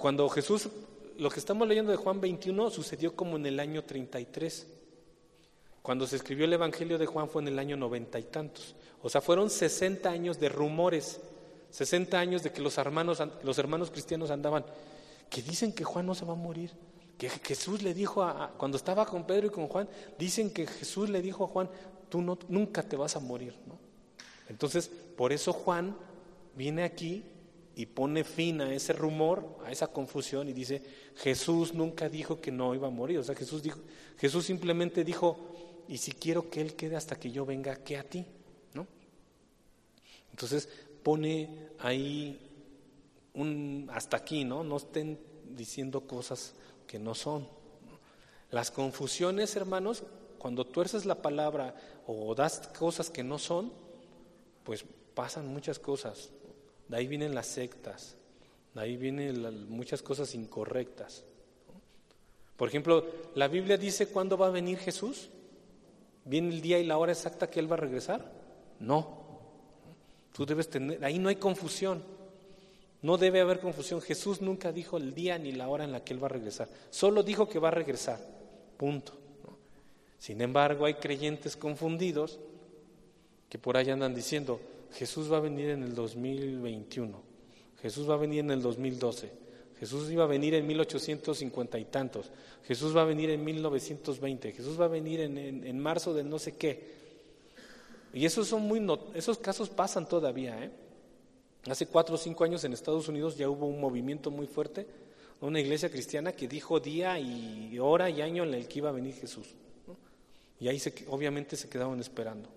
[0.00, 0.68] Cuando Jesús,
[1.16, 4.66] lo que estamos leyendo de Juan 21 sucedió como en el año 33.
[5.80, 8.74] Cuando se escribió el Evangelio de Juan fue en el año noventa y tantos.
[9.02, 11.20] O sea, fueron 60 años de rumores,
[11.70, 14.64] 60 años de que los hermanos, los hermanos cristianos andaban
[15.30, 16.70] que dicen que Juan no se va a morir.
[17.18, 19.88] Que Jesús le dijo a, cuando estaba con Pedro y con Juan,
[20.18, 21.70] dicen que Jesús le dijo a Juan,
[22.08, 23.54] tú no, nunca te vas a morir.
[23.66, 23.78] ¿no?
[24.48, 25.96] Entonces, por eso Juan
[26.54, 27.24] viene aquí
[27.74, 30.82] y pone fin a ese rumor, a esa confusión y dice,
[31.16, 33.18] Jesús nunca dijo que no iba a morir.
[33.18, 33.80] O sea, Jesús, dijo,
[34.18, 35.38] Jesús simplemente dijo,
[35.88, 38.24] y si quiero que Él quede hasta que yo venga, ¿qué a ti?
[38.72, 38.86] ¿no?
[40.30, 40.68] Entonces
[41.02, 42.40] pone ahí
[43.34, 44.64] un hasta aquí, ¿no?
[44.64, 45.18] No estén
[45.54, 46.54] diciendo cosas
[46.86, 47.48] que no son.
[48.50, 50.04] Las confusiones, hermanos,
[50.38, 51.74] cuando tuerces la palabra
[52.06, 53.72] o das cosas que no son,
[54.64, 54.84] pues
[55.14, 56.30] pasan muchas cosas.
[56.88, 58.16] De ahí vienen las sectas,
[58.74, 61.24] de ahí vienen muchas cosas incorrectas.
[62.56, 63.04] Por ejemplo,
[63.34, 65.30] la Biblia dice cuándo va a venir Jesús.
[66.24, 68.32] ¿Viene el día y la hora exacta que Él va a regresar?
[68.80, 69.26] No.
[70.32, 72.02] Tú debes tener, ahí no hay confusión.
[73.02, 74.00] No debe haber confusión.
[74.00, 76.68] Jesús nunca dijo el día ni la hora en la que Él va a regresar.
[76.90, 78.18] Solo dijo que va a regresar.
[78.76, 79.12] Punto.
[80.18, 82.38] Sin embargo, hay creyentes confundidos
[83.48, 84.60] que por ahí andan diciendo,
[84.92, 87.22] Jesús va a venir en el 2021,
[87.80, 89.30] Jesús va a venir en el 2012,
[89.78, 92.30] Jesús iba a venir en 1850 y tantos,
[92.64, 96.56] Jesús va a venir en 1920, Jesús va a venir en, marzo de no sé
[96.56, 96.96] qué.
[98.14, 100.70] Y esos son muy esos casos pasan todavía, ¿eh?
[101.68, 104.86] Hace cuatro o cinco años en Estados Unidos ya hubo un movimiento muy fuerte,
[105.40, 108.92] una iglesia cristiana que dijo día y hora y año en el que iba a
[108.92, 109.48] venir Jesús.
[110.60, 112.48] Y ahí se, obviamente se quedaban esperando.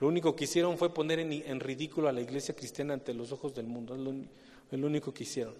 [0.00, 3.54] Lo único que hicieron fue poner en, ridículo a la iglesia cristiana ante los ojos
[3.54, 3.94] del mundo.
[3.94, 4.00] Es
[4.80, 5.54] lo, único que hicieron.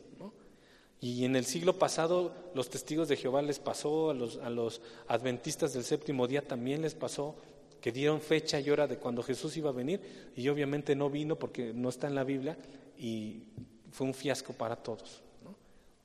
[1.00, 4.14] Y en el siglo pasado los testigos de Jehová les pasó, a
[4.50, 7.36] los adventistas del séptimo día también les pasó,
[7.82, 11.36] que dieron fecha y hora de cuando Jesús iba a venir y obviamente no vino
[11.36, 12.56] porque no está en la Biblia
[12.96, 13.42] y
[13.90, 15.20] fue un fiasco para todos.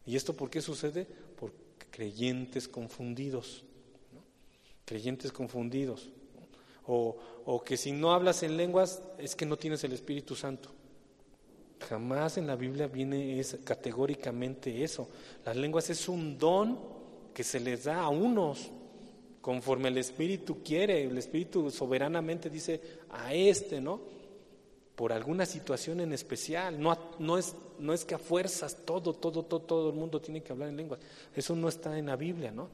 [0.06, 1.06] ¿Y esto por qué sucede?
[1.06, 1.54] Por
[1.92, 3.64] creyentes confundidos,
[4.86, 6.10] creyentes confundidos.
[6.88, 10.72] O, o que si no hablas en lenguas es que no tienes el Espíritu Santo.
[11.88, 15.08] Jamás en la Biblia viene es, categóricamente eso.
[15.46, 16.80] Las lenguas es un don
[17.36, 18.72] que se les da a unos,
[19.48, 24.02] conforme el Espíritu quiere, el Espíritu soberanamente dice a este, ¿no?
[24.94, 29.44] Por alguna situación en especial, no, no, es, no es que a fuerzas todo, todo,
[29.44, 31.00] todo, todo el mundo tiene que hablar en lenguas,
[31.34, 32.68] eso no está en la Biblia, ¿no?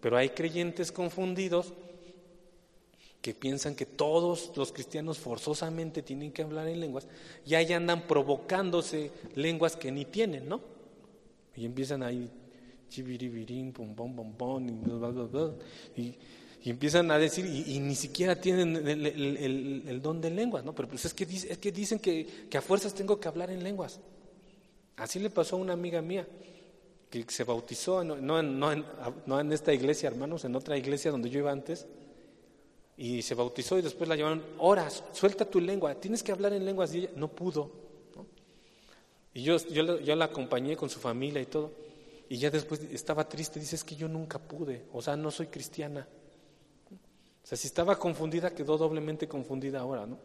[0.00, 1.72] Pero hay creyentes confundidos
[3.20, 7.08] que piensan que todos los cristianos forzosamente tienen que hablar en lenguas
[7.44, 10.60] y ahí andan provocándose lenguas que ni tienen, ¿no?
[11.56, 12.30] Y empiezan ahí
[12.90, 15.54] chiviribirín, pum, pum, pum, pum, y, bla, bla, bla,
[15.96, 16.14] y,
[16.64, 20.74] empiezan a decir, y, ni siquiera tienen el, don de lenguas, ¿no?
[20.74, 23.62] Pero pues es que, es que dicen que, que, a fuerzas tengo que hablar en
[23.62, 24.00] lenguas.
[24.96, 26.28] Así le pasó a una amiga mía,
[27.08, 28.84] que se bautizó, no, no, no, en,
[29.24, 31.86] no en esta iglesia, hermanos, en otra iglesia donde yo iba antes,
[32.98, 36.66] y se bautizó y después la llamaron, horas, suelta tu lengua, tienes que hablar en
[36.66, 37.88] lenguas, y ella no pudo.
[39.32, 41.72] Y yo, yo, yo la acompañé con su familia y todo.
[42.30, 45.48] Y ya después estaba triste, dice, es que yo nunca pude, o sea, no soy
[45.48, 46.06] cristiana.
[47.42, 50.16] O sea, si estaba confundida, quedó doblemente confundida ahora, ¿no?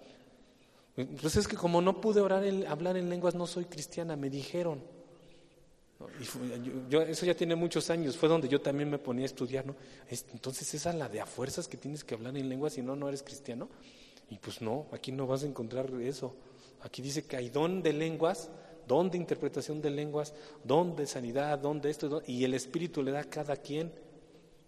[1.20, 4.84] Pues es que como no pude orar hablar en lenguas, no soy cristiana, me dijeron.
[6.90, 9.76] yo, eso ya tiene muchos años, fue donde yo también me ponía a estudiar, ¿no?
[10.32, 12.96] Entonces esa es la de a fuerzas que tienes que hablar en lenguas, si no,
[12.96, 13.68] no eres cristiano.
[14.30, 16.36] Y pues no, aquí no vas a encontrar eso.
[16.82, 18.52] Aquí dice que hay don de lenguas,
[18.88, 20.34] don de interpretación de lenguas,
[20.64, 23.92] don de sanidad, don de esto, y el Espíritu le da a cada quien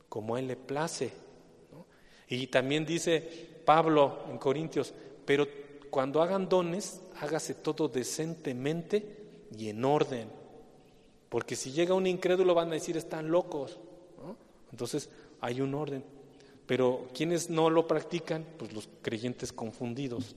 [0.09, 1.11] como a él le place.
[2.29, 3.21] Y también dice
[3.65, 4.93] Pablo en Corintios,
[5.25, 5.47] pero
[5.89, 9.17] cuando hagan dones, hágase todo decentemente
[9.57, 10.27] y en orden.
[11.29, 13.77] Porque si llega un incrédulo van a decir están locos.
[14.71, 15.09] Entonces
[15.41, 16.03] hay un orden.
[16.65, 20.35] Pero quienes no lo practican, pues los creyentes confundidos,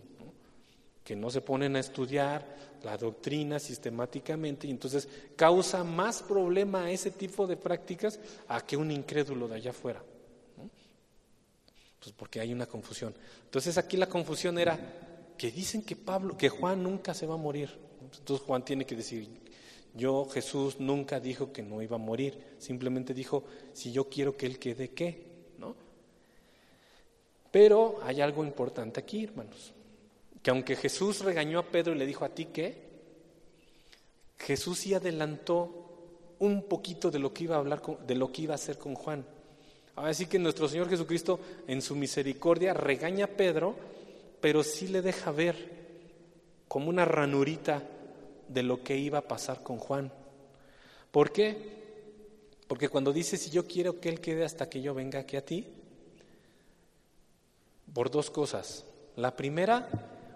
[1.03, 2.47] que no se ponen a estudiar
[2.83, 8.77] la doctrina sistemáticamente y entonces causa más problema a ese tipo de prácticas a que
[8.77, 10.03] un incrédulo de allá afuera.
[11.99, 13.15] Pues porque hay una confusión.
[13.45, 14.79] Entonces aquí la confusión era
[15.37, 17.71] que dicen que Pablo, que Juan nunca se va a morir.
[18.03, 19.29] Entonces Juan tiene que decir,
[19.95, 24.47] yo Jesús nunca dijo que no iba a morir, simplemente dijo, si yo quiero que
[24.47, 25.27] él quede qué,
[25.59, 25.77] ¿no?
[27.51, 29.75] Pero hay algo importante aquí, hermanos,
[30.43, 32.89] que aunque Jesús regañó a Pedro y le dijo a ti qué,
[34.39, 35.87] Jesús sí adelantó
[36.39, 38.95] un poquito de lo que iba a hablar de lo que iba a hacer con
[38.95, 39.25] Juan.
[39.97, 43.77] Así que nuestro Señor Jesucristo en su misericordia regaña a Pedro
[44.41, 45.81] pero sí le deja ver
[46.69, 47.83] como una ranurita
[48.49, 50.13] de lo que iba a pasar con Juan.
[51.11, 51.81] ¿Por qué?
[52.67, 55.45] Porque cuando dice, si yo quiero que Él quede hasta que yo venga aquí a
[55.45, 55.67] ti,
[57.93, 58.85] por dos cosas.
[59.17, 59.89] La primera,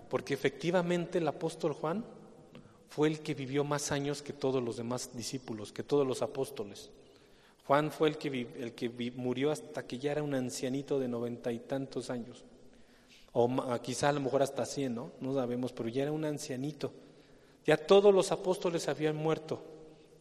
[0.08, 2.04] porque efectivamente el apóstol Juan
[2.88, 6.90] fue el que vivió más años que todos los demás discípulos, que todos los apóstoles.
[7.66, 11.50] Juan fue el que, el que murió hasta que ya era un ancianito de noventa
[11.50, 12.44] y tantos años
[13.36, 13.50] o
[13.82, 15.10] quizá a lo mejor hasta cien, ¿no?
[15.20, 16.92] No sabemos, pero ya era un ancianito.
[17.66, 19.60] Ya todos los apóstoles habían muerto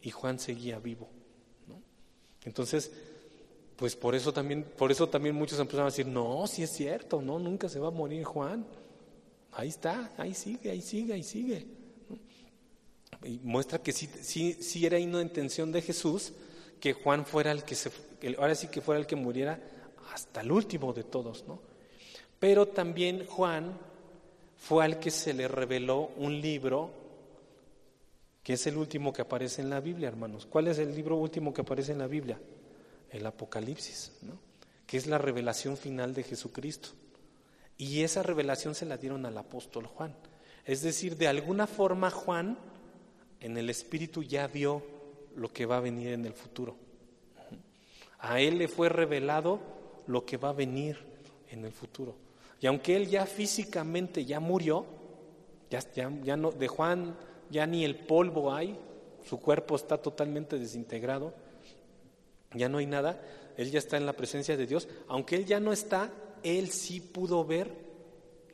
[0.02, 1.08] y Juan seguía vivo.
[2.44, 2.90] Entonces,
[3.76, 7.22] pues por eso también, por eso también muchos empezaron a decir, no, si es cierto,
[7.22, 8.66] no, nunca se va a morir Juan.
[9.54, 11.66] Ahí está, ahí sigue, ahí sigue, ahí sigue.
[13.24, 16.32] Y muestra que sí, sí, sí era una intención de Jesús
[16.80, 17.90] que Juan fuera el que se,
[18.38, 19.58] ahora sí que fuera el que muriera
[20.12, 21.60] hasta el último de todos, ¿no?
[22.38, 23.78] Pero también Juan
[24.58, 26.90] fue al que se le reveló un libro
[28.42, 30.44] que es el último que aparece en la Biblia, hermanos.
[30.44, 32.38] ¿Cuál es el libro último que aparece en la Biblia?
[33.10, 34.38] El Apocalipsis, ¿no?
[34.86, 36.90] que es la revelación final de Jesucristo.
[37.76, 40.14] Y esa revelación se la dieron al apóstol Juan.
[40.64, 42.56] Es decir, de alguna forma Juan
[43.40, 44.82] en el Espíritu ya vio
[45.36, 46.76] lo que va a venir en el futuro.
[48.18, 49.60] A él le fue revelado
[50.06, 50.96] lo que va a venir
[51.50, 52.16] en el futuro.
[52.60, 54.86] Y aunque él ya físicamente ya murió,
[55.94, 57.16] ya, no, de Juan
[57.50, 58.78] ya ni el polvo hay,
[59.28, 61.34] su cuerpo está totalmente desintegrado,
[62.54, 63.20] ya no hay nada,
[63.56, 66.10] él ya está en la presencia de Dios, aunque él ya no está,
[66.44, 67.84] él sí pudo ver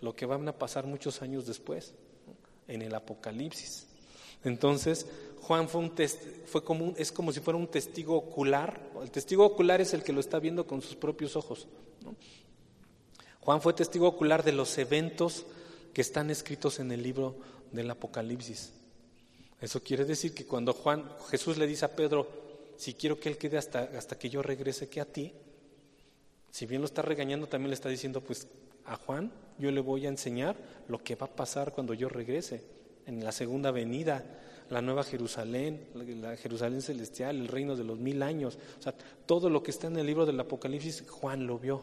[0.00, 1.92] lo que van a pasar muchos años después,
[2.68, 3.86] en el Apocalipsis.
[4.44, 5.06] Entonces,
[5.42, 5.92] Juan fue, un
[6.64, 8.90] como es como si fuera un testigo ocular.
[9.02, 11.66] El testigo ocular es el que lo está viendo con sus propios ojos.
[13.40, 15.44] Juan fue testigo ocular de los eventos
[15.92, 17.36] que están escritos en el libro
[17.72, 18.72] del Apocalipsis.
[19.60, 22.28] Eso quiere decir que cuando Juan, Jesús le dice a Pedro,
[22.76, 25.34] si quiero que él quede hasta, hasta que yo regrese que a ti,
[26.50, 28.48] si bien lo está regañando, también le está diciendo, pues
[28.84, 30.56] a Juan yo le voy a enseñar
[30.88, 32.64] lo que va a pasar cuando yo regrese,
[33.06, 34.24] en la segunda venida,
[34.70, 38.56] la nueva Jerusalén, la Jerusalén celestial, el reino de los mil años.
[38.78, 38.94] O sea,
[39.26, 41.82] todo lo que está en el libro del Apocalipsis, Juan lo vio.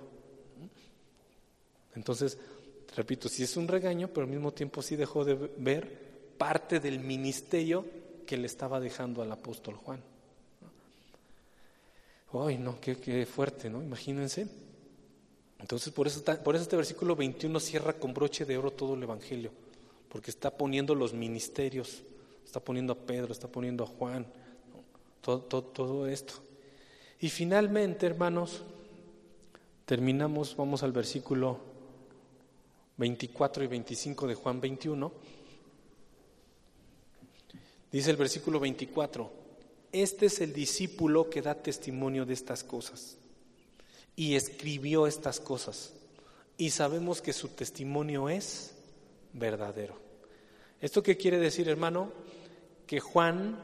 [1.95, 2.37] Entonces,
[2.95, 6.07] repito, sí es un regaño, pero al mismo tiempo sí dejó de ver
[6.37, 7.85] parte del ministerio
[8.25, 10.01] que le estaba dejando al apóstol Juan.
[12.33, 13.81] Ay, no, qué, fuerte, ¿no?
[13.81, 14.47] Imagínense.
[15.59, 19.03] Entonces, por eso, por eso este versículo 21 cierra con broche de oro todo el
[19.03, 19.51] Evangelio,
[20.09, 22.03] porque está poniendo los ministerios,
[22.45, 24.25] está poniendo a Pedro, está poniendo a Juan,
[25.21, 26.33] todo, todo esto.
[27.19, 28.61] Y finalmente, hermanos,
[29.85, 31.59] terminamos, vamos al versículo
[32.97, 35.11] 24 y 25 de Juan 21,
[37.91, 39.46] dice el versículo 24,
[39.91, 43.17] este es el discípulo que da testimonio de estas cosas
[44.15, 45.93] y escribió estas cosas
[46.57, 48.73] y sabemos que su testimonio es
[49.33, 49.99] verdadero.
[50.81, 52.11] ¿Esto qué quiere decir, hermano?
[52.85, 53.59] Que Juan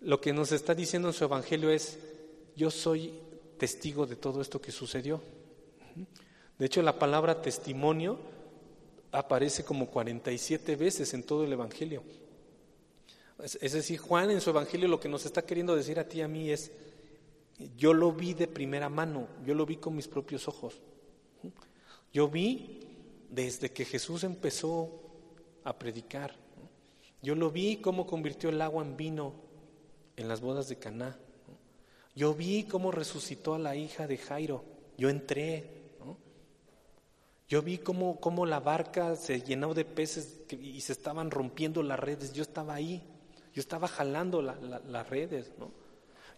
[0.00, 1.98] lo que nos está diciendo en su Evangelio es,
[2.54, 3.12] yo soy
[3.58, 5.20] testigo de todo esto que sucedió.
[6.58, 8.18] De hecho, la palabra testimonio
[9.12, 12.02] aparece como 47 veces en todo el Evangelio.
[13.38, 16.22] Es decir, Juan en su Evangelio lo que nos está queriendo decir a ti y
[16.22, 16.72] a mí es,
[17.76, 20.80] yo lo vi de primera mano, yo lo vi con mis propios ojos.
[22.12, 22.80] Yo vi
[23.30, 25.02] desde que Jesús empezó
[25.64, 26.34] a predicar.
[27.22, 29.34] Yo lo vi cómo convirtió el agua en vino
[30.16, 31.18] en las bodas de Caná.
[32.14, 34.64] Yo vi cómo resucitó a la hija de Jairo.
[34.96, 35.76] Yo entré.
[37.48, 42.00] Yo vi cómo, cómo, la barca se llenó de peces y se estaban rompiendo las
[42.00, 42.32] redes.
[42.32, 43.02] Yo estaba ahí.
[43.56, 45.50] Yo estaba jalando las redes.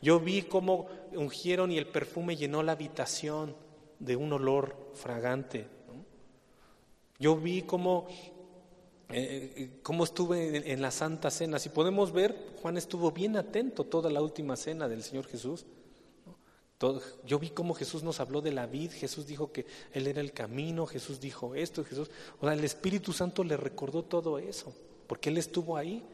[0.00, 3.56] Yo vi cómo ungieron y el perfume llenó la habitación
[3.98, 5.66] de un olor fragante.
[7.18, 8.06] Yo vi cómo,
[9.08, 11.58] eh, cómo estuve en, la Santa Cena.
[11.58, 15.66] Si podemos ver, Juan estuvo bien atento toda la última cena del Señor Jesús.
[17.26, 20.30] yo vi cómo Jesús nos habló de la vid, Jesús dijo que Él era el
[20.30, 24.72] camino, Jesús dijo esto, Jesús, o sea, el Espíritu Santo le recordó todo eso,
[25.08, 26.04] porque Él estuvo ahí.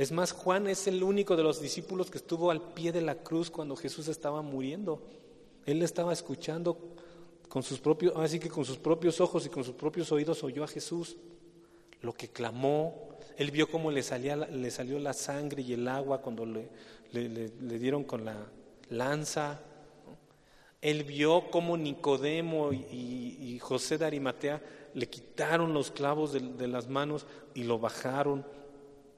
[0.00, 3.16] Es más, Juan es el único de los discípulos que estuvo al pie de la
[3.16, 5.02] cruz cuando Jesús estaba muriendo.
[5.66, 6.78] Él estaba escuchando
[7.50, 10.64] con sus propios, así que con sus propios ojos y con sus propios oídos oyó
[10.64, 11.18] a Jesús
[12.00, 13.10] lo que clamó.
[13.36, 16.70] Él vio cómo le, salía, le salió la sangre y el agua cuando le,
[17.12, 18.46] le, dieron con la
[18.88, 19.60] lanza.
[20.80, 24.62] Él vio cómo Nicodemo y, José de Arimatea
[24.94, 28.46] le quitaron los clavos de, de, las manos y lo bajaron.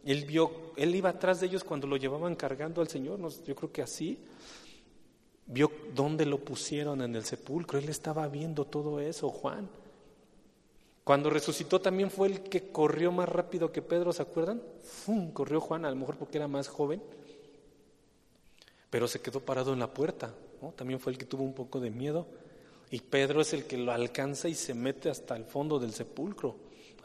[0.05, 3.71] Él vio, él iba atrás de ellos cuando lo llevaban cargando al Señor, yo creo
[3.71, 4.19] que así
[5.47, 9.69] vio dónde lo pusieron en el sepulcro, él estaba viendo todo eso, Juan.
[11.05, 14.63] Cuando resucitó también fue el que corrió más rápido que Pedro, ¿se acuerdan?
[14.83, 15.33] ¡Fum!
[15.33, 17.03] Corrió Juan, a lo mejor porque era más joven,
[18.89, 20.35] pero se quedó parado en la puerta,
[20.77, 22.27] También fue el que tuvo un poco de miedo.
[22.91, 26.55] Y Pedro es el que lo alcanza y se mete hasta el fondo del sepulcro,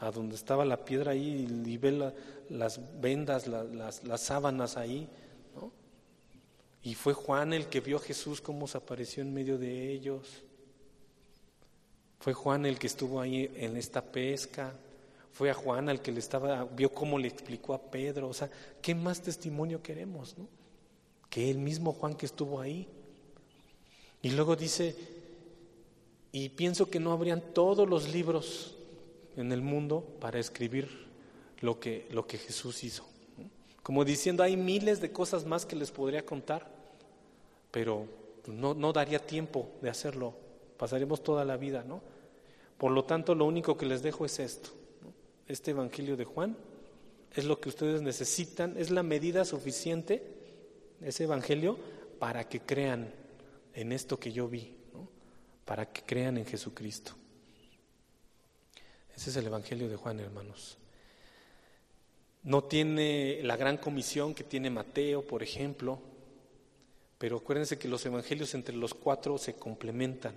[0.00, 2.12] a donde estaba la piedra ahí y ve
[2.48, 5.08] las vendas, las, las sábanas ahí.
[6.82, 10.42] Y fue Juan el que vio a Jesús cómo se apareció en medio de ellos.
[12.20, 14.72] Fue Juan el que estuvo ahí en esta pesca.
[15.32, 18.28] Fue a Juan el que le estaba, vio cómo le explicó a Pedro.
[18.28, 18.50] O sea,
[18.80, 20.38] ¿qué más testimonio queremos?
[20.38, 20.48] No?
[21.28, 22.88] Que el mismo Juan que estuvo ahí.
[24.22, 24.96] Y luego dice,
[26.32, 28.77] y pienso que no habrían todos los libros
[29.40, 31.06] en el mundo para escribir
[31.60, 33.04] lo que, lo que Jesús hizo.
[33.82, 36.68] Como diciendo, hay miles de cosas más que les podría contar,
[37.70, 38.06] pero
[38.46, 40.34] no, no daría tiempo de hacerlo.
[40.76, 42.02] Pasaremos toda la vida, ¿no?
[42.76, 44.70] Por lo tanto, lo único que les dejo es esto.
[45.46, 46.56] Este Evangelio de Juan
[47.34, 50.22] es lo que ustedes necesitan, es la medida suficiente,
[51.00, 51.78] ese Evangelio,
[52.18, 53.12] para que crean
[53.74, 54.74] en esto que yo vi,
[55.64, 57.12] para que crean en Jesucristo.
[59.18, 60.78] Ese es el Evangelio de Juan, hermanos.
[62.44, 65.98] No tiene la gran comisión que tiene Mateo, por ejemplo,
[67.18, 70.36] pero acuérdense que los evangelios entre los cuatro se complementan.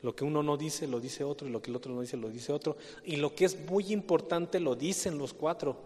[0.00, 2.16] Lo que uno no dice, lo dice otro, y lo que el otro no dice,
[2.16, 2.76] lo dice otro.
[3.04, 5.76] Y lo que es muy importante, lo dicen los cuatro.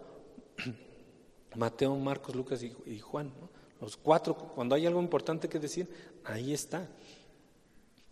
[1.56, 3.32] Mateo, Marcos, Lucas y, Juan.
[3.80, 5.88] Los cuatro, cuando hay algo importante que decir,
[6.24, 6.86] ahí está.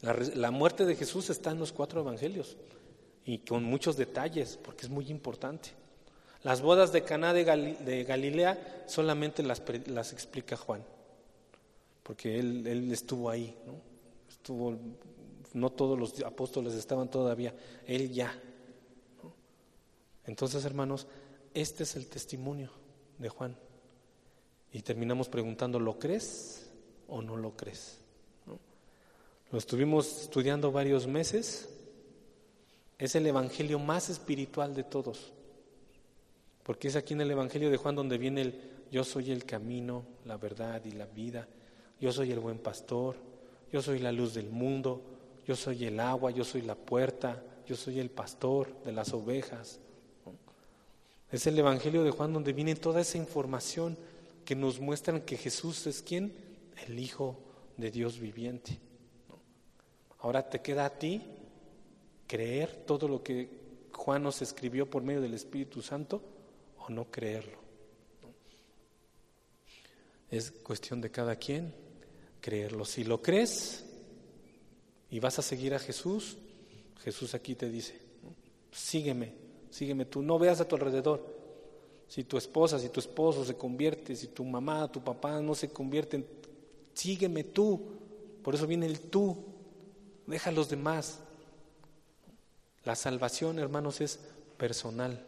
[0.01, 2.57] La, muerte de Jesús está en los cuatro evangelios
[3.25, 5.71] y con muchos detalles, porque es muy importante.
[6.43, 10.83] Las bodas de Caná de, Galilea solamente las, las, explica Juan,
[12.03, 13.75] porque él, él estuvo ahí, ¿no?
[14.29, 14.77] Estuvo,
[15.53, 17.55] no todos los apóstoles estaban todavía,
[17.87, 18.35] él ya.
[20.27, 21.07] Entonces, hermanos,
[21.53, 22.71] este es el testimonio
[23.19, 23.57] de Juan.
[24.73, 26.71] Y terminamos preguntando, ¿lo crees
[27.09, 27.99] o no lo crees?
[29.51, 31.69] Lo estuvimos estudiando varios meses.
[33.01, 35.33] Es el evangelio más espiritual de todos.
[36.63, 40.05] Porque es aquí en el Evangelio de Juan donde viene el yo soy el camino,
[40.25, 41.49] la verdad y la vida,
[42.01, 43.17] yo soy el buen pastor,
[43.73, 45.01] yo soy la luz del mundo,
[45.47, 49.79] yo soy el agua, yo soy la puerta, yo soy el pastor de las ovejas.
[51.31, 53.97] Es el Evangelio de Juan donde viene toda esa información
[54.45, 56.35] que nos muestran que Jesús es quien?
[56.87, 57.39] El Hijo
[57.77, 58.79] de Dios viviente.
[60.19, 61.23] Ahora te queda a ti
[62.31, 63.49] creer todo lo que
[63.91, 66.23] Juan nos escribió por medio del Espíritu Santo
[66.79, 67.59] o no creerlo.
[70.31, 71.75] Es cuestión de cada quien
[72.41, 72.85] creerlo.
[72.85, 73.85] Si lo crees
[75.11, 76.39] y vas a seguir a Jesús,
[77.03, 78.01] Jesús aquí te dice,
[78.71, 79.33] sígueme,
[79.69, 81.41] sígueme tú, no veas a tu alrededor,
[82.07, 85.71] Si tu esposa, si tu esposo se convierte, si tu mamá, tu papá no se
[85.71, 86.25] convierten,
[86.95, 87.81] sígueme tú.
[88.45, 89.37] Por eso viene el tú.
[90.29, 91.21] Deja a los demás.
[92.85, 94.21] La salvación, hermanos, es
[94.57, 95.25] personal.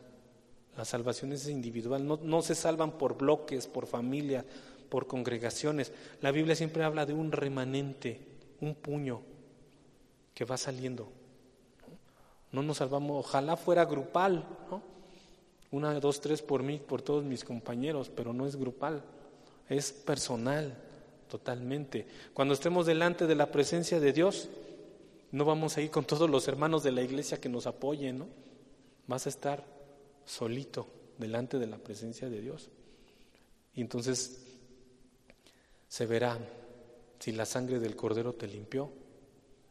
[0.77, 2.07] La salvación es individual.
[2.07, 4.45] No, no se salvan por bloques, por familia,
[4.89, 5.93] por congregaciones.
[6.21, 8.21] La Biblia siempre habla de un remanente,
[8.61, 9.23] un puño
[10.35, 11.09] que va saliendo.
[12.53, 14.83] No nos salvamos, ojalá fuera grupal, ¿no?
[15.71, 19.03] Una, dos, tres por mí, por todos mis compañeros, pero no es grupal,
[19.71, 20.77] es personal,
[21.31, 22.07] totalmente.
[22.35, 24.51] Cuando estemos delante de la presencia de Dios,
[25.33, 28.29] no vamos a ir con todos los hermanos de la iglesia que nos apoyen, ¿no?
[29.07, 29.65] Vas a estar
[30.27, 30.87] solito
[31.19, 32.69] delante de la presencia de Dios.
[33.75, 34.43] Y entonces
[35.89, 36.39] se verá
[37.19, 38.91] si la sangre del cordero te limpió,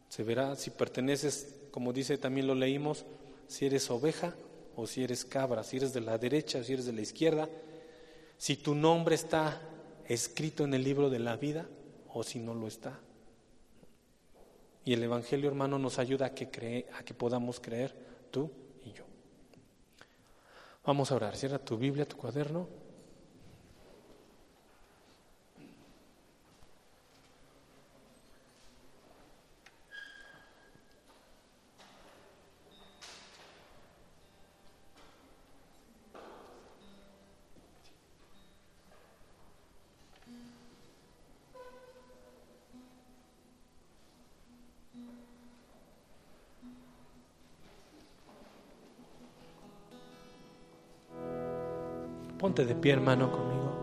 [0.09, 3.05] se verá si perteneces, como dice también lo leímos,
[3.47, 4.33] si eres oveja
[4.75, 7.47] o si eres cabra, si eres de la derecha o si eres de la izquierda,
[8.37, 9.61] si tu nombre está
[10.07, 11.67] escrito en el libro de la vida
[12.13, 12.99] o si no lo está.
[14.83, 17.95] Y el Evangelio, hermano, nos ayuda a que, cree, a que podamos creer
[18.31, 18.51] tú
[18.83, 19.03] y yo.
[20.85, 21.35] Vamos a orar.
[21.35, 22.67] Cierra tu Biblia, tu cuaderno.
[52.61, 53.79] De pie, hermano, conmigo.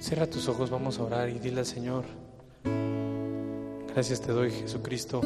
[0.00, 2.04] Cierra tus ojos, vamos a orar y dile al Señor,
[3.94, 5.20] gracias te doy Jesucristo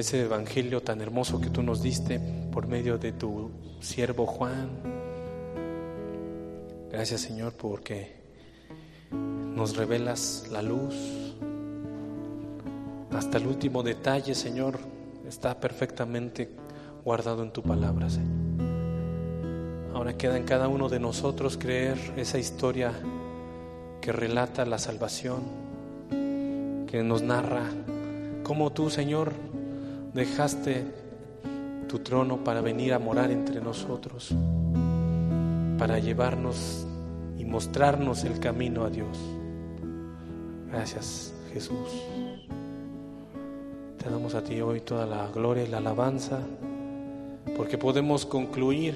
[0.00, 2.20] ese evangelio tan hermoso que tú nos diste
[2.50, 3.50] por medio de tu
[3.80, 4.68] siervo Juan.
[6.90, 8.16] Gracias Señor porque
[9.10, 10.94] nos revelas la luz.
[13.12, 14.78] Hasta el último detalle, Señor,
[15.28, 16.48] está perfectamente
[17.04, 18.08] guardado en tu palabra.
[19.92, 22.92] Ahora queda en cada uno de nosotros creer esa historia
[24.00, 25.42] que relata la salvación,
[26.86, 27.64] que nos narra
[28.44, 29.32] cómo tú, Señor,
[30.14, 30.84] dejaste
[31.88, 34.34] tu trono para venir a morar entre nosotros,
[35.78, 36.86] para llevarnos
[37.38, 39.18] y mostrarnos el camino a Dios.
[40.70, 41.88] Gracias, Jesús.
[43.98, 46.40] Te damos a ti hoy toda la gloria y la alabanza,
[47.56, 48.94] porque podemos concluir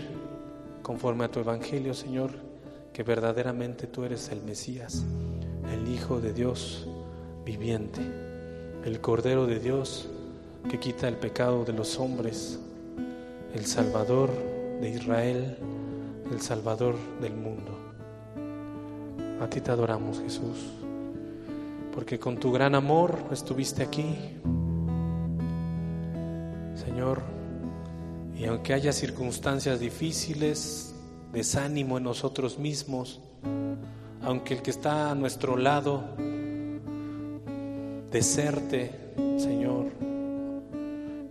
[0.83, 2.31] conforme a tu Evangelio, Señor,
[2.93, 5.05] que verdaderamente tú eres el Mesías,
[5.73, 6.87] el Hijo de Dios
[7.45, 8.01] viviente,
[8.85, 10.09] el Cordero de Dios
[10.69, 12.59] que quita el pecado de los hombres,
[13.55, 14.31] el Salvador
[14.81, 15.57] de Israel,
[16.31, 17.79] el Salvador del mundo.
[19.41, 20.73] A ti te adoramos, Jesús,
[21.93, 24.17] porque con tu gran amor estuviste aquí,
[26.75, 27.23] Señor,
[28.37, 30.95] y aunque haya circunstancias difíciles,
[31.33, 33.21] desánimo en nosotros mismos,
[34.23, 36.05] aunque el que está a nuestro lado
[38.11, 40.14] deserte, Señor,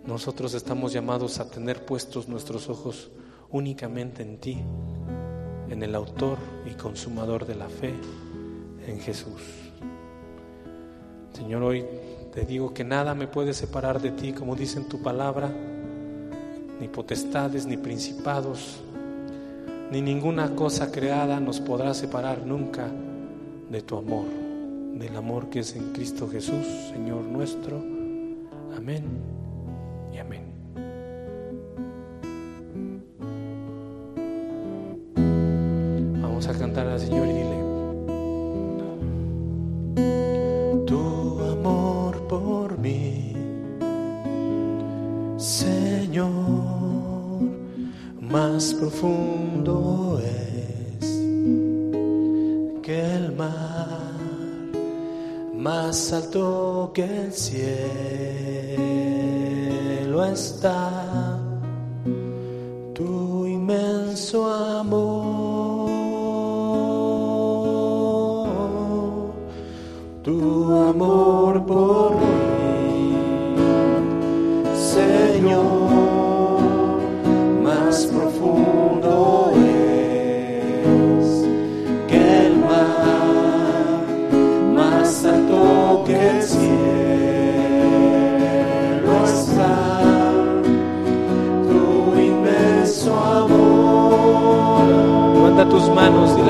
[0.06, 3.10] nosotros estamos llamados a tener puestos nuestros ojos
[3.50, 4.58] únicamente en ti,
[5.70, 6.38] en el autor
[6.70, 7.94] y consumador de la fe,
[8.86, 9.40] en Jesús.
[11.32, 11.84] Señor, hoy
[12.32, 15.50] te digo que nada me puede separar de ti, como dice en tu palabra,
[16.80, 18.80] ni potestades, ni principados,
[19.90, 22.90] ni ninguna cosa creada nos podrá separar nunca
[23.70, 24.26] de tu amor,
[24.94, 27.78] del amor que es en Cristo Jesús, Señor nuestro.
[28.76, 29.33] Amén
[30.14, 30.42] y amén.
[36.22, 37.58] Vamos a cantar al Señor y dile,
[40.86, 43.32] tu amor por mí,
[45.36, 46.30] Señor,
[48.20, 51.06] más profundo es
[52.82, 54.12] que el mar,
[55.54, 59.23] más alto que el cielo
[60.22, 61.03] está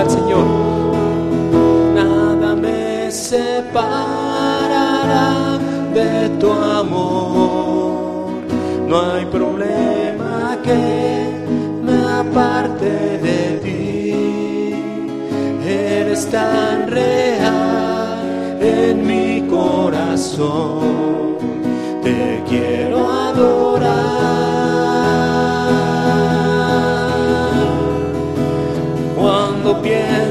[0.08, 0.46] Señor.
[1.94, 4.48] Nada me separará
[5.94, 8.42] de tu amor.
[8.88, 10.82] No hay problema que
[11.82, 14.74] me aparte de ti.
[15.66, 18.20] Eres tan real
[18.60, 21.23] en mi corazón.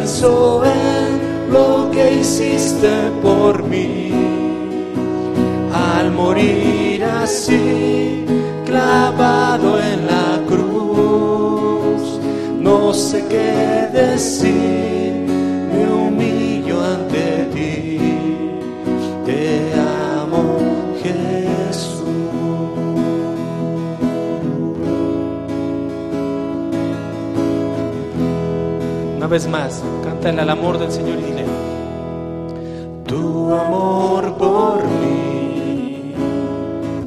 [0.04, 2.90] Pienso en lo que hiciste
[3.22, 4.12] por mí,
[5.74, 8.26] al morir así,
[8.66, 12.20] clavado en la cruz,
[12.60, 15.26] no sé qué decir,
[15.72, 18.00] me humillo ante ti,
[19.26, 19.72] te
[20.22, 20.60] amo
[21.02, 22.04] Jesús.
[29.16, 29.82] Una vez más,
[30.24, 31.44] cántale al amor del Señor y dile.
[33.06, 36.14] tu amor por mí,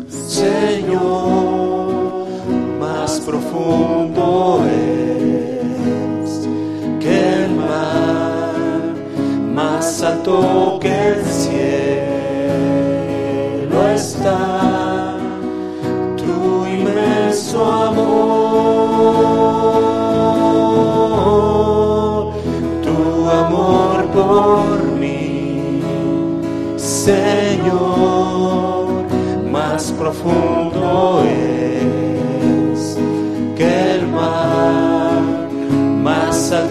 [0.06, 1.06] Señor,
[2.78, 6.46] más profundo es
[7.00, 8.94] que el mar,
[9.54, 11.56] más alto que el cielo
[13.94, 15.16] está,
[16.18, 17.95] tu inmenso amor,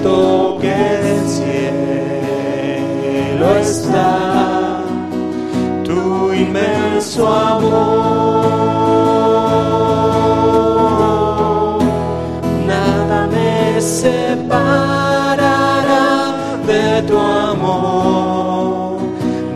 [0.06, 0.76] que
[1.14, 1.56] el cielo
[3.60, 4.84] está,
[5.84, 8.54] tu inmenso amor.
[12.68, 14.76] Nada me separará
[16.68, 19.00] de tu amor.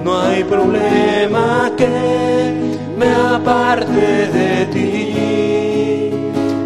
[0.04, 6.12] No hay problema que me aparte de ti.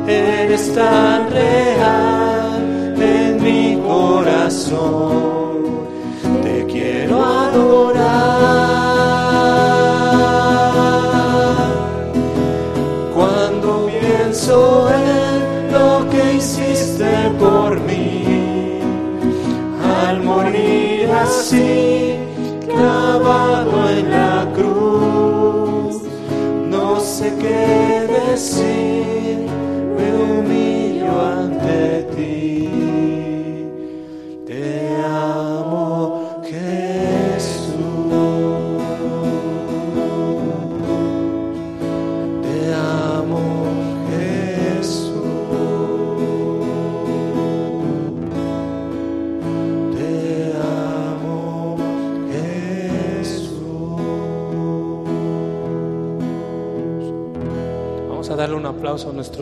[0.08, 2.23] Eres tan real
[4.74, 5.33] corazón.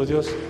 [0.02, 0.41] Nuestro Dios.